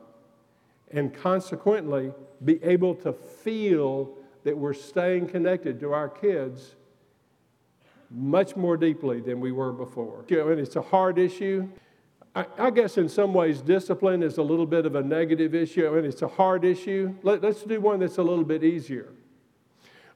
and 0.90 1.14
consequently 1.14 2.12
be 2.44 2.62
able 2.64 2.94
to 2.96 3.12
feel 3.12 4.10
that 4.42 4.56
we're 4.56 4.74
staying 4.74 5.28
connected 5.28 5.78
to 5.78 5.92
our 5.92 6.08
kids 6.08 6.74
much 8.10 8.56
more 8.56 8.76
deeply 8.76 9.20
than 9.20 9.40
we 9.40 9.52
were 9.52 9.72
before. 9.72 10.24
And 10.28 10.58
it's 10.58 10.76
a 10.76 10.82
hard 10.82 11.18
issue. 11.18 11.68
I, 12.34 12.46
I, 12.58 12.70
guess 12.70 12.96
in 12.96 13.08
some 13.08 13.34
ways, 13.34 13.60
discipline 13.60 14.22
is 14.22 14.38
a 14.38 14.42
little 14.42 14.64
bit 14.66 14.86
of 14.86 14.94
a 14.94 15.02
negative 15.02 15.54
issue, 15.54 15.94
and 15.94 16.06
it's 16.06 16.22
a 16.22 16.28
hard 16.28 16.64
issue. 16.64 17.14
Let, 17.22 17.42
let's 17.42 17.62
do 17.62 17.80
one 17.80 18.00
that's 18.00 18.18
a 18.18 18.22
little 18.22 18.44
bit 18.44 18.64
easier. 18.64 19.08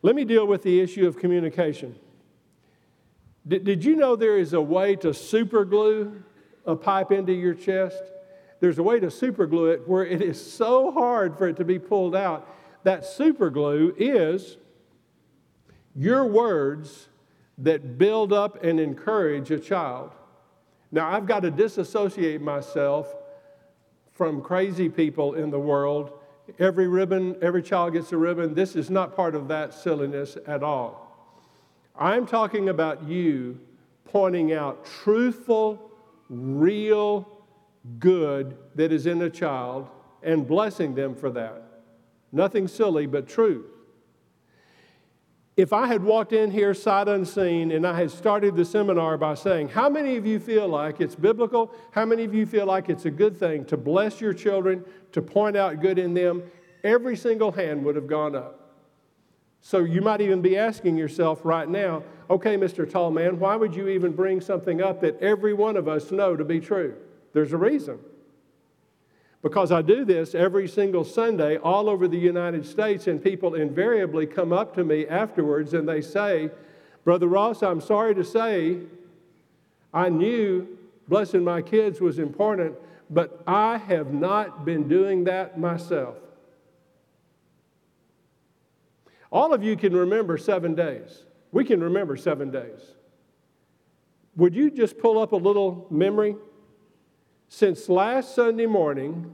Let 0.02 0.14
me 0.14 0.24
deal 0.24 0.46
with 0.46 0.62
the 0.62 0.80
issue 0.80 1.06
of 1.06 1.18
communication. 1.18 1.94
Did, 3.46 3.64
did 3.64 3.84
you 3.84 3.96
know 3.96 4.16
there 4.16 4.38
is 4.38 4.54
a 4.54 4.60
way 4.60 4.96
to 4.96 5.08
superglue 5.08 6.22
a 6.64 6.74
pipe 6.74 7.12
into 7.12 7.32
your 7.32 7.54
chest? 7.54 8.02
There's 8.60 8.78
a 8.78 8.82
way 8.82 8.98
to 8.98 9.08
superglue 9.08 9.74
it 9.74 9.86
where 9.86 10.04
it 10.04 10.22
is 10.22 10.40
so 10.40 10.90
hard 10.90 11.36
for 11.36 11.48
it 11.48 11.56
to 11.56 11.64
be 11.64 11.78
pulled 11.78 12.16
out. 12.16 12.48
That 12.84 13.02
superglue 13.02 13.94
is 13.98 14.56
your 15.94 16.24
words 16.24 17.08
that 17.58 17.98
build 17.98 18.32
up 18.32 18.62
and 18.64 18.80
encourage 18.80 19.50
a 19.50 19.58
child. 19.58 20.12
Now, 20.92 21.10
I've 21.10 21.26
got 21.26 21.40
to 21.40 21.50
disassociate 21.50 22.40
myself 22.40 23.12
from 24.12 24.40
crazy 24.40 24.88
people 24.88 25.34
in 25.34 25.50
the 25.50 25.58
world. 25.58 26.12
Every 26.58 26.88
ribbon, 26.88 27.36
every 27.42 27.62
child 27.62 27.94
gets 27.94 28.12
a 28.12 28.16
ribbon. 28.16 28.54
This 28.54 28.76
is 28.76 28.88
not 28.88 29.16
part 29.16 29.34
of 29.34 29.48
that 29.48 29.74
silliness 29.74 30.38
at 30.46 30.62
all. 30.62 31.02
I'm 31.98 32.26
talking 32.26 32.68
about 32.68 33.04
you 33.04 33.58
pointing 34.04 34.52
out 34.52 34.84
truthful, 34.84 35.90
real, 36.28 37.28
good 37.98 38.56
that 38.74 38.92
is 38.92 39.06
in 39.06 39.22
a 39.22 39.30
child 39.30 39.88
and 40.22 40.46
blessing 40.46 40.94
them 40.94 41.14
for 41.14 41.30
that. 41.30 41.62
Nothing 42.32 42.68
silly, 42.68 43.06
but 43.06 43.28
truth. 43.28 43.66
If 45.56 45.72
I 45.72 45.86
had 45.86 46.04
walked 46.04 46.34
in 46.34 46.50
here 46.50 46.74
sight 46.74 47.08
unseen 47.08 47.72
and 47.72 47.86
I 47.86 47.98
had 47.98 48.10
started 48.10 48.56
the 48.56 48.64
seminar 48.64 49.16
by 49.16 49.34
saying, 49.34 49.68
How 49.68 49.88
many 49.88 50.16
of 50.16 50.26
you 50.26 50.38
feel 50.38 50.68
like 50.68 51.00
it's 51.00 51.14
biblical? 51.14 51.72
How 51.92 52.04
many 52.04 52.24
of 52.24 52.34
you 52.34 52.44
feel 52.44 52.66
like 52.66 52.90
it's 52.90 53.06
a 53.06 53.10
good 53.10 53.34
thing 53.38 53.64
to 53.66 53.76
bless 53.78 54.20
your 54.20 54.34
children, 54.34 54.84
to 55.12 55.22
point 55.22 55.56
out 55.56 55.80
good 55.80 55.98
in 55.98 56.12
them? 56.12 56.42
Every 56.84 57.16
single 57.16 57.52
hand 57.52 57.84
would 57.86 57.96
have 57.96 58.06
gone 58.06 58.36
up. 58.36 58.66
So 59.62 59.78
you 59.78 60.02
might 60.02 60.20
even 60.20 60.42
be 60.42 60.58
asking 60.58 60.98
yourself 60.98 61.40
right 61.42 61.68
now, 61.68 62.02
okay, 62.28 62.56
Mr. 62.58 62.88
Tall 62.88 63.10
Man, 63.10 63.40
why 63.40 63.56
would 63.56 63.74
you 63.74 63.88
even 63.88 64.12
bring 64.12 64.42
something 64.42 64.82
up 64.82 65.00
that 65.00 65.18
every 65.22 65.54
one 65.54 65.76
of 65.78 65.88
us 65.88 66.12
know 66.12 66.36
to 66.36 66.44
be 66.44 66.60
true? 66.60 66.96
There's 67.32 67.54
a 67.54 67.56
reason. 67.56 67.98
Because 69.46 69.70
I 69.70 69.80
do 69.80 70.04
this 70.04 70.34
every 70.34 70.66
single 70.66 71.04
Sunday 71.04 71.56
all 71.58 71.88
over 71.88 72.08
the 72.08 72.18
United 72.18 72.66
States, 72.66 73.06
and 73.06 73.22
people 73.22 73.54
invariably 73.54 74.26
come 74.26 74.52
up 74.52 74.74
to 74.74 74.82
me 74.82 75.06
afterwards 75.06 75.72
and 75.72 75.88
they 75.88 76.00
say, 76.00 76.50
Brother 77.04 77.28
Ross, 77.28 77.62
I'm 77.62 77.80
sorry 77.80 78.12
to 78.16 78.24
say, 78.24 78.78
I 79.94 80.08
knew 80.08 80.66
blessing 81.06 81.44
my 81.44 81.62
kids 81.62 82.00
was 82.00 82.18
important, 82.18 82.74
but 83.08 83.40
I 83.46 83.78
have 83.78 84.12
not 84.12 84.64
been 84.64 84.88
doing 84.88 85.22
that 85.26 85.60
myself. 85.60 86.16
All 89.30 89.54
of 89.54 89.62
you 89.62 89.76
can 89.76 89.94
remember 89.94 90.36
seven 90.38 90.74
days. 90.74 91.22
We 91.52 91.64
can 91.64 91.80
remember 91.80 92.16
seven 92.16 92.50
days. 92.50 92.80
Would 94.34 94.56
you 94.56 94.72
just 94.72 94.98
pull 94.98 95.20
up 95.20 95.30
a 95.30 95.36
little 95.36 95.86
memory? 95.88 96.34
Since 97.48 97.88
last 97.88 98.34
Sunday 98.34 98.66
morning, 98.66 99.32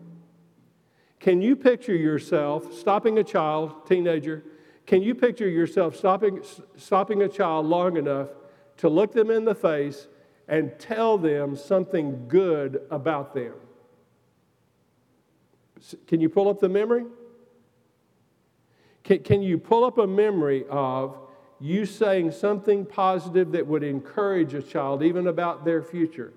can 1.19 1.41
you 1.41 1.57
picture 1.57 1.95
yourself 1.95 2.73
stopping 2.75 3.19
a 3.19 3.25
child, 3.25 3.87
teenager? 3.87 4.43
Can 4.87 5.03
you 5.03 5.15
picture 5.15 5.49
yourself 5.49 5.97
stopping, 5.97 6.43
stopping 6.77 7.23
a 7.23 7.29
child 7.29 7.67
long 7.67 7.97
enough 7.97 8.29
to 8.79 8.89
look 8.89 9.13
them 9.13 9.31
in 9.31 9.45
the 9.45 9.55
face 9.55 10.09
and 10.49 10.77
tell 10.79 11.17
them 11.17 11.57
something 11.57 12.27
good 12.29 12.83
about 12.91 13.35
them? 13.35 13.55
Can 16.07 16.21
you 16.21 16.29
pull 16.29 16.49
up 16.49 16.61
the 16.61 16.69
memory? 16.69 17.05
Can, 19.05 19.21
can 19.21 19.43
you 19.43 19.59
pull 19.59 19.85
up 19.85 19.99
a 19.99 20.07
memory 20.07 20.65
of 20.69 21.19
you 21.61 21.87
saying 21.87 22.33
something 22.33 22.85
positive 22.85 23.53
that 23.53 23.67
would 23.67 23.83
encourage 23.83 24.55
a 24.55 24.63
child, 24.63 25.03
even 25.03 25.29
about 25.29 25.65
their 25.65 25.83
future? 25.83 26.33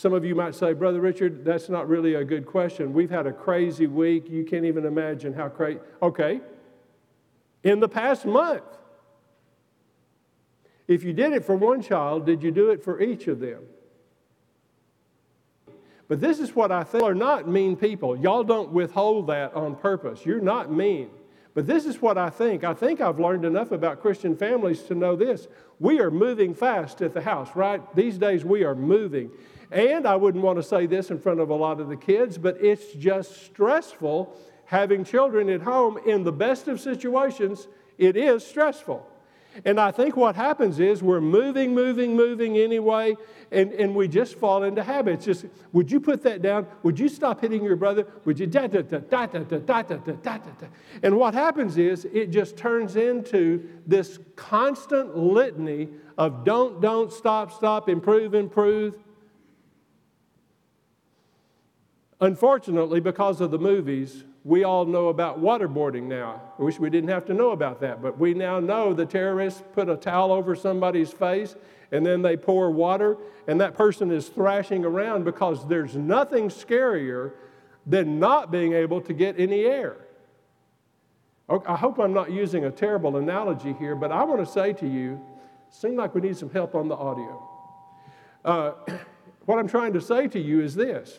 Some 0.00 0.14
of 0.14 0.24
you 0.24 0.34
might 0.34 0.54
say, 0.54 0.72
Brother 0.72 0.98
Richard, 0.98 1.44
that's 1.44 1.68
not 1.68 1.86
really 1.86 2.14
a 2.14 2.24
good 2.24 2.46
question. 2.46 2.94
We've 2.94 3.10
had 3.10 3.26
a 3.26 3.32
crazy 3.34 3.86
week. 3.86 4.30
You 4.30 4.44
can't 4.46 4.64
even 4.64 4.86
imagine 4.86 5.34
how 5.34 5.50
crazy. 5.50 5.78
Okay. 6.00 6.40
In 7.64 7.80
the 7.80 7.88
past 7.88 8.24
month, 8.24 8.62
if 10.88 11.04
you 11.04 11.12
did 11.12 11.34
it 11.34 11.44
for 11.44 11.54
one 11.54 11.82
child, 11.82 12.24
did 12.24 12.42
you 12.42 12.50
do 12.50 12.70
it 12.70 12.82
for 12.82 13.02
each 13.02 13.28
of 13.28 13.40
them? 13.40 13.62
But 16.08 16.22
this 16.22 16.38
is 16.38 16.56
what 16.56 16.72
I 16.72 16.82
think 16.82 17.04
are 17.04 17.14
not 17.14 17.46
mean 17.46 17.76
people. 17.76 18.16
Y'all 18.16 18.42
don't 18.42 18.70
withhold 18.70 19.26
that 19.26 19.52
on 19.52 19.76
purpose. 19.76 20.24
You're 20.24 20.40
not 20.40 20.72
mean. 20.72 21.10
But 21.52 21.66
this 21.66 21.84
is 21.84 22.00
what 22.00 22.16
I 22.16 22.30
think. 22.30 22.64
I 22.64 22.72
think 22.72 23.02
I've 23.02 23.20
learned 23.20 23.44
enough 23.44 23.70
about 23.70 24.00
Christian 24.00 24.34
families 24.34 24.80
to 24.84 24.94
know 24.94 25.14
this. 25.14 25.46
We 25.78 26.00
are 26.00 26.10
moving 26.10 26.54
fast 26.54 27.02
at 27.02 27.12
the 27.12 27.20
house, 27.20 27.50
right? 27.54 27.82
These 27.94 28.16
days 28.16 28.46
we 28.46 28.64
are 28.64 28.74
moving. 28.74 29.30
And 29.70 30.06
I 30.06 30.16
wouldn't 30.16 30.42
want 30.42 30.58
to 30.58 30.62
say 30.62 30.86
this 30.86 31.10
in 31.10 31.18
front 31.18 31.40
of 31.40 31.50
a 31.50 31.54
lot 31.54 31.80
of 31.80 31.88
the 31.88 31.96
kids, 31.96 32.38
but 32.38 32.56
it's 32.60 32.92
just 32.94 33.44
stressful 33.44 34.36
having 34.64 35.04
children 35.04 35.48
at 35.48 35.62
home. 35.62 35.98
In 36.06 36.24
the 36.24 36.32
best 36.32 36.68
of 36.68 36.80
situations, 36.80 37.68
it 37.98 38.16
is 38.16 38.44
stressful. 38.46 39.06
And 39.64 39.80
I 39.80 39.90
think 39.90 40.16
what 40.16 40.36
happens 40.36 40.78
is 40.78 41.02
we're 41.02 41.20
moving, 41.20 41.74
moving, 41.74 42.14
moving 42.14 42.56
anyway, 42.56 43.16
and, 43.50 43.72
and 43.72 43.96
we 43.96 44.06
just 44.06 44.36
fall 44.36 44.62
into 44.62 44.82
habits. 44.82 45.24
Just, 45.24 45.46
would 45.72 45.90
you 45.90 45.98
put 46.00 46.22
that 46.22 46.40
down? 46.40 46.66
Would 46.84 46.98
you 46.98 47.08
stop 47.08 47.40
hitting 47.40 47.64
your 47.64 47.76
brother? 47.76 48.06
Would 48.24 48.38
you 48.38 48.46
da 48.46 48.68
da 48.68 48.82
da 48.82 48.98
da 48.98 49.26
da 49.26 49.38
da 49.40 49.58
da 49.58 49.82
da 49.82 49.96
da 49.96 50.12
da 50.14 50.38
da? 50.38 50.66
And 51.02 51.16
what 51.16 51.34
happens 51.34 51.78
is 51.78 52.04
it 52.12 52.30
just 52.30 52.56
turns 52.56 52.94
into 52.94 53.68
this 53.86 54.20
constant 54.36 55.16
litany 55.16 55.88
of 56.16 56.44
don't, 56.44 56.80
don't, 56.80 57.12
stop, 57.12 57.52
stop, 57.52 57.88
improve, 57.88 58.34
improve. 58.34 58.94
Unfortunately, 62.20 63.00
because 63.00 63.40
of 63.40 63.50
the 63.50 63.58
movies, 63.58 64.24
we 64.44 64.64
all 64.64 64.84
know 64.84 65.08
about 65.08 65.40
waterboarding 65.40 66.04
now. 66.04 66.40
I 66.58 66.62
wish 66.62 66.78
we 66.78 66.90
didn't 66.90 67.10
have 67.10 67.24
to 67.26 67.34
know 67.34 67.50
about 67.50 67.80
that, 67.80 68.02
but 68.02 68.18
we 68.18 68.34
now 68.34 68.60
know 68.60 68.92
the 68.92 69.06
terrorists 69.06 69.62
put 69.74 69.88
a 69.88 69.96
towel 69.96 70.32
over 70.32 70.54
somebody's 70.54 71.10
face 71.10 71.56
and 71.92 72.06
then 72.06 72.22
they 72.22 72.36
pour 72.36 72.70
water, 72.70 73.16
and 73.48 73.60
that 73.60 73.74
person 73.74 74.10
is 74.12 74.28
thrashing 74.28 74.84
around 74.84 75.24
because 75.24 75.66
there's 75.66 75.96
nothing 75.96 76.48
scarier 76.48 77.32
than 77.86 78.20
not 78.20 78.50
being 78.52 78.74
able 78.74 79.00
to 79.00 79.12
get 79.12 79.38
any 79.40 79.64
air. 79.64 79.96
I 81.48 81.74
hope 81.74 81.98
I'm 81.98 82.12
not 82.12 82.30
using 82.30 82.64
a 82.66 82.70
terrible 82.70 83.16
analogy 83.16 83.72
here, 83.72 83.96
but 83.96 84.12
I 84.12 84.22
want 84.22 84.44
to 84.44 84.50
say 84.50 84.72
to 84.74 84.86
you, 84.86 85.20
it 85.68 85.74
seems 85.74 85.96
like 85.96 86.14
we 86.14 86.20
need 86.20 86.36
some 86.36 86.50
help 86.50 86.76
on 86.76 86.86
the 86.86 86.94
audio. 86.94 87.48
Uh, 88.44 88.72
what 89.46 89.58
I'm 89.58 89.66
trying 89.66 89.92
to 89.94 90.00
say 90.00 90.28
to 90.28 90.38
you 90.38 90.60
is 90.60 90.76
this 90.76 91.18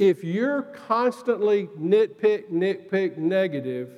if 0.00 0.24
you're 0.24 0.62
constantly 0.62 1.66
nitpick, 1.78 2.50
nitpick, 2.50 3.18
negative, 3.18 3.90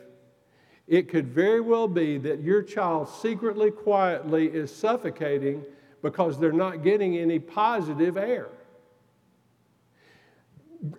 it 0.89 1.09
could 1.09 1.29
very 1.29 1.61
well 1.61 1.87
be 1.87 2.19
that 2.19 2.41
your 2.43 2.61
child 2.61 3.09
secretly, 3.09 3.71
quietly 3.71 4.49
is 4.49 4.75
suffocating 4.75 5.65
because 6.03 6.41
they're 6.41 6.51
not 6.51 6.83
getting 6.83 7.17
any 7.17 7.39
positive 7.39 8.17
air. 8.17 8.49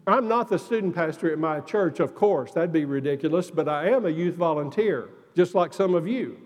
I'm 0.08 0.30
not 0.30 0.48
the 0.48 0.58
student 0.58 0.96
pastor 0.96 1.30
at 1.34 1.38
my 1.38 1.60
church, 1.60 2.00
of 2.00 2.16
course, 2.16 2.54
that'd 2.54 2.72
be 2.72 2.86
ridiculous, 2.86 3.52
but 3.52 3.68
I 3.68 3.90
am 3.90 4.06
a 4.06 4.10
youth 4.10 4.36
volunteer, 4.36 5.10
just 5.36 5.54
like 5.54 5.74
some 5.74 5.96
of 5.96 6.08
you. 6.08 6.38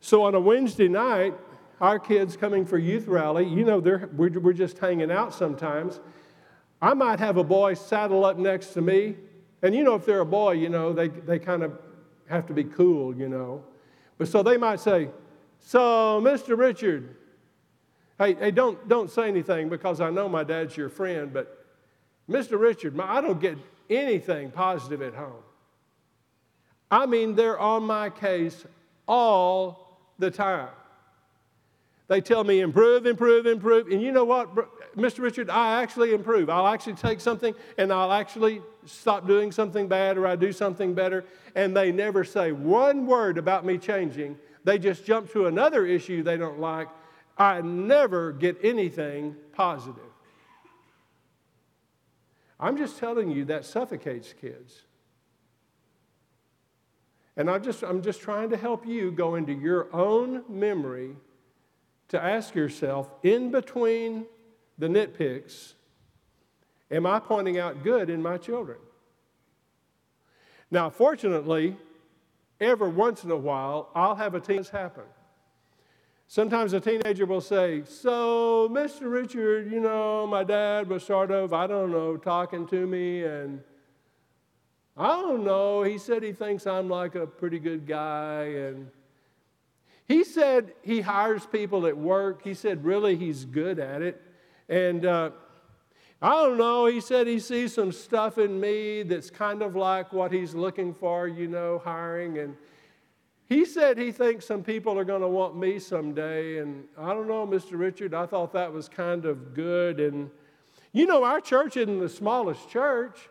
So 0.00 0.22
on 0.22 0.34
a 0.34 0.40
Wednesday 0.40 0.88
night, 0.88 1.34
our 1.78 1.98
kids 1.98 2.38
coming 2.38 2.64
for 2.64 2.78
youth 2.78 3.06
rally, 3.06 3.46
you 3.46 3.66
know, 3.66 3.80
we're, 3.80 4.08
we're 4.40 4.54
just 4.54 4.78
hanging 4.78 5.10
out 5.10 5.34
sometimes 5.34 6.00
I 6.80 6.94
might 6.94 7.18
have 7.18 7.36
a 7.36 7.44
boy 7.44 7.74
saddle 7.74 8.24
up 8.24 8.38
next 8.38 8.68
to 8.74 8.82
me. 8.82 9.16
And 9.62 9.74
you 9.74 9.82
know, 9.84 9.94
if 9.94 10.04
they're 10.04 10.20
a 10.20 10.26
boy, 10.26 10.52
you 10.52 10.68
know, 10.68 10.92
they, 10.92 11.08
they 11.08 11.38
kind 11.38 11.62
of 11.62 11.78
have 12.28 12.46
to 12.46 12.52
be 12.52 12.64
cool, 12.64 13.16
you 13.16 13.28
know. 13.28 13.64
But 14.18 14.28
so 14.28 14.42
they 14.42 14.56
might 14.56 14.80
say, 14.80 15.08
So, 15.60 16.20
Mr. 16.22 16.56
Richard, 16.58 17.16
hey, 18.18 18.34
hey 18.34 18.50
don't, 18.50 18.88
don't 18.88 19.10
say 19.10 19.28
anything 19.28 19.68
because 19.68 20.00
I 20.00 20.10
know 20.10 20.28
my 20.28 20.44
dad's 20.44 20.76
your 20.76 20.88
friend, 20.88 21.32
but 21.32 21.66
Mr. 22.28 22.58
Richard, 22.58 22.98
I 23.00 23.20
don't 23.20 23.40
get 23.40 23.58
anything 23.90 24.50
positive 24.50 25.02
at 25.02 25.14
home. 25.14 25.42
I 26.90 27.06
mean, 27.06 27.34
they're 27.34 27.58
on 27.58 27.82
my 27.82 28.10
case 28.10 28.64
all 29.06 29.98
the 30.18 30.30
time. 30.30 30.68
They 32.06 32.20
tell 32.20 32.44
me 32.44 32.60
improve, 32.60 33.06
improve, 33.06 33.46
improve. 33.46 33.88
And 33.88 34.02
you 34.02 34.12
know 34.12 34.24
what, 34.24 34.54
Mr. 34.94 35.20
Richard, 35.20 35.48
I 35.48 35.82
actually 35.82 36.12
improve. 36.12 36.50
I'll 36.50 36.66
actually 36.66 36.94
take 36.94 37.20
something 37.20 37.54
and 37.78 37.92
I'll 37.92 38.12
actually 38.12 38.60
stop 38.84 39.26
doing 39.26 39.50
something 39.50 39.88
bad 39.88 40.18
or 40.18 40.26
I 40.26 40.36
do 40.36 40.52
something 40.52 40.92
better. 40.94 41.24
And 41.54 41.74
they 41.74 41.92
never 41.92 42.22
say 42.22 42.52
one 42.52 43.06
word 43.06 43.38
about 43.38 43.64
me 43.64 43.78
changing. 43.78 44.36
They 44.64 44.78
just 44.78 45.06
jump 45.06 45.32
to 45.32 45.46
another 45.46 45.86
issue 45.86 46.22
they 46.22 46.36
don't 46.36 46.60
like. 46.60 46.88
I 47.38 47.62
never 47.62 48.32
get 48.32 48.58
anything 48.62 49.34
positive. 49.52 50.02
I'm 52.60 52.76
just 52.76 52.98
telling 52.98 53.30
you 53.30 53.46
that 53.46 53.64
suffocates 53.64 54.34
kids. 54.40 54.82
And 57.36 57.50
I'm 57.50 57.62
just, 57.62 57.82
I'm 57.82 58.02
just 58.02 58.20
trying 58.20 58.50
to 58.50 58.56
help 58.56 58.86
you 58.86 59.10
go 59.10 59.34
into 59.34 59.52
your 59.52 59.92
own 59.94 60.44
memory 60.48 61.16
to 62.08 62.22
ask 62.22 62.54
yourself 62.54 63.10
in 63.22 63.50
between 63.50 64.26
the 64.78 64.86
nitpicks, 64.86 65.74
am 66.90 67.06
I 67.06 67.18
pointing 67.18 67.58
out 67.58 67.82
good 67.82 68.10
in 68.10 68.22
my 68.22 68.38
children? 68.38 68.78
Now, 70.70 70.90
fortunately, 70.90 71.76
every 72.60 72.88
once 72.88 73.24
in 73.24 73.30
a 73.30 73.36
while, 73.36 73.90
I'll 73.94 74.16
have 74.16 74.34
a 74.34 74.40
teen 74.40 74.64
happen. 74.64 75.04
Sometimes 76.26 76.72
a 76.72 76.80
teenager 76.80 77.26
will 77.26 77.40
say, 77.40 77.82
So, 77.86 78.68
Mr. 78.72 79.12
Richard, 79.12 79.70
you 79.70 79.80
know, 79.80 80.26
my 80.26 80.42
dad 80.42 80.88
was 80.88 81.04
sort 81.04 81.30
of, 81.30 81.52
I 81.52 81.66
don't 81.66 81.90
know, 81.90 82.16
talking 82.16 82.66
to 82.68 82.86
me, 82.86 83.24
and 83.24 83.62
I 84.96 85.20
don't 85.20 85.44
know, 85.44 85.82
he 85.82 85.98
said 85.98 86.22
he 86.22 86.32
thinks 86.32 86.66
I'm 86.66 86.88
like 86.88 87.14
a 87.14 87.26
pretty 87.26 87.58
good 87.58 87.86
guy, 87.86 88.44
and 88.44 88.90
he 90.06 90.24
said 90.24 90.72
he 90.82 91.00
hires 91.00 91.46
people 91.46 91.86
at 91.86 91.96
work. 91.96 92.42
He 92.42 92.54
said, 92.54 92.84
really, 92.84 93.16
he's 93.16 93.44
good 93.44 93.78
at 93.78 94.02
it. 94.02 94.20
And 94.68 95.06
uh, 95.06 95.30
I 96.20 96.30
don't 96.30 96.58
know, 96.58 96.86
he 96.86 97.00
said 97.00 97.26
he 97.26 97.38
sees 97.38 97.74
some 97.74 97.92
stuff 97.92 98.38
in 98.38 98.60
me 98.60 99.02
that's 99.02 99.30
kind 99.30 99.62
of 99.62 99.76
like 99.76 100.12
what 100.12 100.32
he's 100.32 100.54
looking 100.54 100.94
for, 100.94 101.28
you 101.28 101.48
know, 101.48 101.80
hiring. 101.82 102.38
And 102.38 102.56
he 103.46 103.64
said 103.64 103.98
he 103.98 104.12
thinks 104.12 104.46
some 104.46 104.62
people 104.62 104.98
are 104.98 105.04
going 105.04 105.22
to 105.22 105.28
want 105.28 105.56
me 105.56 105.78
someday. 105.78 106.58
And 106.58 106.84
I 106.98 107.14
don't 107.14 107.28
know, 107.28 107.46
Mr. 107.46 107.78
Richard, 107.78 108.14
I 108.14 108.26
thought 108.26 108.52
that 108.52 108.72
was 108.72 108.88
kind 108.88 109.24
of 109.24 109.54
good. 109.54 110.00
And 110.00 110.30
you 110.92 111.06
know, 111.06 111.24
our 111.24 111.40
church 111.40 111.76
isn't 111.76 111.98
the 111.98 112.08
smallest 112.08 112.70
church. 112.70 113.28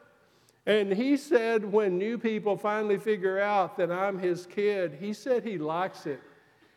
And 0.65 0.91
he 0.91 1.17
said 1.17 1.63
when 1.71 1.97
new 1.97 2.17
people 2.17 2.57
finally 2.57 2.97
figure 2.97 3.39
out 3.39 3.77
that 3.77 3.91
I'm 3.91 4.19
his 4.19 4.45
kid, 4.45 4.97
he 4.99 5.13
said 5.13 5.43
he 5.43 5.57
likes 5.57 6.05
it. 6.05 6.21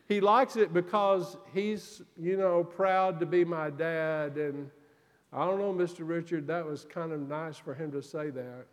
He 0.07 0.21
likes 0.21 0.55
it 0.55 0.73
because 0.73 1.35
he's, 1.53 2.01
you 2.17 2.37
know, 2.37 2.63
proud 2.63 3.19
to 3.19 3.25
be 3.25 3.43
my 3.43 3.69
dad. 3.69 4.37
And 4.37 4.71
I 5.33 5.45
don't 5.45 5.59
know, 5.59 5.73
Mr. 5.73 6.07
Richard, 6.07 6.47
that 6.47 6.65
was 6.65 6.85
kind 6.85 7.11
of 7.11 7.19
nice 7.19 7.57
for 7.57 7.73
him 7.73 7.91
to 7.91 8.01
say 8.01 8.29
that. 8.29 8.65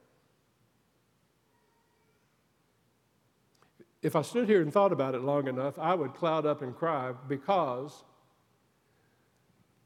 If 4.00 4.14
I 4.14 4.22
stood 4.22 4.48
here 4.48 4.62
and 4.62 4.72
thought 4.72 4.92
about 4.92 5.14
it 5.14 5.22
long 5.22 5.48
enough, 5.48 5.78
I 5.78 5.94
would 5.94 6.14
cloud 6.14 6.46
up 6.46 6.62
and 6.62 6.76
cry 6.76 7.12
because 7.26 8.04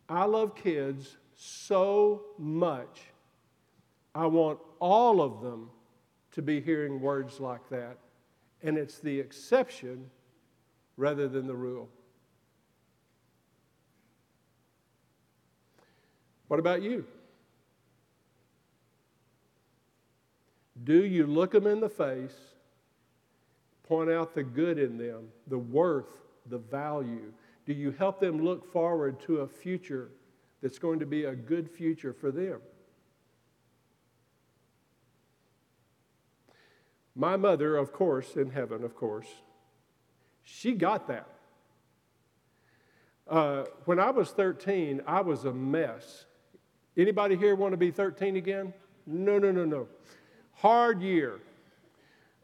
I 0.08 0.24
love 0.24 0.54
kids 0.54 1.16
so 1.34 2.24
much. 2.36 3.00
I 4.14 4.26
want 4.26 4.58
all 4.80 5.22
of 5.22 5.40
them 5.40 5.70
to 6.32 6.42
be 6.42 6.60
hearing 6.60 7.00
words 7.00 7.40
like 7.40 7.68
that. 7.70 7.96
And 8.62 8.76
it's 8.76 8.98
the 8.98 9.18
exception 9.18 10.10
rather 10.98 11.28
than 11.28 11.46
the 11.46 11.54
rule. 11.54 11.88
What 16.48 16.60
about 16.60 16.82
you? 16.82 17.06
Do 20.84 21.04
you 21.04 21.26
look 21.26 21.52
them 21.52 21.66
in 21.66 21.80
the 21.80 21.88
face, 21.88 22.36
point 23.84 24.10
out 24.10 24.34
the 24.34 24.42
good 24.42 24.78
in 24.78 24.98
them, 24.98 25.28
the 25.46 25.58
worth, 25.58 26.06
the 26.46 26.58
value? 26.58 27.32
Do 27.64 27.72
you 27.72 27.92
help 27.92 28.20
them 28.20 28.44
look 28.44 28.72
forward 28.72 29.20
to 29.22 29.38
a 29.38 29.48
future 29.48 30.10
that's 30.62 30.78
going 30.78 30.98
to 30.98 31.06
be 31.06 31.24
a 31.24 31.34
good 31.34 31.70
future 31.70 32.12
for 32.12 32.30
them? 32.32 32.60
My 37.14 37.36
mother, 37.36 37.76
of 37.76 37.92
course, 37.92 38.36
in 38.36 38.50
heaven, 38.50 38.82
of 38.82 38.94
course, 38.96 39.28
she 40.50 40.72
got 40.72 41.08
that. 41.08 41.26
Uh, 43.28 43.64
when 43.84 44.00
I 44.00 44.10
was 44.10 44.30
13, 44.30 45.02
I 45.06 45.20
was 45.20 45.44
a 45.44 45.52
mess. 45.52 46.24
Anybody 46.96 47.36
here 47.36 47.54
want 47.54 47.72
to 47.72 47.76
be 47.76 47.90
13 47.90 48.36
again? 48.36 48.72
No, 49.06 49.38
no, 49.38 49.52
no, 49.52 49.64
no. 49.64 49.88
Hard 50.54 51.02
year. 51.02 51.40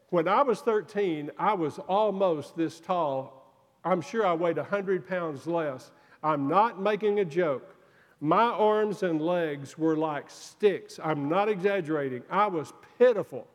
When 0.09 0.27
I 0.27 0.43
was 0.43 0.61
13, 0.61 1.31
I 1.37 1.53
was 1.53 1.79
almost 1.79 2.55
this 2.55 2.79
tall. 2.79 3.51
I'm 3.83 4.01
sure 4.01 4.25
I 4.25 4.33
weighed 4.33 4.57
100 4.57 5.07
pounds 5.07 5.47
less. 5.47 5.91
I'm 6.23 6.47
not 6.47 6.79
making 6.79 7.19
a 7.19 7.25
joke. 7.25 7.75
My 8.21 8.45
arms 8.45 9.03
and 9.03 9.19
legs 9.19 9.77
were 9.77 9.97
like 9.97 10.29
sticks. 10.29 10.99
I'm 11.03 11.27
not 11.27 11.49
exaggerating. 11.49 12.23
I 12.29 12.47
was 12.47 12.71
pitiful. 12.97 13.47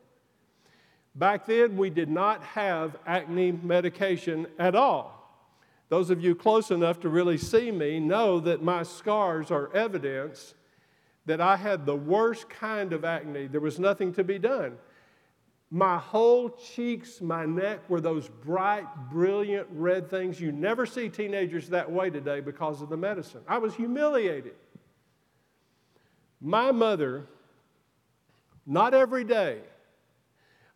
Back 1.14 1.46
then, 1.46 1.76
we 1.76 1.90
did 1.90 2.08
not 2.08 2.42
have 2.44 2.96
acne 3.06 3.52
medication 3.52 4.46
at 4.58 4.74
all. 4.74 5.16
Those 5.88 6.10
of 6.10 6.22
you 6.22 6.36
close 6.36 6.70
enough 6.70 7.00
to 7.00 7.08
really 7.08 7.36
see 7.36 7.72
me 7.72 7.98
know 7.98 8.38
that 8.40 8.62
my 8.62 8.84
scars 8.84 9.50
are 9.50 9.74
evidence 9.74 10.54
that 11.26 11.40
I 11.40 11.56
had 11.56 11.84
the 11.84 11.96
worst 11.96 12.48
kind 12.48 12.92
of 12.92 13.04
acne. 13.04 13.48
There 13.48 13.60
was 13.60 13.78
nothing 13.78 14.12
to 14.14 14.24
be 14.24 14.38
done. 14.38 14.78
My 15.70 15.98
whole 15.98 16.50
cheeks, 16.50 17.20
my 17.20 17.44
neck 17.44 17.88
were 17.88 18.00
those 18.00 18.28
bright, 18.28 18.86
brilliant 19.10 19.68
red 19.70 20.10
things. 20.10 20.40
You 20.40 20.50
never 20.50 20.86
see 20.86 21.08
teenagers 21.08 21.68
that 21.68 21.90
way 21.90 22.10
today 22.10 22.40
because 22.40 22.82
of 22.82 22.88
the 22.88 22.96
medicine. 22.96 23.42
I 23.46 23.58
was 23.58 23.74
humiliated. 23.74 24.54
My 26.40 26.72
mother, 26.72 27.26
not 28.66 28.94
every 28.94 29.22
day, 29.22 29.60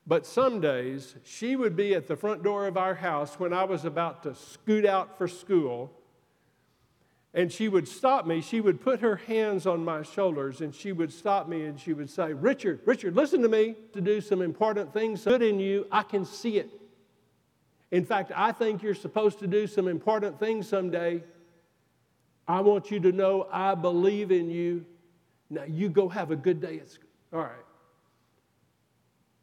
but 0.07 0.27
some 0.27 0.61
days, 0.61 1.15
she 1.25 1.57
would 1.57 1.77
be 1.77 1.95
at 1.95 2.07
the 2.07 2.17
front 2.17 2.43
door 2.43 2.67
of 2.67 2.77
our 2.77 2.95
house 2.95 3.39
when 3.39 3.53
I 3.53 3.65
was 3.65 3.85
about 3.85 4.23
to 4.25 4.35
scoot 4.35 4.85
out 4.85 5.17
for 5.17 5.27
school 5.27 5.91
and 7.33 7.51
she 7.51 7.69
would 7.69 7.89
stop 7.89 8.27
me. 8.27 8.41
She 8.41 8.61
would 8.61 8.81
put 8.81 9.01
her 9.01 9.17
hands 9.17 9.67
on 9.67 9.85
my 9.85 10.03
shoulders 10.03 10.61
and 10.61 10.73
she 10.75 10.93
would 10.93 11.13
stop 11.13 11.49
me 11.49 11.65
and 11.65 11.81
she 11.81 11.93
would 11.93 12.09
say, 12.09 12.33
Richard, 12.33 12.81
Richard, 12.85 13.17
listen 13.17 13.43
to 13.43 13.49
me 13.49 13.75
to 13.93 14.01
do 14.01 14.21
some 14.21 14.41
important 14.41 14.93
things 14.93 15.25
good 15.25 15.43
in 15.43 15.59
you. 15.59 15.87
I 15.91 16.03
can 16.03 16.25
see 16.25 16.59
it. 16.59 16.71
In 17.91 18.05
fact, 18.05 18.31
I 18.35 18.53
think 18.53 18.83
you're 18.83 18.95
supposed 18.95 19.41
to 19.41 19.47
do 19.47 19.67
some 19.67 19.89
important 19.89 20.39
things 20.39 20.69
someday. 20.69 21.25
I 22.47 22.61
want 22.61 22.91
you 22.91 23.01
to 23.01 23.11
know 23.11 23.49
I 23.51 23.75
believe 23.75 24.31
in 24.31 24.49
you. 24.51 24.85
Now 25.51 25.65
you 25.65 25.89
go 25.89 26.09
have 26.09 26.31
a 26.31 26.37
good 26.37 26.61
day 26.61 26.79
at 26.79 26.89
school. 26.89 27.11
All 27.33 27.41
right. 27.41 27.64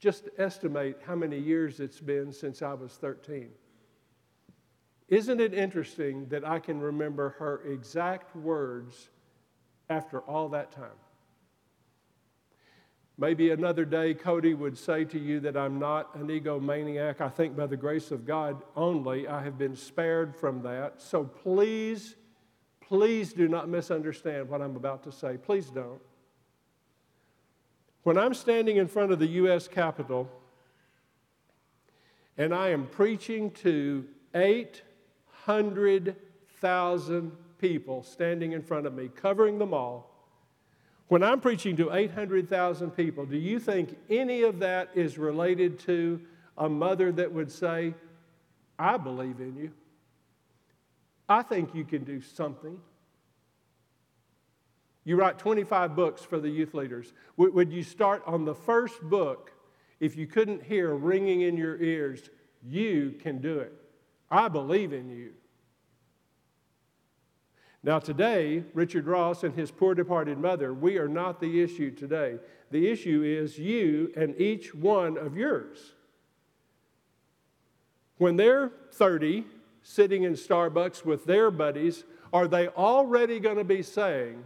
Just 0.02 0.30
estimate 0.40 0.98
how 1.06 1.14
many 1.14 1.38
years 1.38 1.80
it's 1.80 2.00
been 2.00 2.34
since 2.34 2.64
I 2.64 2.74
was 2.74 2.94
13. 2.94 3.50
Isn't 5.08 5.40
it 5.40 5.54
interesting 5.54 6.28
that 6.30 6.44
I 6.44 6.58
can 6.58 6.82
remember 6.82 7.36
her 7.38 7.62
exact 7.72 8.36
words 8.36 9.10
after 9.90 10.22
all 10.22 10.50
that 10.50 10.72
time? 10.72 10.98
Maybe 13.16 13.52
another 13.52 13.86
day, 13.86 14.16
Cody 14.16 14.56
would 14.56 14.76
say 14.76 15.06
to 15.06 15.20
you 15.20 15.40
that 15.42 15.56
I'm 15.56 15.78
not 15.78 16.16
an 16.16 16.30
egomaniac. 16.30 17.22
I 17.22 17.30
think 17.30 17.56
by 17.56 17.68
the 17.68 17.78
grace 17.78 18.10
of 18.10 18.26
God 18.26 18.64
only, 18.76 19.28
I 19.28 19.44
have 19.44 19.60
been 19.60 19.76
spared 19.76 20.36
from 20.36 20.64
that. 20.64 21.00
So 21.00 21.26
please, 21.26 22.16
please 22.80 23.34
do 23.34 23.48
not 23.48 23.70
misunderstand 23.70 24.50
what 24.50 24.64
I'm 24.64 24.76
about 24.76 25.04
to 25.04 25.12
say. 25.12 25.38
Please 25.38 25.70
don't. 25.70 26.02
When 28.04 28.18
I'm 28.18 28.34
standing 28.34 28.78
in 28.78 28.88
front 28.88 29.12
of 29.12 29.20
the 29.20 29.28
U.S. 29.28 29.68
Capitol 29.68 30.28
and 32.38 32.54
I 32.54 32.70
am 32.70 32.88
preaching 32.88 33.52
to 33.52 34.06
800,000 34.34 37.32
people 37.60 38.04
standing 38.04 38.54
in 38.54 38.64
front 38.64 38.88
of 38.88 38.94
me, 38.94 39.10
covering 39.16 39.60
them 39.60 39.74
all. 39.74 40.08
When 41.10 41.24
I'm 41.24 41.42
preaching 41.42 41.76
to 41.78 41.94
800,000 41.94 42.92
people, 42.92 43.26
do 43.26 43.38
you 43.38 43.60
think 43.60 43.98
any 44.10 44.44
of 44.44 44.60
that 44.60 44.90
is 44.96 45.18
related 45.18 45.78
to 45.80 46.22
a 46.58 46.70
mother 46.70 47.12
that 47.12 47.32
would 47.32 47.52
say, 47.52 47.94
I 48.80 48.98
believe 48.98 49.40
in 49.40 49.58
you? 49.58 49.72
I 51.30 51.44
think 51.44 51.76
you 51.76 51.84
can 51.84 52.04
do 52.04 52.22
something. 52.22 52.80
You 55.04 55.16
write 55.16 55.40
25 55.40 55.96
books 55.96 56.22
for 56.22 56.40
the 56.40 56.50
youth 56.50 56.74
leaders. 56.74 57.14
Would 57.38 57.72
you 57.72 57.84
start 57.84 58.22
on 58.26 58.46
the 58.46 58.54
first 58.54 59.02
book 59.02 59.52
if 60.00 60.16
you 60.16 60.28
couldn't 60.28 60.64
hear 60.64 60.94
ringing 60.94 61.42
in 61.42 61.58
your 61.58 61.82
ears, 61.82 62.30
you 62.64 63.16
can 63.20 63.40
do 63.40 63.60
it? 63.60 63.74
I 64.30 64.48
believe 64.48 64.94
in 64.94 65.10
you. 65.10 65.34
Now, 67.84 67.98
today, 67.98 68.64
Richard 68.76 69.08
Ross 69.08 69.44
and 69.44 69.56
his 69.56 69.72
poor 69.72 69.96
departed 69.96 70.38
mother, 70.38 70.72
we 70.72 71.00
are 71.00 71.08
not 71.08 71.40
the 71.40 71.62
issue 71.62 71.90
today. 71.90 72.38
The 72.70 72.88
issue 72.88 73.24
is 73.24 73.58
you 73.58 74.14
and 74.16 74.40
each 74.40 74.76
one 74.76 75.18
of 75.18 75.36
yours. 75.36 75.94
When 78.20 78.38
they're 78.38 78.72
30, 78.94 79.46
sitting 79.82 80.24
in 80.24 80.34
Starbucks 80.34 81.04
with 81.04 81.26
their 81.26 81.50
buddies, 81.50 82.04
are 82.32 82.48
they 82.48 82.68
already 82.68 83.40
going 83.40 83.58
to 83.58 83.64
be 83.64 83.82
saying, 83.82 84.44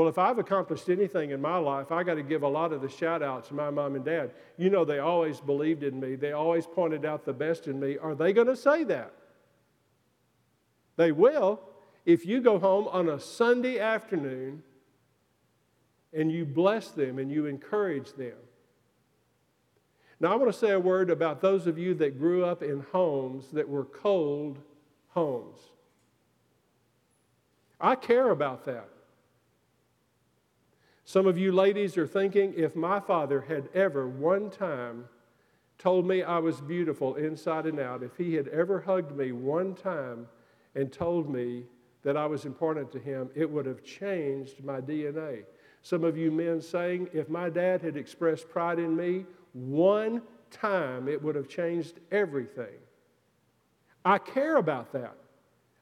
well, 0.00 0.08
if 0.08 0.16
I've 0.16 0.38
accomplished 0.38 0.88
anything 0.88 1.28
in 1.28 1.42
my 1.42 1.58
life, 1.58 1.92
I 1.92 2.04
got 2.04 2.14
to 2.14 2.22
give 2.22 2.42
a 2.42 2.48
lot 2.48 2.72
of 2.72 2.80
the 2.80 2.88
shout 2.88 3.22
outs 3.22 3.48
to 3.48 3.54
my 3.54 3.68
mom 3.68 3.96
and 3.96 4.02
dad. 4.02 4.30
You 4.56 4.70
know, 4.70 4.82
they 4.82 4.98
always 4.98 5.40
believed 5.40 5.82
in 5.82 6.00
me, 6.00 6.14
they 6.14 6.32
always 6.32 6.66
pointed 6.66 7.04
out 7.04 7.26
the 7.26 7.34
best 7.34 7.66
in 7.66 7.78
me. 7.78 7.98
Are 7.98 8.14
they 8.14 8.32
going 8.32 8.46
to 8.46 8.56
say 8.56 8.82
that? 8.84 9.12
They 10.96 11.12
will 11.12 11.60
if 12.06 12.24
you 12.24 12.40
go 12.40 12.58
home 12.58 12.88
on 12.88 13.10
a 13.10 13.20
Sunday 13.20 13.78
afternoon 13.78 14.62
and 16.14 16.32
you 16.32 16.46
bless 16.46 16.88
them 16.92 17.18
and 17.18 17.30
you 17.30 17.44
encourage 17.44 18.14
them. 18.14 18.38
Now, 20.18 20.32
I 20.32 20.36
want 20.36 20.50
to 20.50 20.58
say 20.58 20.70
a 20.70 20.80
word 20.80 21.10
about 21.10 21.42
those 21.42 21.66
of 21.66 21.76
you 21.76 21.92
that 21.96 22.18
grew 22.18 22.42
up 22.46 22.62
in 22.62 22.86
homes 22.90 23.48
that 23.52 23.68
were 23.68 23.84
cold 23.84 24.60
homes. 25.10 25.58
I 27.78 27.96
care 27.96 28.30
about 28.30 28.64
that. 28.64 28.88
Some 31.10 31.26
of 31.26 31.36
you 31.36 31.50
ladies 31.50 31.98
are 31.98 32.06
thinking 32.06 32.54
if 32.56 32.76
my 32.76 33.00
father 33.00 33.40
had 33.40 33.68
ever 33.74 34.06
one 34.06 34.48
time 34.48 35.06
told 35.76 36.06
me 36.06 36.22
I 36.22 36.38
was 36.38 36.60
beautiful 36.60 37.16
inside 37.16 37.66
and 37.66 37.80
out, 37.80 38.04
if 38.04 38.16
he 38.16 38.34
had 38.34 38.46
ever 38.46 38.80
hugged 38.80 39.16
me 39.16 39.32
one 39.32 39.74
time, 39.74 40.28
and 40.76 40.92
told 40.92 41.28
me 41.28 41.64
that 42.04 42.16
I 42.16 42.26
was 42.26 42.44
important 42.44 42.92
to 42.92 43.00
him, 43.00 43.28
it 43.34 43.50
would 43.50 43.66
have 43.66 43.82
changed 43.82 44.62
my 44.62 44.80
DNA. 44.80 45.42
Some 45.82 46.04
of 46.04 46.16
you 46.16 46.30
men 46.30 46.60
saying, 46.60 47.08
if 47.12 47.28
my 47.28 47.50
dad 47.50 47.82
had 47.82 47.96
expressed 47.96 48.48
pride 48.48 48.78
in 48.78 48.94
me 48.94 49.26
one 49.52 50.22
time, 50.52 51.08
it 51.08 51.20
would 51.20 51.34
have 51.34 51.48
changed 51.48 51.98
everything. 52.12 52.78
I 54.04 54.18
care 54.18 54.58
about 54.58 54.92
that. 54.92 55.16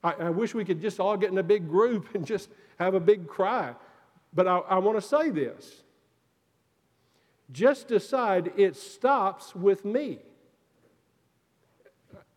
I, 0.02 0.12
I 0.12 0.30
wish 0.30 0.54
we 0.54 0.64
could 0.64 0.80
just 0.80 0.98
all 0.98 1.18
get 1.18 1.30
in 1.30 1.36
a 1.36 1.42
big 1.42 1.68
group 1.68 2.14
and 2.14 2.24
just 2.24 2.48
have 2.78 2.94
a 2.94 3.00
big 3.00 3.28
cry. 3.28 3.74
But 4.38 4.46
I, 4.46 4.58
I 4.58 4.78
want 4.78 4.96
to 4.96 5.02
say 5.02 5.30
this 5.30 5.82
just 7.50 7.88
decide 7.88 8.52
it 8.56 8.76
stops 8.76 9.52
with 9.52 9.84
me. 9.84 10.20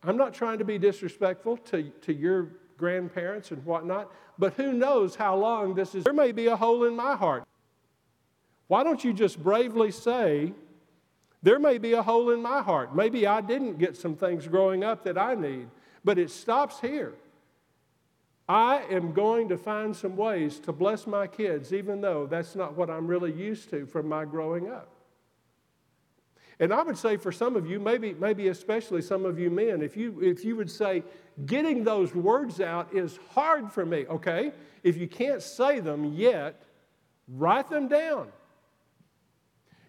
I'm 0.02 0.16
not 0.16 0.34
trying 0.34 0.58
to 0.58 0.64
be 0.64 0.78
disrespectful 0.78 1.58
to, 1.58 1.84
to 2.00 2.12
your 2.12 2.48
grandparents 2.76 3.52
and 3.52 3.64
whatnot, 3.64 4.10
but 4.36 4.54
who 4.54 4.72
knows 4.72 5.14
how 5.14 5.36
long 5.36 5.76
this 5.76 5.94
is. 5.94 6.02
There 6.02 6.12
may 6.12 6.32
be 6.32 6.48
a 6.48 6.56
hole 6.56 6.82
in 6.86 6.96
my 6.96 7.14
heart. 7.14 7.44
Why 8.66 8.82
don't 8.82 9.04
you 9.04 9.12
just 9.12 9.40
bravely 9.40 9.92
say, 9.92 10.54
There 11.40 11.60
may 11.60 11.78
be 11.78 11.92
a 11.92 12.02
hole 12.02 12.30
in 12.30 12.42
my 12.42 12.62
heart. 12.62 12.96
Maybe 12.96 13.28
I 13.28 13.40
didn't 13.40 13.78
get 13.78 13.96
some 13.96 14.16
things 14.16 14.48
growing 14.48 14.82
up 14.82 15.04
that 15.04 15.16
I 15.16 15.36
need, 15.36 15.68
but 16.02 16.18
it 16.18 16.32
stops 16.32 16.80
here. 16.80 17.12
I 18.48 18.82
am 18.90 19.12
going 19.12 19.48
to 19.48 19.56
find 19.56 19.94
some 19.94 20.16
ways 20.16 20.58
to 20.60 20.72
bless 20.72 21.06
my 21.06 21.26
kids, 21.26 21.72
even 21.72 22.00
though 22.00 22.26
that's 22.26 22.54
not 22.54 22.76
what 22.76 22.90
I'm 22.90 23.06
really 23.06 23.32
used 23.32 23.70
to 23.70 23.86
from 23.86 24.08
my 24.08 24.24
growing 24.24 24.70
up. 24.70 24.88
And 26.58 26.72
I 26.72 26.82
would 26.82 26.98
say 26.98 27.16
for 27.16 27.32
some 27.32 27.56
of 27.56 27.66
you, 27.68 27.80
maybe, 27.80 28.14
maybe 28.14 28.48
especially 28.48 29.02
some 29.02 29.24
of 29.24 29.38
you 29.38 29.50
men, 29.50 29.82
if 29.82 29.96
you, 29.96 30.20
if 30.20 30.44
you 30.44 30.54
would 30.56 30.70
say, 30.70 31.02
getting 31.46 31.82
those 31.82 32.14
words 32.14 32.60
out 32.60 32.94
is 32.94 33.18
hard 33.30 33.72
for 33.72 33.86
me, 33.86 34.06
okay? 34.06 34.52
If 34.82 34.96
you 34.96 35.08
can't 35.08 35.42
say 35.42 35.80
them 35.80 36.12
yet, 36.12 36.62
write 37.26 37.68
them 37.68 37.88
down. 37.88 38.28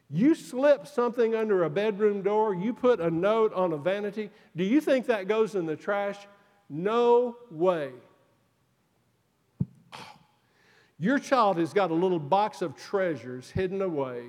You 0.10 0.36
slip 0.36 0.88
something 0.88 1.36
under 1.36 1.64
a 1.64 1.70
bedroom 1.70 2.22
door, 2.22 2.54
you 2.54 2.74
put 2.74 3.00
a 3.00 3.10
note 3.10 3.54
on 3.54 3.74
a 3.74 3.78
vanity. 3.78 4.30
Do 4.56 4.64
you 4.64 4.80
think 4.80 5.08
that 5.08 5.28
goes 5.28 5.56
in 5.56 5.66
the 5.66 5.76
trash? 5.76 6.18
No 6.70 7.36
way. 7.52 7.92
Your 11.04 11.20
child 11.20 11.58
has 11.58 11.74
got 11.74 11.92
a 11.92 11.94
little 11.94 12.18
box 12.18 12.62
of 12.62 12.78
treasures 12.78 13.52
hidden 13.52 13.82
away 13.82 14.28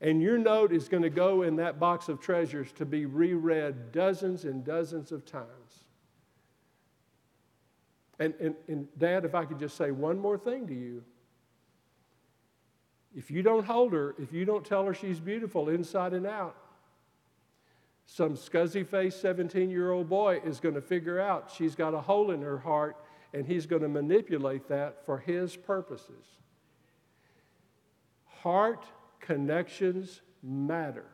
and 0.00 0.22
your 0.22 0.38
note 0.38 0.72
is 0.72 0.88
going 0.88 1.02
to 1.02 1.10
go 1.10 1.42
in 1.42 1.56
that 1.56 1.78
box 1.78 2.08
of 2.08 2.18
treasures 2.18 2.72
to 2.72 2.86
be 2.86 3.04
reread 3.04 3.92
dozens 3.92 4.46
and 4.46 4.64
dozens 4.64 5.12
of 5.12 5.26
times. 5.26 5.84
And, 8.18 8.32
and, 8.40 8.54
and, 8.68 8.88
Dad, 8.98 9.26
if 9.26 9.34
I 9.34 9.44
could 9.44 9.58
just 9.58 9.76
say 9.76 9.90
one 9.90 10.18
more 10.18 10.38
thing 10.38 10.66
to 10.66 10.72
you. 10.72 11.04
If 13.14 13.30
you 13.30 13.42
don't 13.42 13.66
hold 13.66 13.92
her, 13.92 14.14
if 14.18 14.32
you 14.32 14.46
don't 14.46 14.64
tell 14.64 14.86
her 14.86 14.94
she's 14.94 15.20
beautiful 15.20 15.68
inside 15.68 16.14
and 16.14 16.26
out, 16.26 16.56
some 18.06 18.34
scuzzy 18.34 18.86
faced 18.86 19.20
17 19.20 19.68
year 19.68 19.92
old 19.92 20.08
boy 20.08 20.40
is 20.42 20.58
going 20.58 20.74
to 20.74 20.80
figure 20.80 21.20
out 21.20 21.52
she's 21.54 21.74
got 21.74 21.92
a 21.92 22.00
hole 22.00 22.30
in 22.30 22.40
her 22.40 22.56
heart 22.56 22.96
and 23.32 23.46
he's 23.46 23.66
going 23.66 23.82
to 23.82 23.88
manipulate 23.88 24.68
that 24.68 25.04
for 25.04 25.18
his 25.18 25.56
purposes. 25.56 26.24
Heart 28.26 28.86
connections 29.20 30.22
matter. 30.42 31.06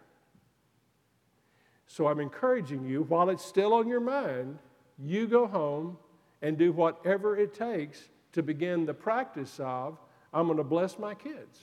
So 1.86 2.06
I'm 2.06 2.20
encouraging 2.20 2.84
you, 2.84 3.02
while 3.02 3.30
it's 3.30 3.44
still 3.44 3.72
on 3.72 3.88
your 3.88 4.00
mind, 4.00 4.58
you 4.98 5.26
go 5.26 5.46
home 5.46 5.98
and 6.42 6.56
do 6.58 6.72
whatever 6.72 7.36
it 7.36 7.54
takes 7.54 8.08
to 8.32 8.42
begin 8.42 8.86
the 8.86 8.94
practice 8.94 9.58
of 9.60 9.98
I'm 10.32 10.46
going 10.46 10.58
to 10.58 10.64
bless 10.64 10.98
my 10.98 11.14
kids. 11.14 11.60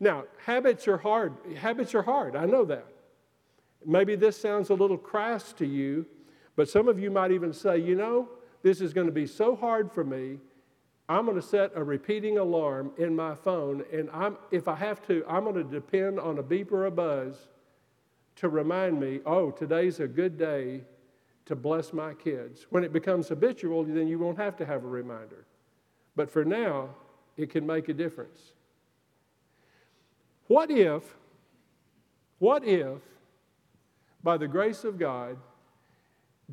Now, 0.00 0.24
habits 0.44 0.88
are 0.88 0.96
hard. 0.96 1.34
Habits 1.56 1.94
are 1.94 2.02
hard. 2.02 2.34
I 2.34 2.44
know 2.46 2.64
that. 2.64 2.86
Maybe 3.86 4.16
this 4.16 4.36
sounds 4.36 4.70
a 4.70 4.74
little 4.74 4.98
crass 4.98 5.52
to 5.54 5.66
you, 5.66 6.06
but 6.56 6.68
some 6.68 6.88
of 6.88 6.98
you 6.98 7.10
might 7.10 7.30
even 7.30 7.52
say, 7.52 7.78
you 7.78 7.94
know, 7.94 8.28
this 8.62 8.80
is 8.80 8.92
going 8.92 9.06
to 9.06 9.12
be 9.12 9.26
so 9.26 9.56
hard 9.56 9.90
for 9.90 10.04
me 10.04 10.38
I'm 11.08 11.26
going 11.26 11.36
to 11.36 11.46
set 11.46 11.72
a 11.74 11.82
repeating 11.82 12.38
alarm 12.38 12.92
in 12.96 13.14
my 13.14 13.34
phone, 13.34 13.84
and 13.92 14.08
I'm, 14.12 14.38
if 14.50 14.68
I 14.68 14.74
have 14.76 15.06
to, 15.08 15.24
I'm 15.28 15.44
going 15.44 15.56
to 15.56 15.64
depend 15.64 16.18
on 16.18 16.38
a 16.38 16.42
beep 16.42 16.72
or 16.72 16.86
a 16.86 16.90
buzz 16.90 17.48
to 18.36 18.48
remind 18.48 18.98
me, 18.98 19.20
oh, 19.26 19.50
today's 19.50 20.00
a 20.00 20.08
good 20.08 20.38
day 20.38 20.82
to 21.44 21.56
bless 21.56 21.92
my 21.92 22.14
kids. 22.14 22.66
When 22.70 22.84
it 22.84 22.92
becomes 22.92 23.28
habitual, 23.28 23.84
then 23.84 24.06
you 24.08 24.18
won't 24.18 24.38
have 24.38 24.56
to 24.56 24.64
have 24.64 24.84
a 24.84 24.88
reminder. 24.88 25.44
But 26.14 26.30
for 26.30 26.44
now, 26.44 26.90
it 27.36 27.50
can 27.50 27.66
make 27.66 27.88
a 27.88 27.94
difference. 27.94 28.52
What 30.46 30.70
if, 30.70 31.02
what 32.38 32.64
if, 32.64 33.00
by 34.22 34.36
the 34.36 34.48
grace 34.48 34.84
of 34.84 34.98
God, 34.98 35.36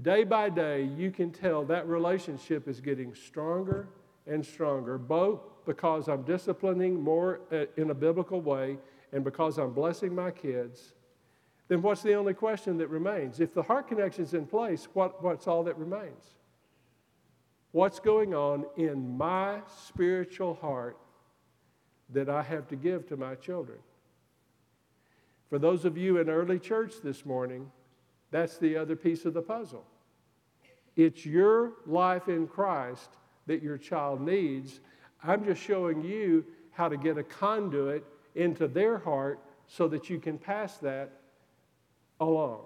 day 0.02 0.24
by 0.24 0.50
day, 0.50 0.84
you 0.84 1.12
can 1.12 1.32
tell 1.32 1.64
that 1.66 1.88
relationship 1.88 2.68
is 2.68 2.80
getting 2.80 3.14
stronger 3.14 3.88
and 4.28 4.46
stronger, 4.46 4.98
both 4.98 5.42
because 5.66 6.08
I'm 6.08 6.24
disciplining 6.24 7.02
more 7.02 7.42
uh, 7.52 7.66
in 7.78 7.90
a 7.90 7.94
biblical 7.94 8.42
way 8.42 8.78
and 9.12 9.24
because 9.24 9.58
I'm 9.58 9.74
blessing 9.74 10.14
my 10.14 10.32
kids, 10.32 10.94
then 11.68 11.82
what's 11.82 12.02
the 12.02 12.14
only 12.16 12.34
question 12.34 12.78
that 12.78 12.88
remains? 12.88 13.40
If 13.40 13.54
the 13.54 13.64
heart 13.64 13.88
connection's 13.88 14.34
in 14.34 14.46
place, 14.46 14.88
what, 14.94 15.24
what's 15.24 15.48
all 15.48 15.64
that 15.64 15.78
remains? 15.78 16.36
What's 17.72 18.00
going 18.00 18.34
on 18.34 18.66
in 18.78 19.18
my 19.18 19.62
spiritual 19.86 20.56
heart 20.56 20.98
that 22.10 22.28
I 22.28 22.42
have 22.42 22.68
to 22.70 22.76
give 22.76 23.08
to 23.10 23.18
my 23.18 23.36
children? 23.36 23.78
For 25.50 25.60
those 25.60 25.86
of 25.86 25.98
you 25.98 26.18
in 26.18 26.30
early 26.30 26.60
church 26.60 26.96
this 27.04 27.26
morning, 27.26 27.72
that's 28.32 28.58
the 28.58 28.76
other 28.78 28.96
piece 28.96 29.26
of 29.26 29.34
the 29.34 29.42
puzzle. 29.42 29.86
It's 31.00 31.26
your 31.26 31.76
life 31.86 32.28
in 32.28 32.46
Christ 32.46 33.08
that 33.48 33.64
your 33.64 33.78
child 33.78 34.20
needs. 34.20 34.82
I'm 35.24 35.46
just 35.46 35.62
showing 35.62 36.04
you 36.04 36.44
how 36.72 36.90
to 36.90 36.98
get 36.98 37.18
a 37.18 37.24
conduit 37.24 38.04
into 38.36 38.68
their 38.68 38.98
heart 38.98 39.40
so 39.66 39.88
that 39.88 40.10
you 40.10 40.20
can 40.20 40.38
pass 40.38 40.76
that 40.80 41.22
along. 42.20 42.64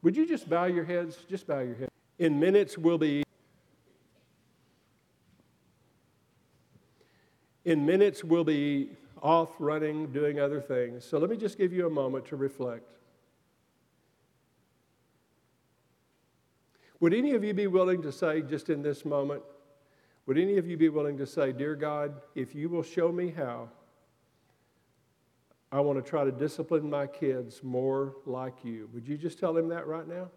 Would 0.00 0.16
you 0.16 0.26
just 0.26 0.48
bow 0.48 0.64
your 0.64 0.86
heads? 0.86 1.18
Just 1.28 1.46
bow 1.46 1.60
your 1.60 1.74
head. 1.74 1.90
In 2.18 2.40
minutes, 2.40 2.78
we'll 2.78 2.96
be. 2.96 3.24
In 7.66 7.84
minutes, 7.84 8.24
we'll 8.24 8.44
be 8.44 8.88
off 9.20 9.50
running, 9.58 10.06
doing 10.12 10.40
other 10.40 10.62
things. 10.62 11.04
So 11.04 11.18
let 11.18 11.28
me 11.28 11.36
just 11.36 11.58
give 11.58 11.74
you 11.74 11.86
a 11.86 11.90
moment 11.90 12.24
to 12.28 12.36
reflect. 12.36 12.95
Would 17.06 17.14
any 17.14 17.34
of 17.34 17.44
you 17.44 17.54
be 17.54 17.68
willing 17.68 18.02
to 18.02 18.10
say, 18.10 18.42
just 18.42 18.68
in 18.68 18.82
this 18.82 19.04
moment, 19.04 19.40
would 20.26 20.36
any 20.36 20.56
of 20.58 20.66
you 20.66 20.76
be 20.76 20.88
willing 20.88 21.16
to 21.18 21.24
say, 21.24 21.52
Dear 21.52 21.76
God, 21.76 22.20
if 22.34 22.52
you 22.52 22.68
will 22.68 22.82
show 22.82 23.12
me 23.12 23.30
how, 23.30 23.68
I 25.70 25.78
want 25.78 26.04
to 26.04 26.10
try 26.10 26.24
to 26.24 26.32
discipline 26.32 26.90
my 26.90 27.06
kids 27.06 27.62
more 27.62 28.16
like 28.26 28.64
you? 28.64 28.90
Would 28.92 29.06
you 29.06 29.16
just 29.16 29.38
tell 29.38 29.56
him 29.56 29.68
that 29.68 29.86
right 29.86 30.08
now? 30.08 30.30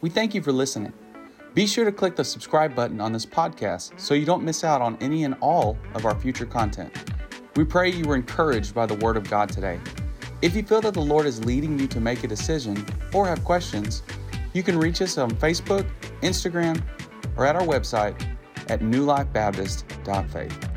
We 0.00 0.08
thank 0.08 0.32
you 0.32 0.40
for 0.40 0.52
listening. 0.52 0.92
Be 1.54 1.66
sure 1.66 1.84
to 1.84 1.90
click 1.90 2.14
the 2.14 2.22
subscribe 2.22 2.72
button 2.76 3.00
on 3.00 3.12
this 3.12 3.26
podcast 3.26 3.98
so 3.98 4.14
you 4.14 4.24
don't 4.24 4.44
miss 4.44 4.62
out 4.62 4.80
on 4.80 4.96
any 5.00 5.24
and 5.24 5.34
all 5.40 5.76
of 5.94 6.06
our 6.06 6.14
future 6.14 6.46
content. 6.46 6.96
We 7.56 7.64
pray 7.64 7.90
you 7.90 8.04
were 8.04 8.14
encouraged 8.14 8.76
by 8.76 8.86
the 8.86 8.94
Word 8.94 9.16
of 9.16 9.28
God 9.28 9.48
today. 9.48 9.80
If 10.42 10.56
you 10.56 10.64
feel 10.64 10.80
that 10.80 10.94
the 10.94 11.00
Lord 11.00 11.24
is 11.26 11.44
leading 11.44 11.78
you 11.78 11.86
to 11.86 12.00
make 12.00 12.24
a 12.24 12.28
decision 12.28 12.84
or 13.14 13.28
have 13.28 13.44
questions, 13.44 14.02
you 14.52 14.64
can 14.64 14.76
reach 14.76 15.00
us 15.00 15.16
on 15.16 15.30
Facebook, 15.30 15.88
Instagram, 16.20 16.82
or 17.36 17.46
at 17.46 17.54
our 17.54 17.62
website 17.62 18.20
at 18.68 18.80
newlifebaptist.faith. 18.80 20.71